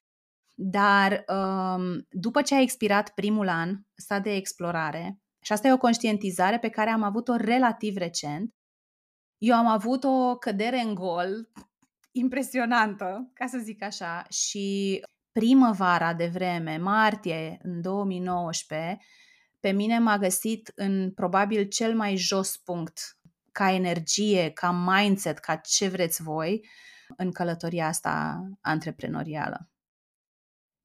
Dar 0.54 1.24
um, 1.28 2.06
după 2.10 2.42
ce 2.42 2.54
a 2.54 2.60
expirat 2.60 3.10
primul 3.10 3.48
an, 3.48 3.80
sta 3.94 4.20
de 4.20 4.34
explorare, 4.34 5.18
și 5.44 5.52
asta 5.52 5.68
e 5.68 5.72
o 5.72 5.76
conștientizare 5.78 6.58
pe 6.58 6.68
care 6.68 6.90
am 6.90 7.02
avut-o 7.02 7.36
relativ 7.36 7.96
recent, 7.96 8.54
eu 9.38 9.56
am 9.56 9.66
avut 9.66 10.04
o 10.04 10.36
cădere 10.36 10.80
în 10.80 10.94
gol 10.94 11.48
impresionantă, 12.22 13.30
ca 13.34 13.46
să 13.46 13.58
zic 13.58 13.82
așa, 13.82 14.26
și 14.28 15.00
primăvara 15.32 16.14
de 16.14 16.26
vreme, 16.26 16.76
martie 16.76 17.58
în 17.62 17.80
2019, 17.80 18.98
pe 19.60 19.70
mine 19.70 19.98
m-a 19.98 20.18
găsit 20.18 20.72
în 20.74 21.12
probabil 21.12 21.68
cel 21.68 21.94
mai 21.94 22.16
jos 22.16 22.56
punct 22.56 23.18
ca 23.52 23.72
energie, 23.72 24.50
ca 24.50 24.70
mindset, 24.70 25.38
ca 25.38 25.56
ce 25.56 25.88
vreți 25.88 26.22
voi 26.22 26.68
în 27.16 27.32
călătoria 27.32 27.86
asta 27.86 28.44
antreprenorială. 28.60 29.70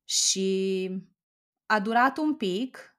Și 0.03 0.89
a 1.65 1.79
durat 1.79 2.17
un 2.17 2.35
pic 2.35 2.97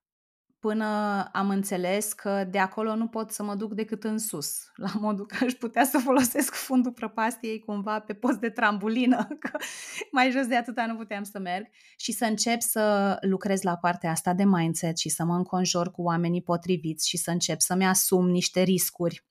până 0.61 1.22
am 1.32 1.50
înțeles 1.50 2.12
că 2.12 2.44
de 2.50 2.58
acolo 2.58 2.94
nu 2.94 3.08
pot 3.08 3.30
să 3.30 3.42
mă 3.42 3.54
duc 3.54 3.74
decât 3.74 4.04
în 4.04 4.18
sus, 4.18 4.64
la 4.84 4.92
modul 5.00 5.26
că 5.26 5.44
aș 5.44 5.52
putea 5.52 5.84
să 5.84 5.98
folosesc 5.98 6.54
fundul 6.68 6.92
prăpastiei 6.92 7.58
cumva 7.58 8.00
pe 8.00 8.14
post 8.14 8.38
de 8.38 8.50
trambulină, 8.50 9.28
că 9.40 9.58
mai 10.12 10.30
jos 10.30 10.46
de 10.46 10.56
atâta 10.56 10.86
nu 10.86 10.96
puteam 10.96 11.22
să 11.22 11.38
merg 11.38 11.66
și 11.96 12.12
să 12.12 12.24
încep 12.24 12.61
să 12.61 13.16
lucrez 13.20 13.62
la 13.62 13.76
partea 13.76 14.11
asta 14.11 14.34
de 14.34 14.44
mindset 14.44 14.98
și 14.98 15.08
să 15.08 15.24
mă 15.24 15.34
înconjor 15.34 15.90
cu 15.90 16.02
oamenii 16.02 16.42
potriviți 16.42 17.08
și 17.08 17.16
să 17.16 17.30
încep 17.30 17.61
să-mi 17.61 17.86
asum 17.86 18.28
niște 18.28 18.62
riscuri 18.62 19.24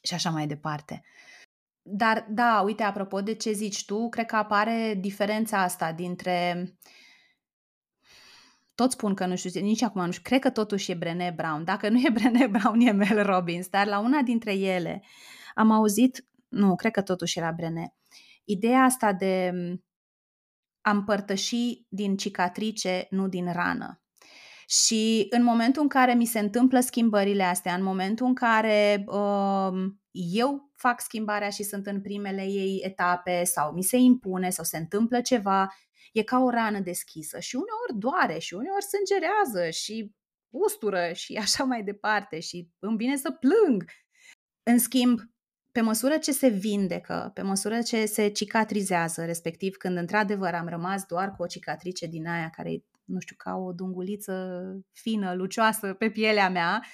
și 0.00 0.14
așa 0.14 0.30
mai 0.30 0.46
departe. 0.46 1.02
Dar 1.82 2.26
da, 2.30 2.62
uite, 2.64 2.82
apropo 2.82 3.20
de 3.20 3.34
ce 3.34 3.52
zici 3.52 3.84
tu, 3.84 4.08
cred 4.08 4.26
că 4.26 4.36
apare 4.36 4.94
diferența 5.00 5.62
asta 5.62 5.92
dintre 5.92 6.62
uh, 6.62 6.68
tot 8.78 8.92
spun 8.92 9.14
că 9.14 9.26
nu 9.26 9.36
știu, 9.36 9.60
nici 9.60 9.82
acum 9.82 10.04
nu 10.04 10.10
știu, 10.10 10.22
cred 10.24 10.40
că 10.40 10.50
totuși 10.50 10.90
e 10.90 10.94
Brené 10.94 11.32
Brown. 11.36 11.64
Dacă 11.64 11.88
nu 11.88 11.98
e 11.98 12.10
Brené 12.18 12.46
Brown, 12.46 12.80
e 12.80 12.90
Mel 12.90 13.22
Robbins, 13.22 13.68
dar 13.68 13.86
la 13.86 13.98
una 13.98 14.22
dintre 14.22 14.54
ele 14.54 15.02
am 15.54 15.70
auzit, 15.70 16.26
nu, 16.48 16.74
cred 16.74 16.92
că 16.92 17.02
totuși 17.02 17.38
era 17.38 17.52
Brené, 17.52 17.94
ideea 18.44 18.82
asta 18.82 19.12
de 19.12 19.52
a 20.80 20.90
împărtăși 20.90 21.86
din 21.88 22.16
cicatrice, 22.16 23.06
nu 23.10 23.28
din 23.28 23.52
rană. 23.52 24.02
Și 24.66 25.26
în 25.30 25.42
momentul 25.42 25.82
în 25.82 25.88
care 25.88 26.14
mi 26.14 26.26
se 26.26 26.38
întâmplă 26.38 26.80
schimbările 26.80 27.42
astea, 27.42 27.74
în 27.74 27.82
momentul 27.82 28.26
în 28.26 28.34
care 28.34 29.04
uh, 29.06 29.72
eu 30.10 30.70
fac 30.74 31.00
schimbarea 31.00 31.48
și 31.48 31.62
sunt 31.62 31.86
în 31.86 32.00
primele 32.00 32.42
ei 32.42 32.80
etape 32.84 33.44
sau 33.44 33.72
mi 33.72 33.82
se 33.82 33.96
impune 33.96 34.50
sau 34.50 34.64
se 34.64 34.76
întâmplă 34.76 35.20
ceva 35.20 35.68
e 36.12 36.22
ca 36.22 36.38
o 36.38 36.50
rană 36.50 36.80
deschisă 36.80 37.38
și 37.38 37.54
uneori 37.54 37.98
doare 37.98 38.38
și 38.38 38.54
uneori 38.54 38.84
sângerează 38.84 39.70
și 39.70 40.12
ustură 40.50 41.12
și 41.12 41.34
așa 41.44 41.64
mai 41.64 41.82
departe 41.82 42.40
și 42.40 42.68
îmi 42.78 42.96
vine 42.96 43.16
să 43.16 43.30
plâng. 43.30 43.84
În 44.62 44.78
schimb, 44.78 45.20
pe 45.72 45.80
măsură 45.80 46.16
ce 46.16 46.32
se 46.32 46.48
vindecă, 46.48 47.30
pe 47.34 47.42
măsură 47.42 47.82
ce 47.82 48.06
se 48.06 48.28
cicatrizează, 48.28 49.24
respectiv 49.24 49.76
când 49.76 49.96
într-adevăr 49.96 50.54
am 50.54 50.68
rămas 50.68 51.04
doar 51.04 51.34
cu 51.36 51.42
o 51.42 51.46
cicatrice 51.46 52.06
din 52.06 52.26
aia 52.26 52.50
care 52.50 52.72
e, 52.72 52.84
nu 53.04 53.20
știu, 53.20 53.36
ca 53.38 53.54
o 53.54 53.72
dunguliță 53.72 54.62
fină, 54.92 55.34
lucioasă 55.34 55.92
pe 55.92 56.10
pielea 56.10 56.50
mea, 56.50 56.84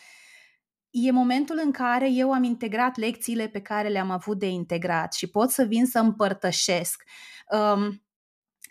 e 0.91 1.11
momentul 1.11 1.61
în 1.65 1.71
care 1.71 2.11
eu 2.11 2.33
am 2.33 2.43
integrat 2.43 2.97
lecțiile 2.97 3.49
pe 3.49 3.61
care 3.61 3.89
le-am 3.89 4.11
avut 4.11 4.39
de 4.39 4.49
integrat 4.49 5.13
și 5.13 5.31
pot 5.31 5.51
să 5.51 5.65
vin 5.65 5.87
să 5.87 5.99
împărtășesc. 5.99 7.03
Um, 7.51 8.04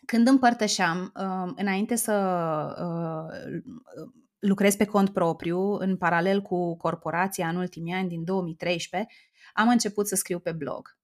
când 0.06 0.28
împărtășeam, 0.28 1.12
um, 1.16 1.54
înainte 1.56 1.95
să 1.95 2.14
uh, 2.80 3.62
lucrez 4.39 4.76
pe 4.76 4.86
cont 4.86 5.10
propriu, 5.10 5.74
în 5.74 5.97
paralel 5.97 6.41
cu 6.41 6.78
corporația 6.78 7.47
în 7.47 7.56
ultimii 7.56 7.93
ani, 7.93 8.10
din 8.10 8.24
2013, 8.24 9.14
am 9.54 9.70
început 9.70 10.08
să 10.08 10.16
scriu 10.16 10.39
pe 10.39 10.51
blog. 10.51 10.97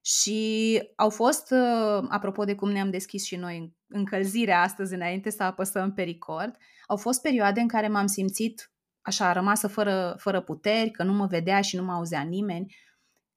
Și 0.00 0.80
au 0.96 1.10
fost, 1.10 1.50
uh, 1.50 2.06
apropo 2.08 2.44
de 2.44 2.54
cum 2.54 2.70
ne-am 2.70 2.90
deschis 2.90 3.24
și 3.24 3.36
noi 3.36 3.74
încălzirea 3.88 4.62
astăzi 4.62 4.94
înainte 4.94 5.30
să 5.30 5.42
apăsăm 5.42 5.92
pe 5.92 6.02
record, 6.02 6.56
au 6.86 6.96
fost 6.96 7.22
perioade 7.22 7.60
în 7.60 7.68
care 7.68 7.88
m-am 7.88 8.06
simțit 8.06 8.72
așa 9.00 9.32
rămasă 9.32 9.66
fără, 9.68 10.16
fără 10.18 10.40
puteri, 10.40 10.90
că 10.90 11.02
nu 11.02 11.12
mă 11.12 11.26
vedea 11.26 11.60
și 11.60 11.76
nu 11.76 11.84
mă 11.84 11.92
auzea 11.92 12.22
nimeni. 12.22 12.74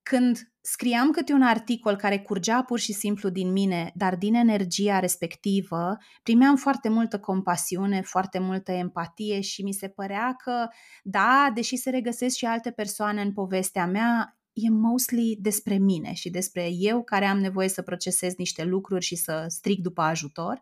Când 0.03 0.37
scriam 0.69 1.11
câte 1.11 1.33
un 1.33 1.41
articol 1.41 1.95
care 1.95 2.19
curgea 2.19 2.63
pur 2.63 2.79
și 2.79 2.93
simplu 2.93 3.29
din 3.29 3.51
mine, 3.51 3.91
dar 3.95 4.15
din 4.15 4.33
energia 4.33 4.99
respectivă, 4.99 5.97
primeam 6.23 6.55
foarte 6.55 6.89
multă 6.89 7.19
compasiune, 7.19 8.01
foarte 8.01 8.39
multă 8.39 8.71
empatie 8.71 9.41
și 9.41 9.63
mi 9.63 9.71
se 9.71 9.87
părea 9.87 10.35
că, 10.43 10.67
da, 11.03 11.51
deși 11.53 11.75
se 11.75 11.89
regăsesc 11.89 12.35
și 12.35 12.45
alte 12.45 12.71
persoane 12.71 13.21
în 13.21 13.33
povestea 13.33 13.85
mea, 13.85 14.39
e 14.53 14.69
mostly 14.69 15.37
despre 15.39 15.77
mine 15.77 16.13
și 16.13 16.29
despre 16.29 16.69
eu 16.71 17.03
care 17.03 17.25
am 17.25 17.39
nevoie 17.39 17.69
să 17.69 17.81
procesez 17.81 18.35
niște 18.35 18.63
lucruri 18.63 19.05
și 19.05 19.15
să 19.15 19.45
stric 19.47 19.81
după 19.81 20.01
ajutor. 20.01 20.59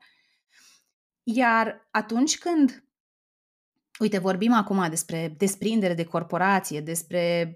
Iar 1.24 1.88
atunci 1.92 2.38
când 2.38 2.80
Uite, 4.00 4.18
vorbim 4.18 4.54
acum 4.54 4.90
despre 4.90 5.36
desprindere 5.38 5.94
de 5.94 6.04
corporație, 6.04 6.82
despre 6.82 7.56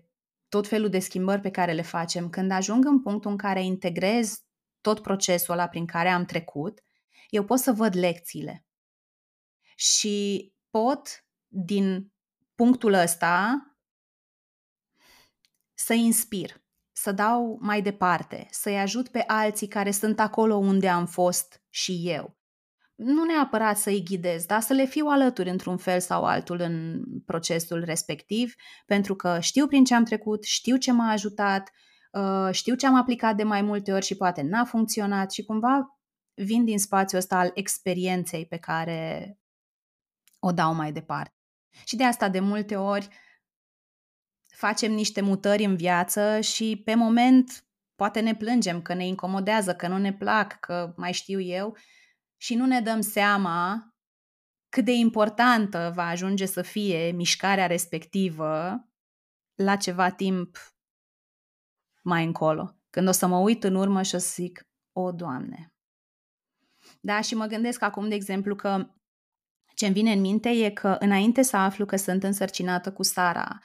tot 0.49 0.67
felul 0.67 0.89
de 0.89 0.99
schimbări 0.99 1.41
pe 1.41 1.51
care 1.51 1.73
le 1.73 1.81
facem. 1.81 2.29
Când 2.29 2.51
ajung 2.51 2.85
în 2.85 3.01
punctul 3.01 3.31
în 3.31 3.37
care 3.37 3.63
integrez 3.63 4.43
tot 4.81 5.01
procesul 5.01 5.53
ăla 5.53 5.67
prin 5.67 5.85
care 5.85 6.09
am 6.09 6.25
trecut, 6.25 6.83
eu 7.29 7.43
pot 7.45 7.59
să 7.59 7.71
văd 7.71 7.95
lecțiile. 7.95 8.65
Și 9.75 10.53
pot, 10.69 11.25
din 11.47 12.13
punctul 12.55 12.93
ăsta, 12.93 13.63
să 15.73 15.93
inspir, 15.93 16.63
să 16.91 17.11
dau 17.11 17.57
mai 17.61 17.81
departe, 17.81 18.47
să-i 18.51 18.79
ajut 18.79 19.07
pe 19.07 19.23
alții 19.27 19.67
care 19.67 19.91
sunt 19.91 20.19
acolo 20.19 20.55
unde 20.55 20.89
am 20.89 21.05
fost 21.05 21.63
și 21.69 22.09
eu 22.09 22.38
nu 22.99 23.23
neapărat 23.23 23.77
să-i 23.77 24.03
ghidez, 24.03 24.45
dar 24.45 24.61
să 24.61 24.73
le 24.73 24.85
fiu 24.85 25.05
alături 25.05 25.49
într-un 25.49 25.77
fel 25.77 25.99
sau 25.99 26.25
altul 26.25 26.59
în 26.59 27.03
procesul 27.25 27.83
respectiv, 27.83 28.53
pentru 28.85 29.15
că 29.15 29.37
știu 29.39 29.67
prin 29.67 29.83
ce 29.83 29.95
am 29.95 30.03
trecut, 30.03 30.43
știu 30.43 30.77
ce 30.77 30.91
m-a 30.91 31.11
ajutat, 31.11 31.71
uh, 32.11 32.49
știu 32.51 32.75
ce 32.75 32.87
am 32.87 32.95
aplicat 32.95 33.35
de 33.35 33.43
mai 33.43 33.61
multe 33.61 33.93
ori 33.93 34.05
și 34.05 34.15
poate 34.15 34.41
n-a 34.41 34.63
funcționat 34.63 35.31
și 35.31 35.43
cumva 35.43 35.99
vin 36.33 36.65
din 36.65 36.79
spațiul 36.79 37.19
ăsta 37.19 37.37
al 37.37 37.51
experienței 37.53 38.45
pe 38.45 38.57
care 38.57 39.37
o 40.39 40.51
dau 40.51 40.73
mai 40.73 40.91
departe. 40.91 41.33
Și 41.85 41.95
de 41.95 42.03
asta 42.03 42.29
de 42.29 42.39
multe 42.39 42.75
ori 42.75 43.07
facem 44.55 44.91
niște 44.91 45.21
mutări 45.21 45.63
în 45.63 45.75
viață 45.75 46.39
și 46.39 46.81
pe 46.85 46.95
moment 46.95 47.63
poate 47.95 48.19
ne 48.19 48.35
plângem 48.35 48.81
că 48.81 48.93
ne 48.93 49.05
incomodează, 49.05 49.75
că 49.75 49.87
nu 49.87 49.97
ne 49.97 50.13
plac, 50.13 50.59
că 50.59 50.93
mai 50.97 51.13
știu 51.13 51.39
eu, 51.39 51.77
și 52.41 52.55
nu 52.55 52.65
ne 52.65 52.81
dăm 52.81 53.01
seama 53.01 53.83
cât 54.69 54.85
de 54.85 54.91
importantă 54.91 55.91
va 55.95 56.07
ajunge 56.07 56.45
să 56.45 56.61
fie 56.61 57.11
mișcarea 57.11 57.67
respectivă 57.67 58.83
la 59.55 59.75
ceva 59.75 60.09
timp 60.11 60.57
mai 62.03 62.25
încolo. 62.25 62.77
Când 62.89 63.07
o 63.07 63.11
să 63.11 63.27
mă 63.27 63.37
uit 63.37 63.63
în 63.63 63.75
urmă 63.75 64.01
și 64.01 64.15
o 64.15 64.17
să 64.17 64.31
zic, 64.35 64.67
o, 64.91 65.11
Doamne! 65.11 65.73
Da, 66.99 67.21
și 67.21 67.35
mă 67.35 67.45
gândesc 67.45 67.81
acum, 67.81 68.09
de 68.09 68.15
exemplu, 68.15 68.55
că 68.55 68.93
ce 69.75 69.85
îmi 69.85 69.93
vine 69.93 70.11
în 70.11 70.19
minte 70.19 70.49
e 70.49 70.71
că 70.71 70.95
înainte 70.99 71.41
să 71.41 71.57
aflu 71.57 71.85
că 71.85 71.95
sunt 71.95 72.23
însărcinată 72.23 72.93
cu 72.93 73.03
Sara, 73.03 73.59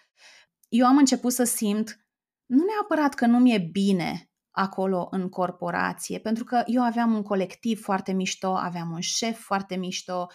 eu 0.69 0.87
am 0.87 0.97
început 0.97 1.33
să 1.33 1.45
simt 1.45 2.07
nu 2.47 2.65
neapărat 2.65 3.15
că 3.15 3.27
nu 3.27 3.39
mi-e 3.39 3.59
bine 3.59 4.34
acolo 4.55 5.09
în 5.11 5.29
corporație, 5.29 6.19
pentru 6.19 6.45
că 6.45 6.63
eu 6.67 6.83
aveam 6.83 7.15
un 7.15 7.23
colectiv 7.23 7.83
foarte 7.83 8.13
mișto, 8.13 8.57
aveam 8.57 8.91
un 8.91 9.01
șef 9.01 9.41
foarte 9.41 9.77
mișto, 9.77 10.27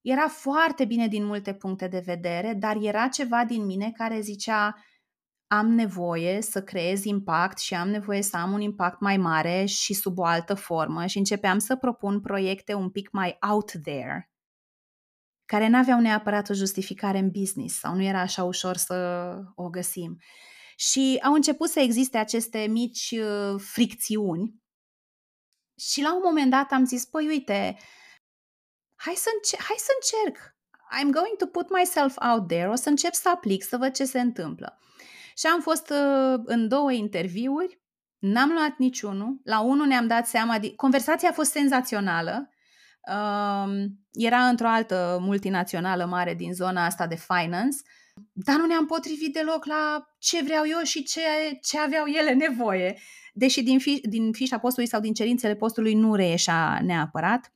era 0.00 0.28
foarte 0.28 0.84
bine 0.84 1.06
din 1.08 1.24
multe 1.24 1.54
puncte 1.54 1.88
de 1.88 2.02
vedere, 2.04 2.54
dar 2.54 2.76
era 2.80 3.08
ceva 3.08 3.44
din 3.44 3.64
mine 3.64 3.92
care 3.92 4.20
zicea 4.20 4.74
am 5.46 5.66
nevoie 5.66 6.40
să 6.40 6.62
creez 6.62 7.04
impact 7.04 7.58
și 7.58 7.74
am 7.74 7.88
nevoie 7.88 8.22
să 8.22 8.36
am 8.36 8.52
un 8.52 8.60
impact 8.60 9.00
mai 9.00 9.16
mare 9.16 9.64
și 9.64 9.94
sub 9.94 10.18
o 10.18 10.24
altă 10.24 10.54
formă 10.54 11.06
și 11.06 11.18
începeam 11.18 11.58
să 11.58 11.76
propun 11.76 12.20
proiecte 12.20 12.74
un 12.74 12.90
pic 12.90 13.10
mai 13.10 13.36
out 13.50 13.72
there, 13.82 14.30
care 15.44 15.68
nu 15.68 15.78
aveau 15.78 16.00
neapărat 16.00 16.48
o 16.48 16.54
justificare 16.54 17.18
în 17.18 17.30
business 17.30 17.78
sau 17.78 17.94
nu 17.94 18.02
era 18.02 18.20
așa 18.20 18.44
ușor 18.44 18.76
să 18.76 18.94
o 19.54 19.68
găsim. 19.68 20.18
Și 20.78 21.20
au 21.22 21.32
început 21.32 21.68
să 21.68 21.80
existe 21.80 22.18
aceste 22.18 22.58
mici 22.58 23.10
uh, 23.10 23.60
fricțiuni. 23.60 24.54
Și 25.78 26.02
la 26.02 26.14
un 26.14 26.20
moment 26.24 26.50
dat 26.50 26.72
am 26.72 26.84
zis, 26.84 27.04
păi 27.04 27.26
uite, 27.26 27.76
hai 28.94 29.14
să, 29.14 29.28
înce- 29.34 29.64
hai 29.64 29.76
să 29.78 29.90
încerc. 29.94 30.56
I'm 31.00 31.10
going 31.10 31.36
to 31.38 31.46
put 31.46 31.70
myself 31.70 32.16
out 32.16 32.46
there, 32.48 32.68
o 32.68 32.74
să 32.74 32.88
încep 32.88 33.12
să 33.12 33.28
aplic, 33.28 33.64
să 33.64 33.76
văd 33.76 33.92
ce 33.92 34.04
se 34.04 34.20
întâmplă. 34.20 34.78
Și 35.36 35.46
am 35.46 35.60
fost 35.60 35.90
uh, 35.90 36.40
în 36.44 36.68
două 36.68 36.92
interviuri, 36.92 37.80
n-am 38.18 38.50
luat 38.50 38.76
niciunul. 38.78 39.40
La 39.44 39.60
unul 39.60 39.86
ne-am 39.86 40.06
dat 40.06 40.26
seama, 40.26 40.58
de... 40.58 40.74
conversația 40.74 41.28
a 41.28 41.32
fost 41.32 41.50
senzațională. 41.50 42.50
Uh, 43.08 43.84
era 44.12 44.48
într-o 44.48 44.68
altă 44.68 45.18
multinațională 45.20 46.04
mare 46.04 46.34
din 46.34 46.52
zona 46.54 46.84
asta 46.84 47.06
de 47.06 47.16
finance 47.16 47.76
dar 48.32 48.56
nu 48.56 48.66
ne-am 48.66 48.86
potrivit 48.86 49.32
deloc 49.32 49.64
la 49.64 50.14
ce 50.18 50.42
vreau 50.42 50.64
eu 50.66 50.82
și 50.82 51.02
ce, 51.02 51.20
ce 51.62 51.78
aveau 51.78 52.06
ele 52.06 52.32
nevoie. 52.32 52.98
Deși 53.32 53.62
din, 53.62 53.78
fi, 53.78 54.00
din 54.08 54.32
fișa 54.32 54.58
postului 54.58 54.88
sau 54.88 55.00
din 55.00 55.14
cerințele 55.14 55.54
postului 55.54 55.94
nu 55.94 56.14
reieșea 56.14 56.80
neapărat. 56.82 57.52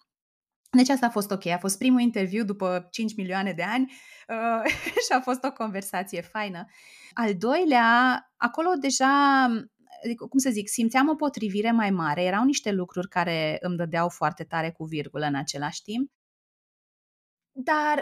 Deci 0.70 0.88
asta 0.88 1.06
a 1.06 1.10
fost 1.10 1.30
ok, 1.30 1.46
a 1.46 1.58
fost 1.58 1.78
primul 1.78 2.00
interviu 2.00 2.44
după 2.44 2.88
5 2.90 3.14
milioane 3.16 3.52
de 3.52 3.62
ani 3.62 3.92
uh, 4.28 4.72
și 5.06 5.12
a 5.12 5.20
fost 5.20 5.44
o 5.44 5.52
conversație 5.52 6.20
faină. 6.20 6.64
Al 7.12 7.36
doilea, 7.36 8.22
acolo 8.36 8.68
deja, 8.80 9.44
adică, 10.04 10.26
cum 10.26 10.38
să 10.38 10.50
zic, 10.50 10.68
simțeam 10.68 11.08
o 11.08 11.14
potrivire 11.14 11.70
mai 11.70 11.90
mare, 11.90 12.22
erau 12.22 12.44
niște 12.44 12.72
lucruri 12.72 13.08
care 13.08 13.58
îmi 13.60 13.76
dădeau 13.76 14.08
foarte 14.08 14.44
tare 14.44 14.70
cu 14.70 14.84
virgulă 14.84 15.26
în 15.26 15.34
același 15.34 15.82
timp, 15.82 16.10
dar 17.52 17.98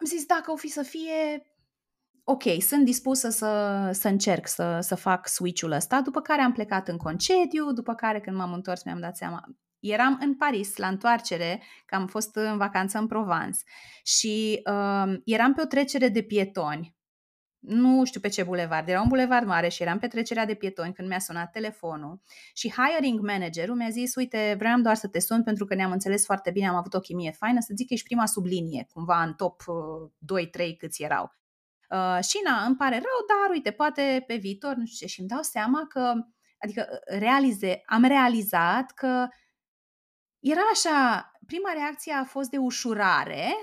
am 0.00 0.06
zis 0.06 0.24
dacă 0.24 0.50
o 0.50 0.56
fi 0.56 0.68
să 0.68 0.82
fie, 0.82 1.46
ok, 2.30 2.42
sunt 2.60 2.84
dispusă 2.84 3.28
să, 3.28 3.90
să 3.92 4.08
încerc 4.08 4.46
să, 4.46 4.78
să 4.80 4.94
fac 4.94 5.28
switch-ul 5.28 5.70
ăsta, 5.70 6.00
după 6.00 6.20
care 6.20 6.42
am 6.42 6.52
plecat 6.52 6.88
în 6.88 6.96
concediu, 6.96 7.72
după 7.72 7.94
care 7.94 8.20
când 8.20 8.36
m-am 8.36 8.52
întors 8.52 8.84
mi-am 8.84 9.00
dat 9.00 9.16
seama, 9.16 9.44
eram 9.78 10.18
în 10.20 10.36
Paris 10.36 10.76
la 10.76 10.86
întoarcere, 10.88 11.62
că 11.86 11.94
am 11.94 12.06
fost 12.06 12.36
în 12.36 12.56
vacanță 12.56 12.98
în 12.98 13.06
Provence 13.06 13.58
și 14.02 14.62
uh, 14.64 15.14
eram 15.24 15.54
pe 15.54 15.62
o 15.62 15.64
trecere 15.64 16.08
de 16.08 16.22
pietoni, 16.22 16.96
nu 17.58 18.04
știu 18.04 18.20
pe 18.20 18.28
ce 18.28 18.42
bulevard, 18.42 18.88
era 18.88 19.00
un 19.00 19.08
bulevard 19.08 19.46
mare 19.46 19.68
și 19.68 19.82
eram 19.82 19.98
pe 19.98 20.06
trecerea 20.06 20.46
de 20.46 20.54
pietoni 20.54 20.92
când 20.92 21.08
mi-a 21.08 21.18
sunat 21.18 21.50
telefonul 21.50 22.20
și 22.54 22.72
hiring 22.72 23.20
managerul 23.20 23.76
mi-a 23.76 23.90
zis, 23.90 24.14
uite, 24.14 24.54
vreau 24.58 24.80
doar 24.80 24.94
să 24.94 25.08
te 25.08 25.20
sun 25.20 25.42
pentru 25.42 25.64
că 25.64 25.74
ne-am 25.74 25.92
înțeles 25.92 26.24
foarte 26.24 26.50
bine, 26.50 26.68
am 26.68 26.76
avut 26.76 26.94
o 26.94 27.00
chimie 27.00 27.30
faină, 27.30 27.60
să 27.60 27.72
zic 27.76 27.86
că 27.86 27.92
ești 27.92 28.06
prima 28.06 28.26
sublinie, 28.26 28.86
cumva 28.92 29.22
în 29.22 29.34
top 29.34 29.62
uh, 29.66 30.46
2-3 30.72 30.76
câți 30.78 31.02
erau. 31.02 31.37
Uh, 31.88 32.24
și 32.24 32.40
na, 32.44 32.64
îmi 32.64 32.76
pare 32.76 32.94
rău, 32.94 33.26
dar 33.28 33.50
uite, 33.50 33.70
poate 33.70 34.24
pe 34.26 34.36
viitor, 34.36 34.74
nu 34.74 34.84
știu 34.84 35.06
ce, 35.06 35.12
și 35.12 35.20
îmi 35.20 35.28
dau 35.28 35.42
seama 35.42 35.86
că, 35.86 36.14
adică 36.58 36.88
uh, 36.90 37.18
realize, 37.18 37.82
am 37.86 38.04
realizat 38.04 38.90
că 38.90 39.28
era 40.38 40.60
așa, 40.72 41.30
prima 41.46 41.72
reacție 41.72 42.12
a 42.12 42.24
fost 42.24 42.50
de 42.50 42.56
ușurare 42.56 43.54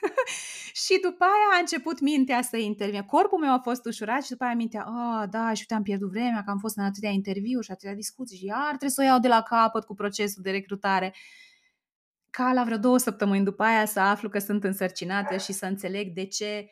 și 0.84 0.98
după 1.02 1.24
aia 1.24 1.56
a 1.56 1.58
început 1.58 2.00
mintea 2.00 2.42
să 2.42 2.56
intervine. 2.56 3.02
Corpul 3.02 3.38
meu 3.38 3.52
a 3.52 3.60
fost 3.62 3.86
ușurat 3.86 4.22
și 4.22 4.30
după 4.30 4.44
aia 4.44 4.54
mintea, 4.54 4.82
ah, 4.82 5.28
da, 5.30 5.52
și 5.52 5.60
uite, 5.60 5.74
am 5.74 5.82
pierdut 5.82 6.10
vremea, 6.10 6.42
că 6.44 6.50
am 6.50 6.58
fost 6.58 6.76
în 6.76 6.84
atâtea 6.84 7.10
interviuri 7.10 7.64
și 7.64 7.70
atâtea 7.70 7.94
discuții 7.94 8.38
și 8.38 8.44
iar 8.44 8.66
trebuie 8.66 8.90
să 8.90 9.00
o 9.02 9.04
iau 9.04 9.18
de 9.18 9.28
la 9.28 9.42
capăt 9.42 9.84
cu 9.84 9.94
procesul 9.94 10.42
de 10.42 10.50
recrutare. 10.50 11.14
Ca 12.30 12.52
la 12.52 12.64
vreo 12.64 12.76
două 12.76 12.98
săptămâni 12.98 13.44
după 13.44 13.62
aia 13.62 13.84
să 13.84 14.00
aflu 14.00 14.28
că 14.28 14.38
sunt 14.38 14.64
însărcinată 14.64 15.36
și 15.36 15.52
să 15.52 15.66
înțeleg 15.66 16.14
de 16.14 16.26
ce 16.26 16.70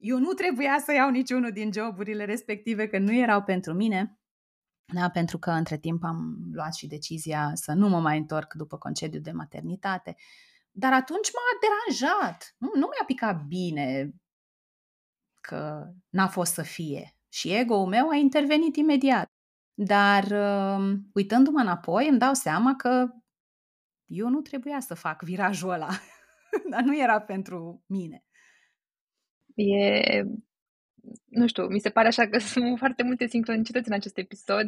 eu 0.00 0.18
nu 0.18 0.32
trebuia 0.32 0.78
să 0.84 0.92
iau 0.92 1.10
niciunul 1.10 1.52
din 1.52 1.72
joburile 1.72 2.24
respective, 2.24 2.86
că 2.86 2.98
nu 2.98 3.14
erau 3.14 3.42
pentru 3.42 3.72
mine. 3.72 4.18
Da, 4.92 5.10
pentru 5.10 5.38
că 5.38 5.50
între 5.50 5.78
timp 5.78 6.04
am 6.04 6.36
luat 6.52 6.74
și 6.74 6.86
decizia 6.86 7.50
să 7.54 7.72
nu 7.72 7.88
mă 7.88 8.00
mai 8.00 8.18
întorc 8.18 8.54
după 8.54 8.78
concediu 8.78 9.20
de 9.20 9.30
maternitate. 9.30 10.16
Dar 10.70 10.92
atunci 10.92 11.28
m-a 11.32 11.58
deranjat. 11.60 12.54
Nu, 12.58 12.70
nu 12.74 12.86
mi-a 12.86 13.04
picat 13.06 13.44
bine 13.44 14.14
că 15.40 15.90
n-a 16.08 16.28
fost 16.28 16.52
să 16.52 16.62
fie. 16.62 17.16
Și 17.28 17.54
ego-ul 17.54 17.86
meu 17.86 18.08
a 18.08 18.14
intervenit 18.14 18.76
imediat. 18.76 19.26
Dar 19.74 20.24
uh, 20.24 20.98
uitându-mă 21.14 21.60
înapoi, 21.60 22.08
îmi 22.08 22.18
dau 22.18 22.34
seama 22.34 22.76
că 22.76 23.06
eu 24.06 24.28
nu 24.28 24.40
trebuia 24.40 24.80
să 24.80 24.94
fac 24.94 25.22
virajul 25.22 25.70
ăla. 25.70 25.88
Dar 26.70 26.82
nu 26.82 26.98
era 26.98 27.20
pentru 27.20 27.84
mine. 27.86 28.24
E 29.60 30.24
nu 31.28 31.46
știu, 31.46 31.66
mi 31.66 31.78
se 31.78 31.90
pare 31.90 32.06
așa 32.06 32.26
că 32.28 32.38
sunt 32.52 32.78
foarte 32.78 33.02
multe 33.02 33.26
sincronicități 33.26 33.88
în 33.88 33.94
acest 33.94 34.18
episod. 34.18 34.66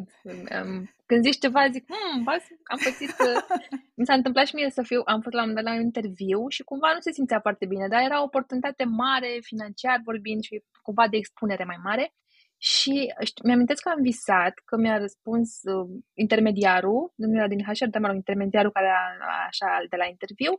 Când 1.06 1.22
zici 1.22 1.38
ceva, 1.38 1.68
zic, 1.70 1.84
hmm, 1.86 2.26
am 2.64 2.78
pățit, 2.84 3.14
mi 3.98 4.06
s-a 4.06 4.14
întâmplat 4.14 4.46
și 4.46 4.54
mie 4.54 4.70
să 4.70 4.82
fiu, 4.82 5.02
am 5.04 5.20
fost 5.20 5.34
la 5.34 5.42
un, 5.42 5.52
la 5.62 5.72
un 5.74 5.80
interviu 5.80 6.48
și 6.48 6.62
cumva 6.62 6.92
nu 6.94 7.00
se 7.00 7.12
simțea 7.12 7.40
foarte 7.40 7.66
bine, 7.66 7.86
dar 7.88 8.02
era 8.02 8.20
o 8.20 8.24
oportunitate 8.24 8.84
mare, 8.84 9.38
financiar 9.40 10.00
vorbind 10.04 10.42
și 10.42 10.62
cumva 10.82 11.08
de 11.08 11.16
expunere 11.16 11.64
mai 11.64 11.80
mare. 11.82 12.12
Și 12.58 13.12
mi-am 13.44 13.64
că 13.64 13.88
am 13.88 14.02
visat 14.02 14.54
că 14.64 14.76
mi-a 14.76 14.98
răspuns 14.98 15.60
uh, 15.62 16.02
intermediarul, 16.14 17.12
nu 17.16 17.36
era 17.36 17.48
din 17.48 17.64
HR, 17.64 17.88
dar 17.90 18.00
mă 18.00 18.06
rog, 18.06 18.16
intermediarul 18.16 18.70
care 18.70 18.86
era 18.86 19.44
așa 19.46 19.86
de 19.88 19.96
la 19.96 20.06
interviu, 20.06 20.52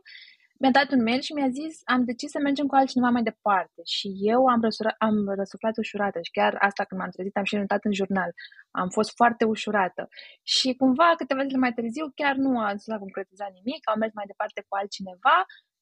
mi-a 0.60 0.70
dat 0.70 0.88
un 0.92 1.02
mail 1.02 1.20
și 1.20 1.32
mi-a 1.32 1.48
zis 1.48 1.80
am 1.84 2.04
decis 2.04 2.30
să 2.30 2.38
mergem 2.38 2.66
cu 2.66 2.74
altcineva 2.74 3.10
mai 3.10 3.22
departe 3.22 3.80
și 3.84 4.08
eu 4.32 4.46
am, 4.46 4.60
răsura, 4.62 4.94
am 4.98 5.16
răsuflat 5.40 5.76
ușurată 5.76 6.18
și 6.22 6.30
chiar 6.30 6.52
asta 6.58 6.84
când 6.84 7.00
m-am 7.00 7.10
trezit 7.10 7.36
am 7.36 7.44
și 7.44 7.56
notat 7.56 7.84
în 7.84 7.92
jurnal. 7.92 8.30
Am 8.70 8.88
fost 8.88 9.10
foarte 9.14 9.44
ușurată 9.44 10.08
și 10.42 10.74
cumva 10.74 11.14
câteva 11.16 11.44
zile 11.44 11.58
mai 11.58 11.72
târziu 11.72 12.04
chiar 12.14 12.34
nu 12.34 12.60
a, 12.60 12.72
s-a 12.76 12.98
concretizat 12.98 13.50
nimic, 13.52 13.80
am 13.90 13.98
mers 13.98 14.14
mai 14.14 14.26
departe 14.32 14.60
cu 14.68 14.76
altcineva 14.76 15.36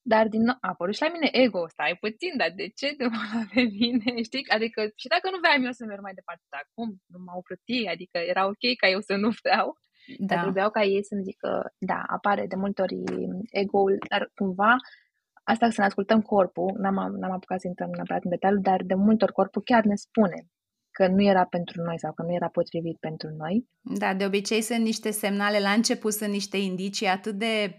dar 0.04 0.28
din 0.28 0.42
nou, 0.42 0.56
a 0.60 0.68
apărut 0.68 0.94
și 0.94 1.02
la 1.02 1.12
mine 1.12 1.28
ego, 1.32 1.68
stai 1.68 1.96
puțin, 2.00 2.32
dar 2.36 2.50
de 2.60 2.66
ce 2.78 2.94
de 2.98 3.06
mă 3.06 3.44
pe 3.54 3.62
mine, 3.62 4.10
știi? 4.28 4.48
Adică 4.56 4.80
și 4.96 5.08
dacă 5.14 5.26
nu 5.30 5.38
vreau 5.38 5.62
eu 5.62 5.72
să 5.72 5.84
merg 5.84 6.02
mai 6.02 6.18
departe, 6.20 6.44
dar 6.54 6.64
cum? 6.74 6.88
Nu 7.12 7.18
m-au 7.26 7.42
plătit, 7.48 7.88
adică 7.88 8.18
era 8.18 8.42
ok 8.46 8.64
ca 8.80 8.88
eu 8.88 9.00
să 9.00 9.14
nu 9.16 9.30
vreau. 9.42 9.66
Da. 10.18 10.26
Dar 10.26 10.42
trebuiau 10.42 10.70
ca 10.70 10.82
ei 10.82 11.04
să-mi 11.04 11.22
zică, 11.22 11.74
da, 11.78 12.02
apare 12.06 12.46
de 12.46 12.56
multe 12.56 12.82
ori 12.82 13.02
ego-ul, 13.50 13.98
dar 14.08 14.30
cumva 14.34 14.76
asta 15.44 15.70
să 15.70 15.74
ne 15.80 15.86
ascultăm 15.86 16.20
corpul, 16.20 16.74
n-am, 16.78 16.94
n-am 16.94 17.30
apucat 17.30 17.60
să 17.60 17.66
intrăm 17.66 17.90
neapărat 17.90 18.24
în 18.24 18.30
detaliu, 18.30 18.60
dar 18.60 18.82
de 18.82 18.94
multe 18.94 19.24
ori 19.24 19.32
corpul 19.32 19.62
chiar 19.62 19.84
ne 19.84 19.94
spune 19.94 20.46
că 20.90 21.06
nu 21.06 21.22
era 21.22 21.44
pentru 21.44 21.82
noi 21.82 21.98
sau 21.98 22.12
că 22.12 22.22
nu 22.22 22.32
era 22.32 22.48
potrivit 22.48 22.96
pentru 22.98 23.28
noi. 23.36 23.68
Da, 23.80 24.14
de 24.14 24.24
obicei 24.24 24.60
sunt 24.60 24.80
niște 24.84 25.10
semnale, 25.10 25.58
la 25.58 25.70
început 25.70 26.12
sunt 26.12 26.30
niște 26.30 26.56
indicii 26.56 27.06
atât 27.06 27.34
de 27.34 27.76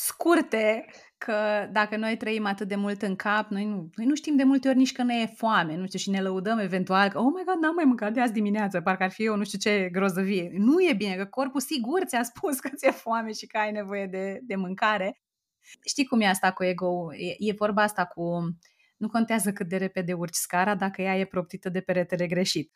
scurte 0.00 0.84
că 1.18 1.68
dacă 1.72 1.96
noi 1.96 2.16
trăim 2.16 2.46
atât 2.46 2.68
de 2.68 2.74
mult 2.74 3.02
în 3.02 3.16
cap, 3.16 3.50
noi 3.50 3.64
nu, 3.64 3.90
noi 3.94 4.06
nu 4.06 4.14
știm 4.14 4.36
de 4.36 4.42
multe 4.42 4.68
ori 4.68 4.76
nici 4.76 4.92
că 4.92 5.02
ne 5.02 5.14
e 5.20 5.26
foame, 5.26 5.76
nu 5.76 5.86
știu, 5.86 5.98
și 5.98 6.10
ne 6.10 6.20
lăudăm 6.20 6.58
eventual 6.58 7.08
că, 7.08 7.18
oh 7.18 7.32
my 7.36 7.42
god, 7.44 7.62
n-am 7.62 7.74
mai 7.74 7.84
mâncat 7.84 8.12
de 8.12 8.20
azi 8.20 8.32
dimineață, 8.32 8.80
parcă 8.80 9.02
ar 9.02 9.10
fi 9.10 9.24
eu 9.24 9.36
nu 9.36 9.44
știu 9.44 9.58
ce 9.58 9.88
grozăvie. 9.92 10.50
Nu 10.52 10.82
e 10.82 10.92
bine, 10.92 11.14
că 11.14 11.24
corpul 11.24 11.60
sigur 11.60 12.04
ți-a 12.04 12.22
spus 12.22 12.60
că 12.60 12.68
ți-e 12.68 12.90
foame 12.90 13.32
și 13.32 13.46
că 13.46 13.58
ai 13.58 13.72
nevoie 13.72 14.06
de, 14.06 14.38
de 14.42 14.56
mâncare. 14.56 15.20
Știi 15.84 16.04
cum 16.06 16.20
e 16.20 16.26
asta 16.26 16.52
cu 16.52 16.64
ego 16.64 17.14
e, 17.14 17.48
e 17.48 17.52
vorba 17.52 17.82
asta 17.82 18.04
cu, 18.04 18.56
nu 18.96 19.08
contează 19.08 19.52
cât 19.52 19.68
de 19.68 19.76
repede 19.76 20.12
urci 20.12 20.34
scara 20.34 20.74
dacă 20.74 21.02
ea 21.02 21.18
e 21.18 21.24
proptită 21.24 21.68
de 21.68 21.80
peretele 21.80 22.26
greșit. 22.26 22.72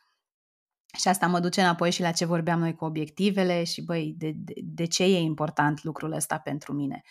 Și 0.98 1.08
asta 1.08 1.26
mă 1.26 1.40
duce 1.40 1.60
înapoi 1.60 1.90
și 1.90 2.00
la 2.00 2.12
ce 2.12 2.24
vorbeam 2.24 2.58
noi 2.58 2.74
cu 2.74 2.84
obiectivele 2.84 3.64
și, 3.64 3.82
băi, 3.84 4.14
de, 4.16 4.32
de, 4.34 4.52
de 4.62 4.84
ce 4.84 5.04
e 5.04 5.18
important 5.18 5.82
lucrul 5.82 6.12
ăsta 6.12 6.38
pentru 6.38 6.72
mine. 6.72 7.02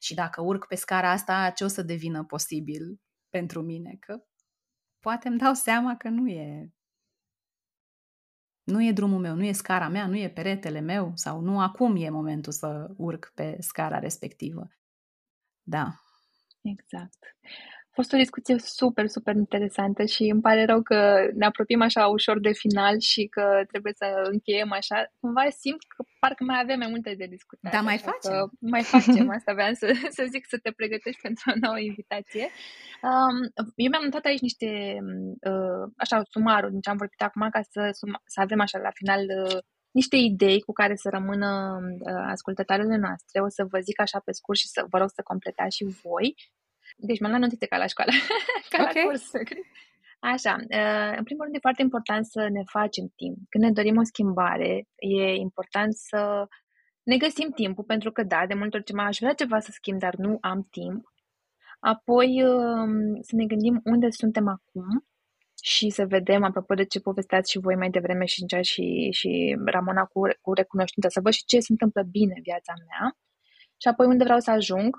Și 0.00 0.14
dacă 0.14 0.42
urc 0.42 0.66
pe 0.66 0.74
scara 0.74 1.10
asta, 1.10 1.50
ce 1.50 1.64
o 1.64 1.68
să 1.68 1.82
devină 1.82 2.24
posibil 2.24 3.00
pentru 3.28 3.62
mine? 3.62 3.96
Că 4.00 4.18
poate 5.00 5.28
îmi 5.28 5.38
dau 5.38 5.54
seama 5.54 5.96
că 5.96 6.08
nu 6.08 6.28
e 6.28 6.70
nu 8.64 8.84
e 8.84 8.92
drumul 8.92 9.20
meu, 9.20 9.34
nu 9.34 9.44
e 9.44 9.52
scara 9.52 9.88
mea, 9.88 10.06
nu 10.06 10.16
e 10.16 10.30
peretele 10.30 10.80
meu 10.80 11.12
sau 11.14 11.40
nu 11.40 11.60
acum 11.60 11.96
e 11.96 12.08
momentul 12.08 12.52
să 12.52 12.94
urc 12.96 13.32
pe 13.34 13.56
scara 13.60 13.98
respectivă. 13.98 14.68
Da. 15.62 16.00
Exact 16.60 17.18
fost 17.96 18.12
o 18.12 18.22
discuție 18.24 18.56
super, 18.58 19.06
super 19.16 19.34
interesantă 19.44 20.02
și 20.04 20.22
îmi 20.34 20.44
pare 20.46 20.64
rău 20.64 20.80
că 20.82 20.98
ne 21.34 21.46
apropiem 21.46 21.82
așa 21.82 22.02
ușor 22.06 22.36
de 22.40 22.52
final 22.52 22.96
și 23.10 23.22
că 23.34 23.44
trebuie 23.70 23.92
să 23.96 24.06
încheiem 24.32 24.72
așa. 24.72 24.96
Cumva 25.20 25.44
simt 25.62 25.82
că 25.94 26.00
parcă 26.22 26.42
mai 26.44 26.60
avem 26.62 26.78
mai 26.78 26.90
multe 26.94 27.14
de 27.20 27.26
discutat. 27.36 27.72
Da, 27.72 27.80
mai 27.80 27.98
facem. 28.08 28.50
Mai 28.74 28.82
facem, 28.82 29.26
asta 29.36 29.50
aveam 29.50 29.74
să, 29.82 29.86
să 30.16 30.22
zic, 30.32 30.42
să 30.52 30.56
te 30.62 30.70
pregătești 30.70 31.20
pentru 31.26 31.44
o 31.52 31.58
nouă 31.64 31.78
invitație. 31.90 32.46
Um, 33.08 33.36
eu 33.84 33.90
mi-am 33.90 34.06
notat 34.08 34.24
aici 34.24 34.46
niște, 34.48 34.70
uh, 35.50 35.84
așa, 35.96 36.16
sumarul 36.34 36.70
din 36.70 36.80
ce 36.80 36.90
am 36.90 37.02
vorbit 37.02 37.22
acum, 37.22 37.42
ca 37.56 37.60
să, 37.72 37.82
să 38.34 38.38
avem 38.40 38.60
așa 38.60 38.78
la 38.78 38.92
final 39.00 39.22
uh, 39.42 39.58
niște 40.00 40.16
idei 40.16 40.60
cu 40.66 40.72
care 40.80 40.94
să 41.02 41.08
rămână 41.16 41.50
uh, 41.80 42.24
ascultătoarele 42.34 42.96
noastre. 42.96 43.36
O 43.46 43.48
să 43.56 43.62
vă 43.72 43.78
zic 43.88 44.00
așa 44.00 44.18
pe 44.24 44.32
scurt 44.32 44.58
și 44.58 44.72
să 44.74 44.80
vă 44.90 44.98
rog 44.98 45.10
să 45.16 45.28
completați 45.30 45.76
și 45.76 45.84
voi 46.04 46.26
deci 46.96 47.20
m-am 47.20 47.30
luat 47.30 47.42
notițe 47.42 47.66
ca 47.66 47.76
la 47.76 47.86
școală, 47.86 48.10
ca 48.70 48.82
okay. 48.82 48.92
la 48.94 49.08
curs. 49.08 49.30
Așa, 50.18 50.56
uh, 50.60 51.16
în 51.16 51.24
primul 51.24 51.42
rând 51.44 51.54
e 51.54 51.66
foarte 51.66 51.82
important 51.82 52.26
să 52.26 52.48
ne 52.52 52.62
facem 52.66 53.12
timp. 53.16 53.36
Când 53.48 53.64
ne 53.64 53.72
dorim 53.72 53.96
o 53.96 54.02
schimbare, 54.02 54.88
e 54.96 55.34
important 55.34 55.94
să 55.94 56.46
ne 57.02 57.16
găsim 57.16 57.50
timpul, 57.50 57.84
pentru 57.84 58.12
că 58.12 58.22
da, 58.22 58.46
de 58.46 58.54
multe 58.54 58.76
ori 58.76 58.84
ce 58.84 58.92
mai 58.92 59.04
aș 59.04 59.18
vrea 59.18 59.32
ceva 59.32 59.58
să 59.58 59.70
schimb, 59.72 59.98
dar 59.98 60.14
nu 60.14 60.38
am 60.40 60.68
timp. 60.70 61.02
Apoi 61.80 62.42
um, 62.42 63.20
să 63.20 63.36
ne 63.36 63.46
gândim 63.46 63.80
unde 63.84 64.10
suntem 64.10 64.48
acum 64.48 65.06
și 65.62 65.90
să 65.90 66.06
vedem, 66.06 66.44
apropo 66.44 66.74
de 66.74 66.84
ce 66.84 67.00
povesteați 67.00 67.50
și 67.50 67.58
voi 67.58 67.76
mai 67.76 67.90
devreme 67.90 68.24
și 68.24 68.44
și, 68.62 69.08
și 69.10 69.56
Ramona 69.64 70.04
cu, 70.04 70.20
cu 70.40 70.52
recunoștință, 70.52 71.08
să 71.08 71.20
văd 71.20 71.32
și 71.32 71.44
ce 71.44 71.60
se 71.60 71.72
întâmplă 71.72 72.02
bine 72.02 72.32
în 72.36 72.42
viața 72.42 72.72
mea 72.88 73.16
și 73.76 73.88
apoi 73.88 74.06
unde 74.06 74.24
vreau 74.24 74.38
să 74.38 74.50
ajung 74.50 74.96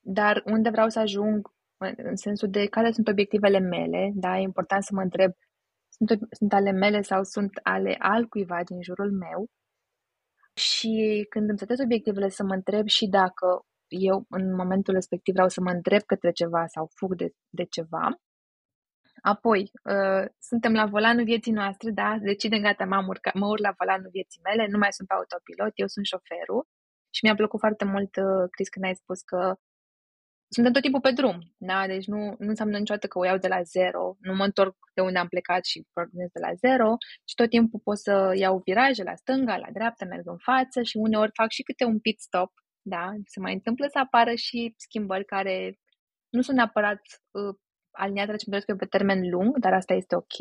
dar 0.00 0.42
unde 0.46 0.70
vreau 0.70 0.88
să 0.88 0.98
ajung 0.98 1.50
în 1.96 2.16
sensul 2.16 2.50
de 2.50 2.66
care 2.66 2.90
sunt 2.90 3.08
obiectivele 3.08 3.58
mele, 3.58 4.10
da, 4.14 4.38
e 4.38 4.42
important 4.42 4.82
să 4.82 4.94
mă 4.94 5.02
întreb 5.02 5.32
sunt, 5.88 6.20
sunt 6.30 6.52
ale 6.52 6.70
mele 6.70 7.02
sau 7.02 7.22
sunt 7.24 7.50
ale 7.62 7.94
altcuiva 7.98 8.62
din 8.64 8.82
jurul 8.82 9.12
meu 9.12 9.46
și 10.54 11.26
când 11.28 11.48
îmi 11.48 11.58
setez 11.58 11.78
obiectivele 11.80 12.28
să 12.28 12.42
mă 12.44 12.54
întreb 12.54 12.86
și 12.86 13.06
dacă 13.06 13.64
eu 13.88 14.24
în 14.28 14.54
momentul 14.54 14.94
respectiv 14.94 15.34
vreau 15.34 15.48
să 15.48 15.60
mă 15.60 15.70
întreb 15.70 16.02
către 16.02 16.30
ceva 16.30 16.66
sau 16.66 16.90
fug 16.94 17.14
de, 17.14 17.28
de 17.48 17.64
ceva. 17.64 18.20
Apoi, 19.22 19.70
uh, 19.84 20.24
suntem 20.38 20.72
la 20.72 20.86
volanul 20.86 21.24
vieții 21.24 21.52
noastre, 21.52 21.90
da, 21.90 22.16
decidem, 22.20 22.62
gata, 22.62 22.84
mă 22.84 23.04
urc, 23.08 23.34
mă 23.34 23.46
urc 23.46 23.60
la 23.60 23.74
volanul 23.78 24.08
vieții 24.10 24.40
mele, 24.42 24.66
nu 24.66 24.78
mai 24.78 24.92
sunt 24.92 25.08
pe 25.08 25.14
autopilot, 25.14 25.72
eu 25.74 25.86
sunt 25.86 26.06
șoferul. 26.06 26.66
Și 27.14 27.24
mi-a 27.24 27.34
plăcut 27.34 27.58
foarte 27.58 27.84
mult, 27.84 28.16
uh, 28.16 28.48
Chris, 28.50 28.68
când 28.68 28.84
ai 28.84 28.94
spus 28.94 29.20
că 29.20 29.54
suntem 30.54 30.72
tot 30.72 30.82
timpul 30.82 31.00
pe 31.00 31.10
drum, 31.10 31.38
da? 31.58 31.86
Deci 31.86 32.06
nu, 32.06 32.18
nu 32.38 32.48
înseamnă 32.48 32.78
niciodată 32.78 33.06
că 33.06 33.18
o 33.18 33.24
iau 33.24 33.36
de 33.36 33.48
la 33.48 33.62
zero, 33.62 34.16
nu 34.20 34.34
mă 34.34 34.44
întorc 34.44 34.76
de 34.94 35.00
unde 35.00 35.18
am 35.18 35.28
plecat 35.28 35.64
și 35.64 35.86
pornesc 35.92 36.32
de 36.32 36.40
la 36.40 36.54
zero, 36.54 36.96
și 37.28 37.34
tot 37.34 37.48
timpul 37.48 37.80
pot 37.84 37.98
să 37.98 38.32
iau 38.34 38.60
viraje 38.64 39.02
la 39.02 39.14
stânga, 39.14 39.56
la 39.56 39.68
dreapta, 39.72 40.04
merg 40.04 40.26
în 40.26 40.38
față 40.38 40.82
și 40.82 40.96
uneori 40.96 41.30
fac 41.34 41.50
și 41.50 41.62
câte 41.62 41.84
un 41.84 41.98
pit 41.98 42.20
stop, 42.20 42.52
da? 42.82 43.12
Se 43.24 43.40
mai 43.40 43.52
întâmplă 43.52 43.86
să 43.90 43.98
apară 43.98 44.34
și 44.34 44.74
schimbări 44.76 45.24
care 45.24 45.78
nu 46.30 46.40
sunt 46.42 46.56
neapărat 46.56 47.00
uh, 47.30 47.54
aliniate 47.90 48.30
la 48.30 48.58
ce 48.58 48.74
pe 48.74 48.84
termen 48.84 49.30
lung, 49.30 49.58
dar 49.58 49.72
asta 49.72 49.94
este 49.94 50.16
ok. 50.16 50.38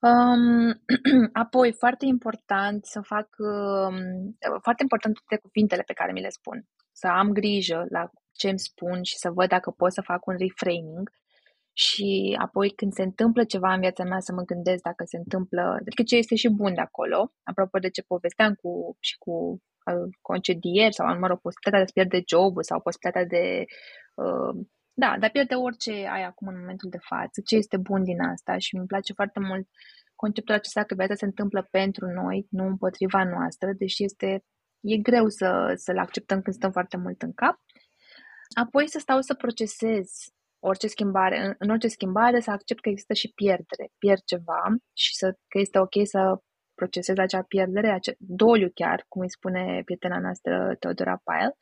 Um, 0.00 0.70
apoi, 1.44 1.72
foarte 1.72 2.06
important 2.06 2.84
să 2.84 3.00
fac, 3.00 3.28
um, 3.38 3.96
foarte 4.62 4.82
important 4.82 5.14
toate 5.14 5.42
cuvintele 5.42 5.82
pe 5.82 5.92
care 5.92 6.12
mi 6.12 6.20
le 6.20 6.28
spun. 6.28 6.66
Să 6.92 7.06
am 7.06 7.32
grijă 7.32 7.86
la 7.88 8.10
ce 8.40 8.48
îmi 8.48 8.66
spun 8.68 9.02
și 9.02 9.16
să 9.16 9.30
văd 9.30 9.48
dacă 9.48 9.70
pot 9.70 9.92
să 9.92 10.08
fac 10.10 10.26
un 10.26 10.36
reframing. 10.38 11.06
Și 11.72 12.36
apoi 12.44 12.68
când 12.70 12.92
se 12.92 13.02
întâmplă 13.02 13.44
ceva 13.44 13.72
în 13.72 13.80
viața 13.80 14.04
mea 14.04 14.20
să 14.20 14.32
mă 14.32 14.42
gândesc 14.42 14.82
dacă 14.82 15.04
se 15.06 15.16
întâmplă, 15.16 15.62
adică 15.80 16.02
ce 16.02 16.16
este 16.16 16.34
și 16.34 16.48
bun 16.48 16.74
de 16.74 16.80
acolo, 16.80 17.32
apropo 17.42 17.78
de 17.78 17.90
ce 17.90 18.02
povesteam 18.02 18.52
cu, 18.54 18.96
și 19.00 19.14
cu 19.18 19.32
uh, 19.90 20.08
concedieri 20.22 20.94
sau, 20.94 21.18
mă 21.18 21.26
rog, 21.26 21.38
posibilitatea 21.40 21.84
de 21.84 21.90
a 21.90 21.96
pierde 21.98 22.18
jobul 22.32 22.62
sau 22.62 22.80
posibilitatea 22.80 23.26
de, 23.34 23.64
uh, 24.22 24.52
da, 25.02 25.10
de 25.20 25.26
a 25.26 25.34
pierde 25.36 25.54
orice 25.54 25.92
ai 26.16 26.24
acum 26.24 26.46
în 26.48 26.58
momentul 26.58 26.90
de 26.90 27.02
față, 27.10 27.36
ce 27.48 27.56
este 27.56 27.76
bun 27.76 28.02
din 28.02 28.20
asta? 28.20 28.58
Și 28.58 28.76
îmi 28.76 28.86
place 28.86 29.12
foarte 29.12 29.40
mult 29.40 29.66
conceptul 30.22 30.54
acesta 30.54 30.82
că 30.82 30.94
viața 30.94 31.14
se 31.14 31.24
întâmplă 31.24 31.68
pentru 31.70 32.06
noi, 32.06 32.46
nu 32.50 32.64
împotriva 32.66 33.24
noastră, 33.24 33.68
deși 33.72 34.04
este, 34.04 34.44
e 34.80 34.96
greu 34.96 35.28
să, 35.28 35.72
să-l 35.74 35.98
acceptăm 35.98 36.42
când 36.42 36.56
stăm 36.56 36.70
foarte 36.70 36.96
mult 36.96 37.22
în 37.22 37.32
cap. 37.32 37.56
Apoi 38.54 38.88
să 38.88 38.98
stau 38.98 39.20
să 39.20 39.34
procesez 39.34 40.10
orice 40.60 40.86
schimbare, 40.86 41.56
în, 41.58 41.70
orice 41.70 41.88
schimbare 41.88 42.40
să 42.40 42.50
accept 42.50 42.80
că 42.80 42.88
există 42.88 43.14
și 43.14 43.32
pierdere, 43.34 43.90
pierd 43.98 44.22
ceva 44.24 44.62
și 44.92 45.16
să, 45.16 45.32
că 45.48 45.58
este 45.58 45.78
ok 45.78 45.94
să 46.02 46.40
procesez 46.74 47.18
acea 47.18 47.42
pierdere, 47.42 47.90
acea 47.90 48.12
doliu 48.18 48.70
chiar, 48.74 49.04
cum 49.08 49.22
îi 49.22 49.30
spune 49.30 49.82
prietena 49.84 50.20
noastră 50.20 50.76
Teodora 50.78 51.22
Pyle. 51.24 51.56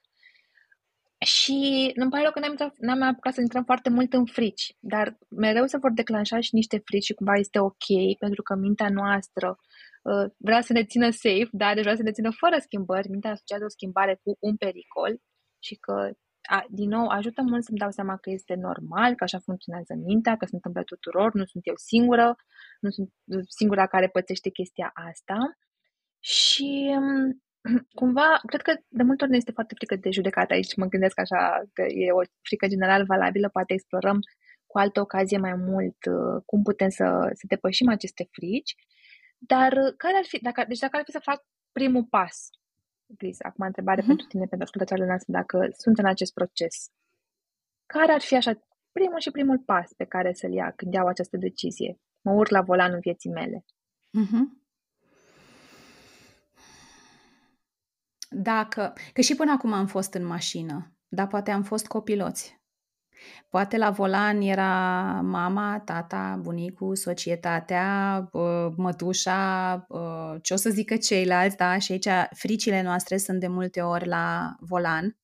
Și 1.19 1.93
nu-mi 1.95 2.11
pare 2.11 2.23
rău 2.23 2.33
că 2.33 2.41
n-am, 2.41 2.75
n-am 2.79 3.03
apucat 3.03 3.35
să 3.35 3.41
intrăm 3.41 3.65
foarte 3.65 3.91
mult 3.91 4.13
în 4.13 4.25
frici, 4.25 4.77
dar 4.81 5.19
mereu 5.29 5.67
se 5.67 5.77
vor 5.77 5.93
declanșa 5.93 6.41
și 6.41 6.55
niște 6.55 6.83
frici 6.85 7.05
și 7.05 7.15
cumva 7.15 7.35
este 7.35 7.59
ok, 7.59 7.87
pentru 8.19 8.43
că 8.43 8.55
mintea 8.55 8.89
noastră 8.89 9.59
uh, 10.03 10.31
vrea 10.37 10.61
să 10.61 10.73
ne 10.73 10.85
țină 10.85 11.11
safe, 11.11 11.49
dar 11.53 11.75
deci 11.75 11.83
vrea 11.83 11.97
să 11.97 12.03
ne 12.03 12.11
țină 12.11 12.31
fără 12.31 12.57
schimbări, 12.59 13.09
mintea 13.09 13.31
asociază 13.31 13.65
o 13.65 13.69
schimbare 13.69 14.21
cu 14.23 14.37
un 14.41 14.57
pericol 14.57 15.21
și 15.59 15.75
că 15.75 16.11
a, 16.47 16.65
din 16.71 16.89
nou, 16.89 17.07
ajută 17.09 17.43
mult 17.43 17.65
să-mi 17.65 17.79
dau 17.79 17.91
seama 17.91 18.17
că 18.17 18.31
este 18.31 18.55
normal, 18.55 19.15
că 19.15 19.25
așa 19.25 19.39
funcționează 19.39 19.95
mintea, 19.95 20.37
că 20.37 20.45
se 20.45 20.55
întâmplă 20.55 20.83
tuturor, 20.83 21.35
nu 21.35 21.45
sunt 21.45 21.67
eu 21.67 21.75
singură, 21.77 22.37
nu 22.81 22.91
sunt 22.91 23.13
singura 23.49 23.87
care 23.87 24.09
pățește 24.09 24.51
chestia 24.51 24.91
asta. 24.95 25.39
Și 26.21 26.97
um, 26.99 27.43
cumva, 28.01 28.41
cred 28.47 28.63
că 28.63 28.73
de 28.89 29.03
multe 29.03 29.23
ori 29.23 29.31
ne 29.31 29.37
este 29.37 29.53
foarte 29.53 29.75
frică 29.75 29.97
de 29.97 30.11
judecat 30.11 30.51
aici. 30.51 30.77
Mă 30.77 30.87
gândesc 30.87 31.19
așa 31.21 31.63
că 31.73 31.83
e 31.83 32.13
o 32.13 32.23
frică 32.43 32.67
general 32.67 33.05
valabilă, 33.05 33.49
poate 33.49 33.73
explorăm 33.73 34.19
cu 34.67 34.79
altă 34.79 35.01
ocazie 35.01 35.39
mai 35.39 35.55
mult 35.55 35.97
uh, 36.11 36.43
cum 36.47 36.63
putem 36.63 36.89
să, 36.89 37.05
să 37.33 37.45
depășim 37.49 37.89
aceste 37.89 38.29
frici. 38.31 38.75
Dar 39.39 39.73
uh, 39.73 39.95
care 39.97 40.17
ar 40.17 40.25
fi, 40.25 40.39
dacă, 40.39 40.65
deci 40.69 40.79
dacă 40.79 40.97
ar 40.97 41.03
fi 41.05 41.11
să 41.11 41.21
fac 41.23 41.45
primul 41.73 42.05
pas 42.05 42.49
Chris, 43.17 43.41
acum 43.41 43.67
întrebare 43.67 44.03
uh-huh. 44.03 44.07
pentru 44.07 44.27
tine, 44.27 44.47
pentru 44.47 44.63
ascultătoarele 44.63 45.09
noastre, 45.09 45.33
dacă 45.33 45.69
sunt 45.77 45.99
în 45.99 46.07
acest 46.07 46.33
proces. 46.33 46.91
Care 47.87 48.13
ar 48.13 48.21
fi 48.21 48.37
așa 48.37 48.53
primul 48.93 49.21
și 49.21 49.31
primul 49.31 49.59
pas 49.59 49.93
pe 49.93 50.05
care 50.05 50.33
să-l 50.33 50.53
ia 50.53 50.73
când 50.77 50.95
iau 50.95 51.07
această 51.07 51.37
decizie? 51.37 52.01
Mă 52.21 52.33
urc 52.33 52.51
la 52.51 52.61
volanul 52.63 52.99
vieții 52.99 53.31
mele. 53.31 53.65
Uh-huh. 54.21 54.65
Dacă, 58.31 58.93
că 59.13 59.21
și 59.21 59.35
până 59.35 59.53
acum 59.53 59.73
am 59.73 59.87
fost 59.87 60.15
în 60.15 60.25
mașină, 60.25 60.93
dar 61.09 61.27
poate 61.27 61.51
am 61.51 61.63
fost 61.63 61.87
copiloți. 61.87 62.61
Poate 63.49 63.77
la 63.77 63.91
volan 63.91 64.41
era 64.41 64.71
mama, 65.23 65.83
tata, 65.85 66.39
bunicul, 66.41 66.97
societatea, 66.97 68.29
mătușa, 68.77 69.87
ce 70.43 70.53
o 70.53 70.57
să 70.57 70.71
zică 70.71 70.97
ceilalți, 70.97 71.57
da? 71.57 71.79
Și 71.79 71.93
aici 71.93 72.09
fricile 72.35 72.83
noastre 72.83 73.17
sunt 73.17 73.41
de 73.41 73.47
multe 73.47 73.81
ori 73.81 74.07
la 74.07 74.57
volan. 74.61 75.17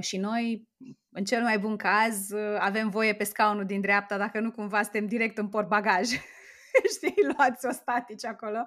Și 0.00 0.16
noi, 0.16 0.68
în 1.10 1.24
cel 1.24 1.42
mai 1.42 1.58
bun 1.58 1.76
caz, 1.76 2.32
avem 2.58 2.88
voie 2.88 3.14
pe 3.14 3.24
scaunul 3.24 3.64
din 3.64 3.80
dreapta, 3.80 4.18
dacă 4.18 4.40
nu 4.40 4.50
cumva 4.50 4.82
suntem 4.82 5.06
direct 5.06 5.38
în 5.38 5.48
portbagaj. 5.48 6.08
Știi, 6.94 7.14
luați-o 7.36 7.70
statici 7.72 8.24
acolo. 8.24 8.64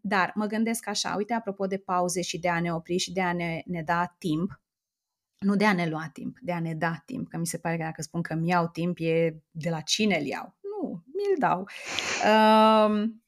dar 0.00 0.32
mă 0.34 0.46
gândesc 0.46 0.88
așa, 0.88 1.14
uite, 1.16 1.32
apropo 1.32 1.66
de 1.66 1.78
pauze 1.78 2.22
și 2.22 2.38
de 2.38 2.48
a 2.48 2.60
ne 2.60 2.72
opri 2.72 2.96
și 2.96 3.12
de 3.12 3.20
a 3.20 3.32
ne, 3.32 3.62
ne 3.64 3.82
da 3.82 4.14
timp, 4.18 4.60
nu 5.38 5.56
de 5.56 5.64
a 5.64 5.72
ne 5.72 5.88
lua 5.88 6.10
timp, 6.12 6.36
de 6.40 6.52
a 6.52 6.60
ne 6.60 6.74
da 6.74 7.02
timp, 7.04 7.28
că 7.28 7.36
mi 7.36 7.46
se 7.46 7.58
pare 7.58 7.76
că 7.76 7.82
dacă 7.82 8.02
spun 8.02 8.22
că 8.22 8.34
mi 8.34 8.48
iau 8.48 8.68
timp 8.68 8.96
e 9.00 9.36
de 9.50 9.70
la 9.70 9.80
cine 9.80 10.16
îl 10.16 10.24
iau. 10.24 10.56
Nu, 10.60 11.04
mi-l 11.06 11.36
dau. 11.38 11.68
Um, 12.24 13.24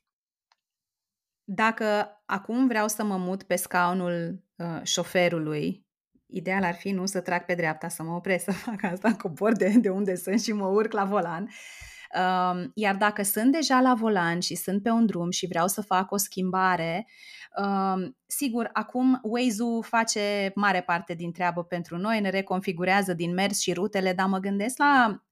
dacă 1.45 2.09
acum 2.27 2.67
vreau 2.67 2.89
să 2.89 3.05
mă 3.05 3.17
mut 3.17 3.43
pe 3.43 3.57
scaunul 3.57 4.45
uh, 4.57 4.81
șoferului, 4.83 5.87
ideal 6.27 6.65
ar 6.65 6.75
fi 6.75 6.91
nu 6.91 7.07
să 7.07 7.21
trag 7.21 7.45
pe 7.45 7.55
dreapta, 7.55 7.89
să 7.89 8.03
mă 8.03 8.15
opresc 8.15 8.45
să 8.45 8.53
fac 8.53 8.83
asta, 8.83 9.15
cobor 9.15 9.53
de, 9.53 9.69
de 9.69 9.89
unde 9.89 10.15
sunt 10.15 10.41
și 10.41 10.53
mă 10.53 10.67
urc 10.67 10.93
la 10.93 11.05
volan. 11.05 11.43
Um, 11.43 12.71
iar 12.75 12.97
dacă 12.97 13.23
sunt 13.23 13.53
deja 13.53 13.81
la 13.81 13.95
volan 13.95 14.41
și 14.41 14.55
sunt 14.55 14.83
pe 14.83 14.91
un 14.91 15.07
drum 15.07 15.31
și 15.31 15.47
vreau 15.47 15.67
să 15.67 15.83
fac 15.83 16.11
o 16.11 16.17
schimbare, 16.17 17.07
um, 17.07 17.07
sigur, 18.27 18.71
acum 18.73 19.21
Waze-ul 19.23 19.83
face 19.83 20.53
mare 20.55 20.81
parte 20.81 21.15
din 21.15 21.33
treabă 21.33 21.65
pentru 21.65 21.97
noi, 21.97 22.21
ne 22.21 22.31
reconfigurează 22.31 23.13
din 23.15 23.35
mers 23.35 23.61
și 23.61 23.73
rutele, 23.73 24.13
dar 24.13 24.27
mă 24.27 24.39
gândesc 24.39 24.79
la 24.79 25.23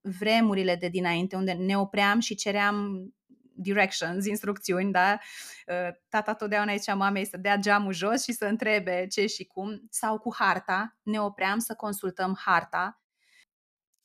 vremurile 0.00 0.76
de 0.76 0.88
dinainte 0.88 1.36
unde 1.36 1.52
ne 1.52 1.78
opream 1.78 2.20
și 2.20 2.34
ceream 2.34 3.08
directions, 3.56 4.26
instrucțiuni, 4.26 4.92
da? 4.92 5.18
Uh, 5.66 5.94
tata 6.08 6.34
totdeauna 6.34 6.76
zicea 6.76 6.94
mamei 6.94 7.26
să 7.26 7.36
dea 7.36 7.56
geamul 7.56 7.92
jos 7.92 8.22
și 8.22 8.32
să 8.32 8.44
întrebe 8.44 9.06
ce 9.10 9.26
și 9.26 9.44
cum, 9.44 9.82
sau 9.90 10.18
cu 10.18 10.34
harta, 10.34 10.96
ne 11.02 11.20
opream 11.20 11.58
să 11.58 11.74
consultăm 11.74 12.38
harta 12.44 13.00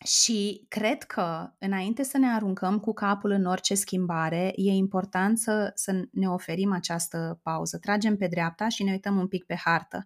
și 0.04 0.66
cred 0.68 1.04
că, 1.04 1.54
înainte 1.60 2.04
să 2.04 2.18
ne 2.18 2.28
aruncăm 2.28 2.80
cu 2.80 2.94
capul 2.94 3.32
în 3.32 3.46
orice 3.46 3.76
schimbare, 3.76 4.54
e 4.56 4.72
important 4.72 5.38
să, 5.38 5.72
să 5.76 6.02
ne 6.12 6.30
oferim 6.30 6.72
această 6.72 7.40
pauză. 7.44 7.78
Tragem 7.78 8.18
pe 8.18 8.28
dreapta 8.28 8.68
și 8.68 8.84
ne 8.84 8.92
uităm 8.92 9.18
un 9.18 9.28
pic 9.28 9.46
pe 9.46 9.56
hartă. 9.56 10.06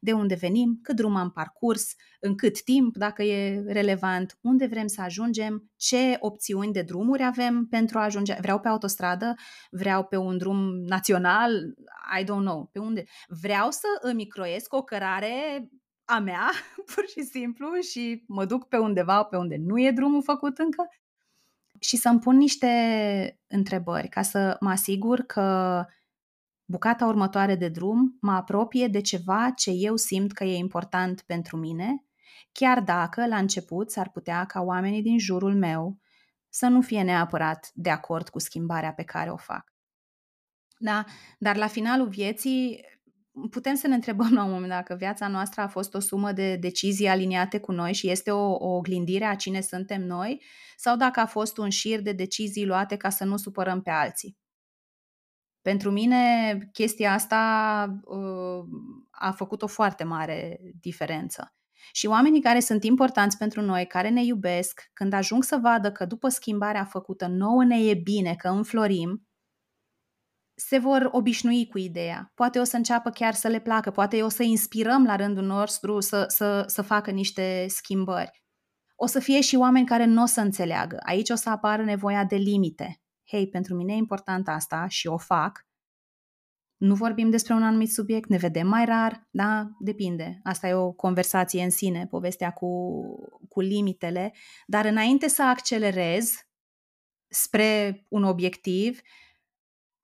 De 0.00 0.12
unde 0.12 0.34
venim, 0.34 0.78
cât 0.82 0.96
drum 0.96 1.16
am 1.16 1.30
parcurs, 1.30 1.94
în 2.20 2.34
cât 2.34 2.62
timp, 2.62 2.96
dacă 2.96 3.22
e 3.22 3.62
relevant, 3.66 4.38
unde 4.40 4.66
vrem 4.66 4.86
să 4.86 5.00
ajungem, 5.02 5.70
ce 5.76 6.16
opțiuni 6.18 6.72
de 6.72 6.82
drumuri 6.82 7.24
avem 7.24 7.66
pentru 7.70 7.98
a 7.98 8.02
ajunge. 8.02 8.36
Vreau 8.40 8.60
pe 8.60 8.68
autostradă, 8.68 9.34
vreau 9.70 10.04
pe 10.04 10.16
un 10.16 10.38
drum 10.38 10.58
național, 10.84 11.52
I 12.20 12.22
don't 12.22 12.44
know, 12.44 12.68
pe 12.72 12.78
unde. 12.78 13.04
Vreau 13.28 13.70
să 13.70 13.86
îmi 14.00 14.26
croiesc 14.26 14.74
o 14.74 14.82
cărare 14.82 15.68
a 16.06 16.18
mea, 16.18 16.50
pur 16.94 17.06
și 17.08 17.22
simplu, 17.22 17.80
și 17.80 18.24
mă 18.26 18.44
duc 18.44 18.68
pe 18.68 18.76
undeva 18.76 19.22
pe 19.22 19.36
unde 19.36 19.56
nu 19.56 19.80
e 19.80 19.90
drumul 19.90 20.22
făcut 20.22 20.58
încă 20.58 20.88
și 21.80 21.96
să-mi 21.96 22.20
pun 22.20 22.36
niște 22.36 23.40
întrebări 23.46 24.08
ca 24.08 24.22
să 24.22 24.56
mă 24.60 24.70
asigur 24.70 25.20
că 25.20 25.84
bucata 26.64 27.06
următoare 27.06 27.54
de 27.54 27.68
drum 27.68 28.18
mă 28.20 28.32
apropie 28.32 28.88
de 28.88 29.00
ceva 29.00 29.50
ce 29.50 29.70
eu 29.70 29.96
simt 29.96 30.32
că 30.32 30.44
e 30.44 30.56
important 30.56 31.22
pentru 31.22 31.56
mine, 31.56 32.04
chiar 32.52 32.80
dacă 32.80 33.26
la 33.26 33.36
început 33.36 33.90
s-ar 33.90 34.10
putea 34.10 34.44
ca 34.44 34.60
oamenii 34.60 35.02
din 35.02 35.18
jurul 35.18 35.54
meu 35.54 35.98
să 36.48 36.66
nu 36.66 36.80
fie 36.80 37.02
neapărat 37.02 37.70
de 37.74 37.90
acord 37.90 38.28
cu 38.28 38.38
schimbarea 38.38 38.92
pe 38.92 39.02
care 39.02 39.30
o 39.30 39.36
fac. 39.36 39.72
Da? 40.78 41.04
Dar 41.38 41.56
la 41.56 41.66
finalul 41.66 42.08
vieții 42.08 42.84
putem 43.50 43.74
să 43.74 43.86
ne 43.86 43.94
întrebăm 43.94 44.32
la 44.32 44.44
un 44.44 44.50
moment 44.50 44.70
dacă 44.70 44.94
viața 44.94 45.28
noastră 45.28 45.60
a 45.60 45.68
fost 45.68 45.94
o 45.94 45.98
sumă 45.98 46.32
de 46.32 46.56
decizii 46.56 47.08
aliniate 47.08 47.60
cu 47.60 47.72
noi 47.72 47.92
și 47.92 48.10
este 48.10 48.30
o, 48.30 48.50
o 48.50 48.76
oglindire 48.76 49.24
a 49.24 49.34
cine 49.34 49.60
suntem 49.60 50.02
noi 50.02 50.42
sau 50.76 50.96
dacă 50.96 51.20
a 51.20 51.26
fost 51.26 51.58
un 51.58 51.70
șir 51.70 52.00
de 52.00 52.12
decizii 52.12 52.66
luate 52.66 52.96
ca 52.96 53.08
să 53.08 53.24
nu 53.24 53.36
supărăm 53.36 53.82
pe 53.82 53.90
alții. 53.90 54.36
Pentru 55.62 55.90
mine, 55.90 56.58
chestia 56.72 57.12
asta 57.12 58.00
uh, 58.04 58.64
a 59.10 59.32
făcut 59.32 59.62
o 59.62 59.66
foarte 59.66 60.04
mare 60.04 60.60
diferență. 60.80 61.54
Și 61.92 62.06
oamenii 62.06 62.40
care 62.40 62.60
sunt 62.60 62.84
importanți 62.84 63.36
pentru 63.36 63.60
noi, 63.60 63.86
care 63.86 64.08
ne 64.08 64.24
iubesc, 64.24 64.90
când 64.92 65.12
ajung 65.12 65.44
să 65.44 65.58
vadă 65.62 65.92
că 65.92 66.04
după 66.04 66.28
schimbarea 66.28 66.84
făcută 66.84 67.26
nouă 67.26 67.64
ne 67.64 67.84
e 67.84 67.94
bine, 67.94 68.34
că 68.34 68.48
înflorim, 68.48 69.26
se 70.58 70.78
vor 70.78 71.08
obișnui 71.12 71.66
cu 71.66 71.78
ideea. 71.78 72.32
Poate 72.34 72.58
o 72.58 72.64
să 72.64 72.76
înceapă 72.76 73.10
chiar 73.10 73.34
să 73.34 73.48
le 73.48 73.60
placă, 73.60 73.90
poate 73.90 74.22
o 74.22 74.28
să 74.28 74.42
inspirăm 74.42 75.04
la 75.04 75.16
rândul 75.16 75.44
nostru 75.44 76.00
să, 76.00 76.24
să, 76.28 76.64
să 76.66 76.82
facă 76.82 77.10
niște 77.10 77.66
schimbări. 77.68 78.44
O 78.94 79.06
să 79.06 79.20
fie 79.20 79.40
și 79.40 79.56
oameni 79.56 79.86
care 79.86 80.04
nu 80.04 80.22
o 80.22 80.26
să 80.26 80.40
înțeleagă. 80.40 80.98
Aici 81.06 81.30
o 81.30 81.34
să 81.34 81.50
apară 81.50 81.82
nevoia 81.82 82.24
de 82.24 82.36
limite. 82.36 83.00
Hei, 83.28 83.48
pentru 83.48 83.74
mine 83.74 83.92
e 83.92 83.96
important 83.96 84.48
asta 84.48 84.86
și 84.88 85.06
o 85.06 85.16
fac. 85.16 85.66
Nu 86.76 86.94
vorbim 86.94 87.30
despre 87.30 87.54
un 87.54 87.62
anumit 87.62 87.92
subiect, 87.92 88.28
ne 88.28 88.36
vedem 88.36 88.66
mai 88.66 88.84
rar, 88.84 89.28
da? 89.30 89.70
Depinde. 89.78 90.40
Asta 90.42 90.68
e 90.68 90.74
o 90.74 90.92
conversație 90.92 91.62
în 91.62 91.70
sine, 91.70 92.06
povestea 92.06 92.50
cu, 92.50 92.68
cu 93.48 93.60
limitele. 93.60 94.34
Dar 94.66 94.84
înainte 94.84 95.28
să 95.28 95.42
accelerez 95.42 96.34
spre 97.28 98.04
un 98.08 98.22
obiectiv, 98.22 99.00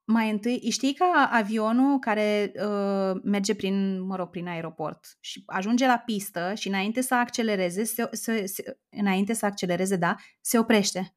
mai 0.04 0.30
întâi, 0.30 0.70
știi 0.70 0.94
ca 0.94 1.28
avionul 1.32 1.98
care 1.98 2.52
uh, 2.54 3.20
merge 3.22 3.54
prin, 3.54 4.00
mă 4.00 4.16
rog, 4.16 4.30
prin 4.30 4.46
aeroport 4.46 5.16
și 5.20 5.42
ajunge 5.46 5.86
la 5.86 5.98
pistă 5.98 6.54
și 6.54 6.68
înainte 6.68 7.00
să 7.00 7.14
accelereze, 7.14 7.84
se, 7.84 8.08
se, 8.12 8.46
se, 8.46 8.78
înainte 8.90 9.32
să 9.32 9.46
accelereze, 9.46 9.96
da, 9.96 10.16
se 10.40 10.58
oprește. 10.58 11.16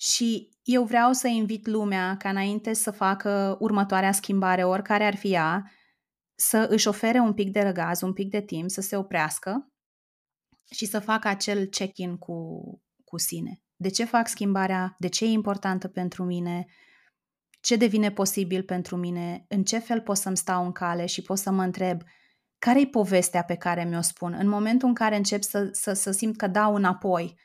Și 0.00 0.50
eu 0.62 0.84
vreau 0.84 1.12
să 1.12 1.28
invit 1.28 1.66
lumea 1.66 2.16
ca 2.16 2.28
înainte 2.28 2.72
să 2.72 2.90
facă 2.90 3.56
următoarea 3.60 4.12
schimbare, 4.12 4.64
oricare 4.64 5.04
ar 5.04 5.16
fi 5.16 5.32
ea, 5.32 5.70
să 6.34 6.66
își 6.70 6.88
ofere 6.88 7.18
un 7.18 7.32
pic 7.34 7.52
de 7.52 7.60
răgaz, 7.60 8.00
un 8.00 8.12
pic 8.12 8.30
de 8.30 8.40
timp, 8.40 8.70
să 8.70 8.80
se 8.80 8.96
oprească 8.96 9.72
și 10.70 10.86
să 10.86 10.98
facă 10.98 11.28
acel 11.28 11.66
check-in 11.66 12.16
cu, 12.16 12.60
cu 13.04 13.18
sine. 13.18 13.60
De 13.76 13.88
ce 13.88 14.04
fac 14.04 14.28
schimbarea? 14.28 14.96
De 14.98 15.08
ce 15.08 15.24
e 15.24 15.28
importantă 15.28 15.88
pentru 15.88 16.24
mine? 16.24 16.66
Ce 17.66 17.76
devine 17.76 18.10
posibil 18.10 18.62
pentru 18.62 18.96
mine, 18.96 19.44
în 19.48 19.64
ce 19.64 19.78
fel 19.78 20.00
pot 20.00 20.16
să-mi 20.16 20.36
stau 20.36 20.64
în 20.64 20.72
cale 20.72 21.06
și 21.06 21.22
pot 21.22 21.38
să 21.38 21.50
mă 21.50 21.62
întreb 21.62 22.02
care 22.58 22.80
e 22.80 22.86
povestea 22.86 23.44
pe 23.44 23.54
care 23.54 23.84
mi-o 23.84 24.00
spun. 24.00 24.32
În 24.32 24.48
momentul 24.48 24.88
în 24.88 24.94
care 24.94 25.16
încep 25.16 25.42
să, 25.42 25.68
să, 25.72 25.92
să 25.92 26.10
simt 26.10 26.36
că 26.36 26.46
dau 26.46 26.74
înapoi, 26.74 27.38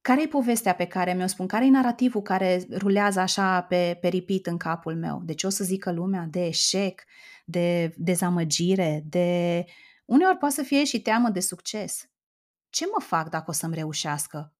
care 0.00 0.22
e 0.22 0.26
povestea 0.26 0.74
pe 0.74 0.86
care 0.86 1.14
mi-o 1.14 1.26
spun? 1.26 1.46
Care 1.46 1.66
e 1.66 1.70
narativul 1.70 2.22
care 2.22 2.66
rulează 2.70 3.20
așa 3.20 3.62
pe, 3.62 3.98
pe 4.00 4.08
repeat 4.08 4.46
în 4.46 4.56
capul 4.56 4.96
meu? 4.96 5.20
De 5.24 5.34
ce 5.34 5.46
o 5.46 5.50
să 5.50 5.64
zică 5.64 5.92
lumea? 5.92 6.26
De 6.30 6.46
eșec, 6.46 7.04
de 7.44 7.94
dezamăgire, 7.96 9.02
de... 9.06 9.64
Uneori 10.04 10.36
poate 10.36 10.54
să 10.54 10.62
fie 10.62 10.84
și 10.84 11.02
teamă 11.02 11.28
de 11.28 11.40
succes. 11.40 12.10
Ce 12.68 12.86
mă 12.86 13.04
fac 13.04 13.28
dacă 13.28 13.44
o 13.48 13.52
să-mi 13.52 13.74
reușească? 13.74 14.54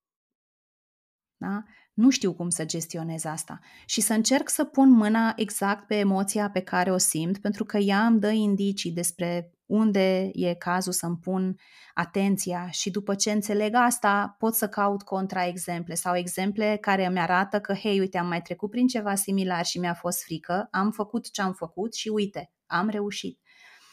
Da? 1.37 1.65
Nu 2.01 2.11
știu 2.11 2.35
cum 2.35 2.49
să 2.49 2.65
gestionez 2.65 3.25
asta. 3.25 3.59
Și 3.87 4.01
să 4.01 4.13
încerc 4.13 4.49
să 4.49 4.65
pun 4.65 4.91
mâna 4.91 5.33
exact 5.37 5.87
pe 5.87 5.95
emoția 5.95 6.51
pe 6.51 6.61
care 6.61 6.93
o 6.93 6.99
simt, 6.99 7.39
pentru 7.39 7.65
că 7.65 7.79
ea 7.79 8.07
îmi 8.07 8.21
dă 8.21 8.31
indicii 8.31 8.93
despre 8.93 9.53
unde 9.67 10.31
e 10.33 10.55
cazul 10.55 10.93
să-mi 10.93 11.17
pun 11.17 11.57
atenția 11.95 12.69
și 12.71 12.91
după 12.91 13.15
ce 13.15 13.31
înțeleg 13.31 13.75
asta 13.75 14.37
pot 14.39 14.55
să 14.55 14.69
caut 14.69 15.03
contraexemple 15.03 15.95
sau 15.95 16.17
exemple 16.17 16.79
care 16.81 17.07
îmi 17.07 17.19
arată 17.19 17.61
că, 17.61 17.75
hei, 17.75 17.99
uite, 17.99 18.19
am 18.19 18.27
mai 18.27 18.43
trecut 18.43 18.71
prin 18.71 18.87
ceva 18.87 19.15
similar 19.15 19.65
și 19.65 19.79
mi-a 19.79 19.95
fost 19.95 20.23
frică, 20.23 20.69
am 20.71 20.91
făcut 20.91 21.31
ce 21.31 21.43
am 21.43 21.53
făcut 21.53 21.95
și 21.95 22.09
uite, 22.09 22.53
am 22.67 22.89
reușit. 22.89 23.41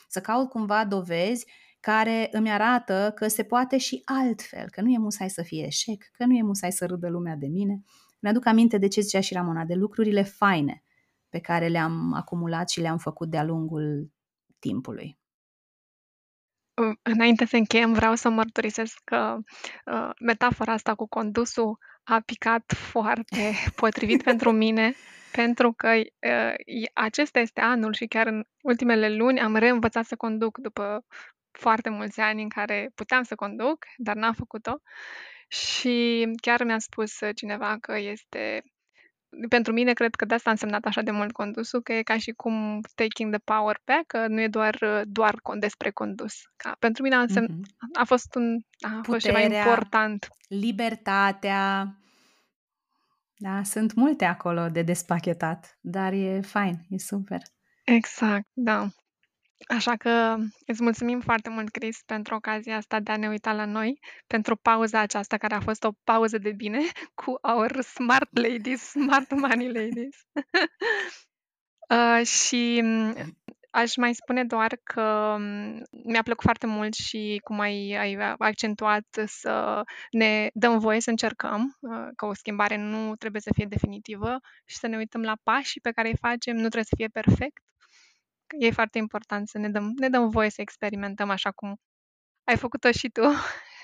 Să 0.08 0.20
caut 0.22 0.50
cumva 0.50 0.86
dovezi 0.86 1.46
care 1.80 2.28
îmi 2.32 2.52
arată 2.52 3.12
că 3.16 3.28
se 3.28 3.44
poate 3.44 3.78
și 3.78 4.02
altfel, 4.06 4.70
că 4.70 4.82
nu 4.82 4.90
e 4.90 4.98
musai 4.98 5.30
să 5.30 5.42
fie 5.42 5.66
eșec, 5.66 6.04
că 6.12 6.26
nu 6.26 6.34
e 6.34 6.42
musai 6.42 6.72
să 6.72 6.86
râdă 6.86 7.10
lumea 7.10 7.36
de 7.36 7.48
mine. 7.48 7.84
Mi-aduc 8.20 8.46
aminte 8.46 8.78
de 8.78 8.88
ce 8.88 9.02
zicea 9.02 9.20
și 9.20 9.34
Ramona, 9.34 9.66
de 9.66 9.74
lucrurile 9.74 10.24
faine 10.24 10.84
pe 11.30 11.40
care 11.40 11.68
le-am 11.68 12.14
acumulat 12.14 12.70
și 12.70 12.80
le-am 12.80 12.98
făcut 12.98 13.30
de-a 13.30 13.44
lungul 13.44 14.12
timpului. 14.60 15.18
Înainte 17.02 17.46
să 17.46 17.56
încheiem, 17.56 17.94
vreau 17.94 18.16
să 18.16 18.30
mărturisesc 18.30 19.00
că 19.04 19.38
uh, 19.86 20.10
metafora 20.20 20.74
asta 20.74 20.96
cu 20.96 21.08
condusul 21.08 21.78
a 22.04 22.20
picat 22.26 22.74
foarte 22.74 23.54
potrivit 23.82 24.24
pentru 24.24 24.52
mine, 24.52 24.94
pentru 25.32 25.74
că 25.74 25.90
uh, 25.96 26.86
acesta 26.94 27.40
este 27.40 27.62
anul 27.62 27.94
și 27.94 28.06
chiar 28.06 28.28
în 28.28 28.44
ultimele 28.62 29.16
luni 29.16 29.40
am 29.40 29.56
reînvățat 29.56 30.06
să 30.06 30.16
conduc 30.16 30.58
după 30.58 31.06
foarte 31.58 31.90
mulți 31.90 32.20
ani 32.20 32.42
în 32.42 32.50
care 32.50 32.90
puteam 32.96 33.24
să 33.24 33.36
conduc, 33.36 33.86
dar 33.98 34.16
n-am 34.16 34.34
făcut-o. 34.34 34.74
Și 35.48 36.28
chiar 36.42 36.64
mi-a 36.64 36.80
spus 36.80 37.12
cineva 37.36 37.78
că 37.82 37.98
este 37.98 38.62
pentru 39.50 39.74
mine 39.74 39.94
cred 39.94 40.16
că 40.16 40.26
de 40.26 40.34
asta 40.34 40.50
a 40.50 40.52
însemnat 40.52 40.86
așa 40.86 41.02
de 41.02 41.12
mult 41.12 41.32
condusul, 41.32 41.82
că 41.82 41.94
e 41.94 42.02
ca 42.02 42.18
și 42.18 42.32
cum 42.32 42.82
taking 42.96 43.32
the 43.32 43.42
power 43.44 43.82
back, 43.86 44.06
că 44.08 44.28
nu 44.28 44.42
e 44.42 44.48
doar, 44.48 45.04
doar 45.06 45.36
despre 45.60 45.92
condus. 45.92 46.34
Ca, 46.56 46.76
pentru 46.80 47.04
mine 47.04 47.16
a, 47.16 47.20
însemn, 47.20 47.48
mm-hmm. 47.48 48.00
a 48.00 48.04
fost 48.04 48.36
un 48.36 48.54
a 48.54 48.88
Puterea, 48.88 49.02
fost 49.04 49.26
ceva 49.26 49.40
important. 49.40 50.28
Libertatea. 50.48 51.92
Da, 53.36 53.64
sunt 53.64 53.94
multe 53.94 54.26
acolo 54.26 54.68
de 54.70 54.82
despachetat, 54.82 55.78
dar 55.82 56.14
e 56.14 56.42
fain, 56.42 56.76
e 56.90 56.98
super. 56.98 57.42
Exact, 57.84 58.48
da. 58.54 58.88
Așa 59.66 59.96
că 59.96 60.36
îți 60.66 60.84
mulțumim 60.84 61.20
foarte 61.20 61.50
mult, 61.50 61.70
Chris, 61.70 62.02
pentru 62.06 62.36
ocazia 62.36 62.76
asta 62.76 63.00
de 63.00 63.12
a 63.12 63.18
ne 63.18 63.28
uita 63.28 63.54
la 63.54 63.66
noi, 63.66 64.00
pentru 64.28 64.56
pauza 64.56 65.00
aceasta 65.00 65.38
care 65.38 65.54
a 65.56 65.60
fost 65.60 65.84
o 65.84 65.92
pauză 66.04 66.38
de 66.38 66.52
bine 66.52 66.80
cu 67.24 67.38
our 67.42 67.82
smart 67.82 68.38
ladies, 68.38 68.82
smart 68.82 69.32
money 69.32 69.72
ladies. 69.72 70.16
uh, 72.20 72.26
și 72.26 72.80
mm, 72.84 73.38
aș 73.70 73.96
mai 73.96 74.14
spune 74.14 74.44
doar 74.44 74.80
că 74.84 75.36
mm, 75.40 75.84
mi-a 76.04 76.24
plăcut 76.24 76.44
foarte 76.44 76.66
mult 76.66 76.94
și 76.94 77.42
cum 77.44 77.60
ai, 77.60 77.96
ai 78.00 78.36
accentuat 78.38 79.06
să 79.26 79.84
ne 80.12 80.50
dăm 80.54 80.80
voie 80.80 81.02
să 81.02 81.10
încercăm, 81.10 81.78
uh, 81.80 82.08
că 82.16 82.26
o 82.26 82.34
schimbare 82.34 82.78
nu 82.78 83.16
trebuie 83.16 83.42
să 83.42 83.50
fie 83.54 83.66
definitivă 83.66 84.40
și 84.66 84.78
să 84.78 84.88
ne 84.88 84.98
uităm 84.98 85.22
la 85.22 85.38
pașii 85.44 85.82
pe 85.82 85.92
care 85.92 86.08
îi 86.08 86.18
facem, 86.22 86.54
nu 86.54 86.60
trebuie 86.60 86.84
să 86.84 86.96
fie 86.98 87.08
perfect 87.08 87.62
e 88.60 88.72
foarte 88.72 88.98
important 88.98 89.48
să 89.48 89.58
ne 89.58 89.70
dăm, 89.70 89.94
ne 89.96 90.10
dăm 90.10 90.30
voie 90.30 90.50
să 90.50 90.62
experimentăm 90.62 91.30
așa 91.30 91.52
cum 91.52 91.78
ai 92.44 92.58
făcut-o 92.58 92.92
și 92.92 93.10
tu. 93.10 93.22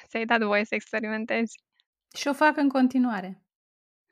Ți-ai 0.10 0.26
dat 0.26 0.42
voie 0.42 0.66
să 0.66 0.76
experimentezi. 0.76 1.60
Și 2.16 2.28
o 2.28 2.34
fac 2.34 2.58
în 2.58 2.70
continuare. 2.70 3.44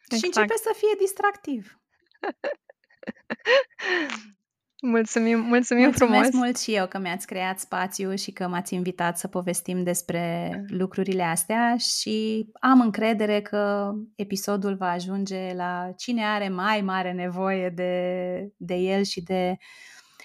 Exact. 0.04 0.22
Și 0.22 0.26
începe 0.26 0.58
să 0.58 0.76
fie 0.78 0.96
distractiv. 0.98 1.80
Mulțumim, 4.84 5.40
mulțumim 5.40 5.84
Mulțumesc 5.84 6.30
frumos. 6.30 6.46
mult 6.46 6.60
și 6.60 6.76
eu 6.76 6.88
că 6.88 7.00
mi-ați 7.00 7.28
creat 7.28 7.60
spațiu 7.60 8.16
și 8.16 8.32
că 8.32 8.48
m-ați 8.48 8.74
invitat 8.74 9.18
să 9.18 9.28
povestim 9.28 9.84
despre 9.84 10.52
lucrurile 10.68 11.24
astea 11.24 11.76
și 11.78 12.48
am 12.60 12.82
încredere 12.82 13.42
că 13.42 13.92
episodul 14.16 14.76
va 14.76 14.90
ajunge 14.90 15.54
la 15.54 15.92
cine 15.98 16.26
are 16.26 16.50
mai 16.50 16.82
mare 16.82 17.12
nevoie 17.12 17.70
de, 17.70 18.54
de 18.58 18.74
el 18.74 19.04
și 19.04 19.22
de 19.22 19.58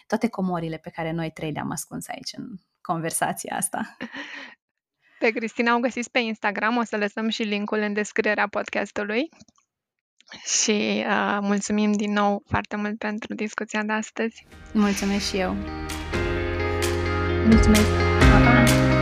toate 0.06 0.28
comorile 0.28 0.76
pe 0.76 0.90
care 0.90 1.10
noi 1.10 1.30
trei 1.30 1.50
le-am 1.50 1.70
ascuns 1.70 2.08
aici 2.08 2.32
în 2.36 2.46
conversația 2.80 3.56
asta. 3.56 3.96
Pe 5.18 5.30
Cristina 5.30 5.76
o 5.76 5.78
găsiți 5.78 6.10
pe 6.10 6.18
Instagram, 6.18 6.76
o 6.76 6.84
să 6.84 6.96
lăsăm 6.96 7.28
și 7.28 7.42
linkul 7.42 7.78
în 7.78 7.92
descrierea 7.92 8.48
podcastului. 8.48 9.28
Și 10.44 11.04
uh, 11.08 11.38
mulțumim 11.40 11.92
din 11.92 12.12
nou 12.12 12.42
foarte 12.46 12.76
mult 12.76 12.98
pentru 12.98 13.34
discuția 13.34 13.82
de 13.82 13.92
astăzi. 13.92 14.46
Mulțumesc 14.72 15.28
și 15.28 15.36
eu. 15.36 15.56
Mulțumesc! 17.46 17.88
Pa, 18.18 18.38
pa! 18.44 18.95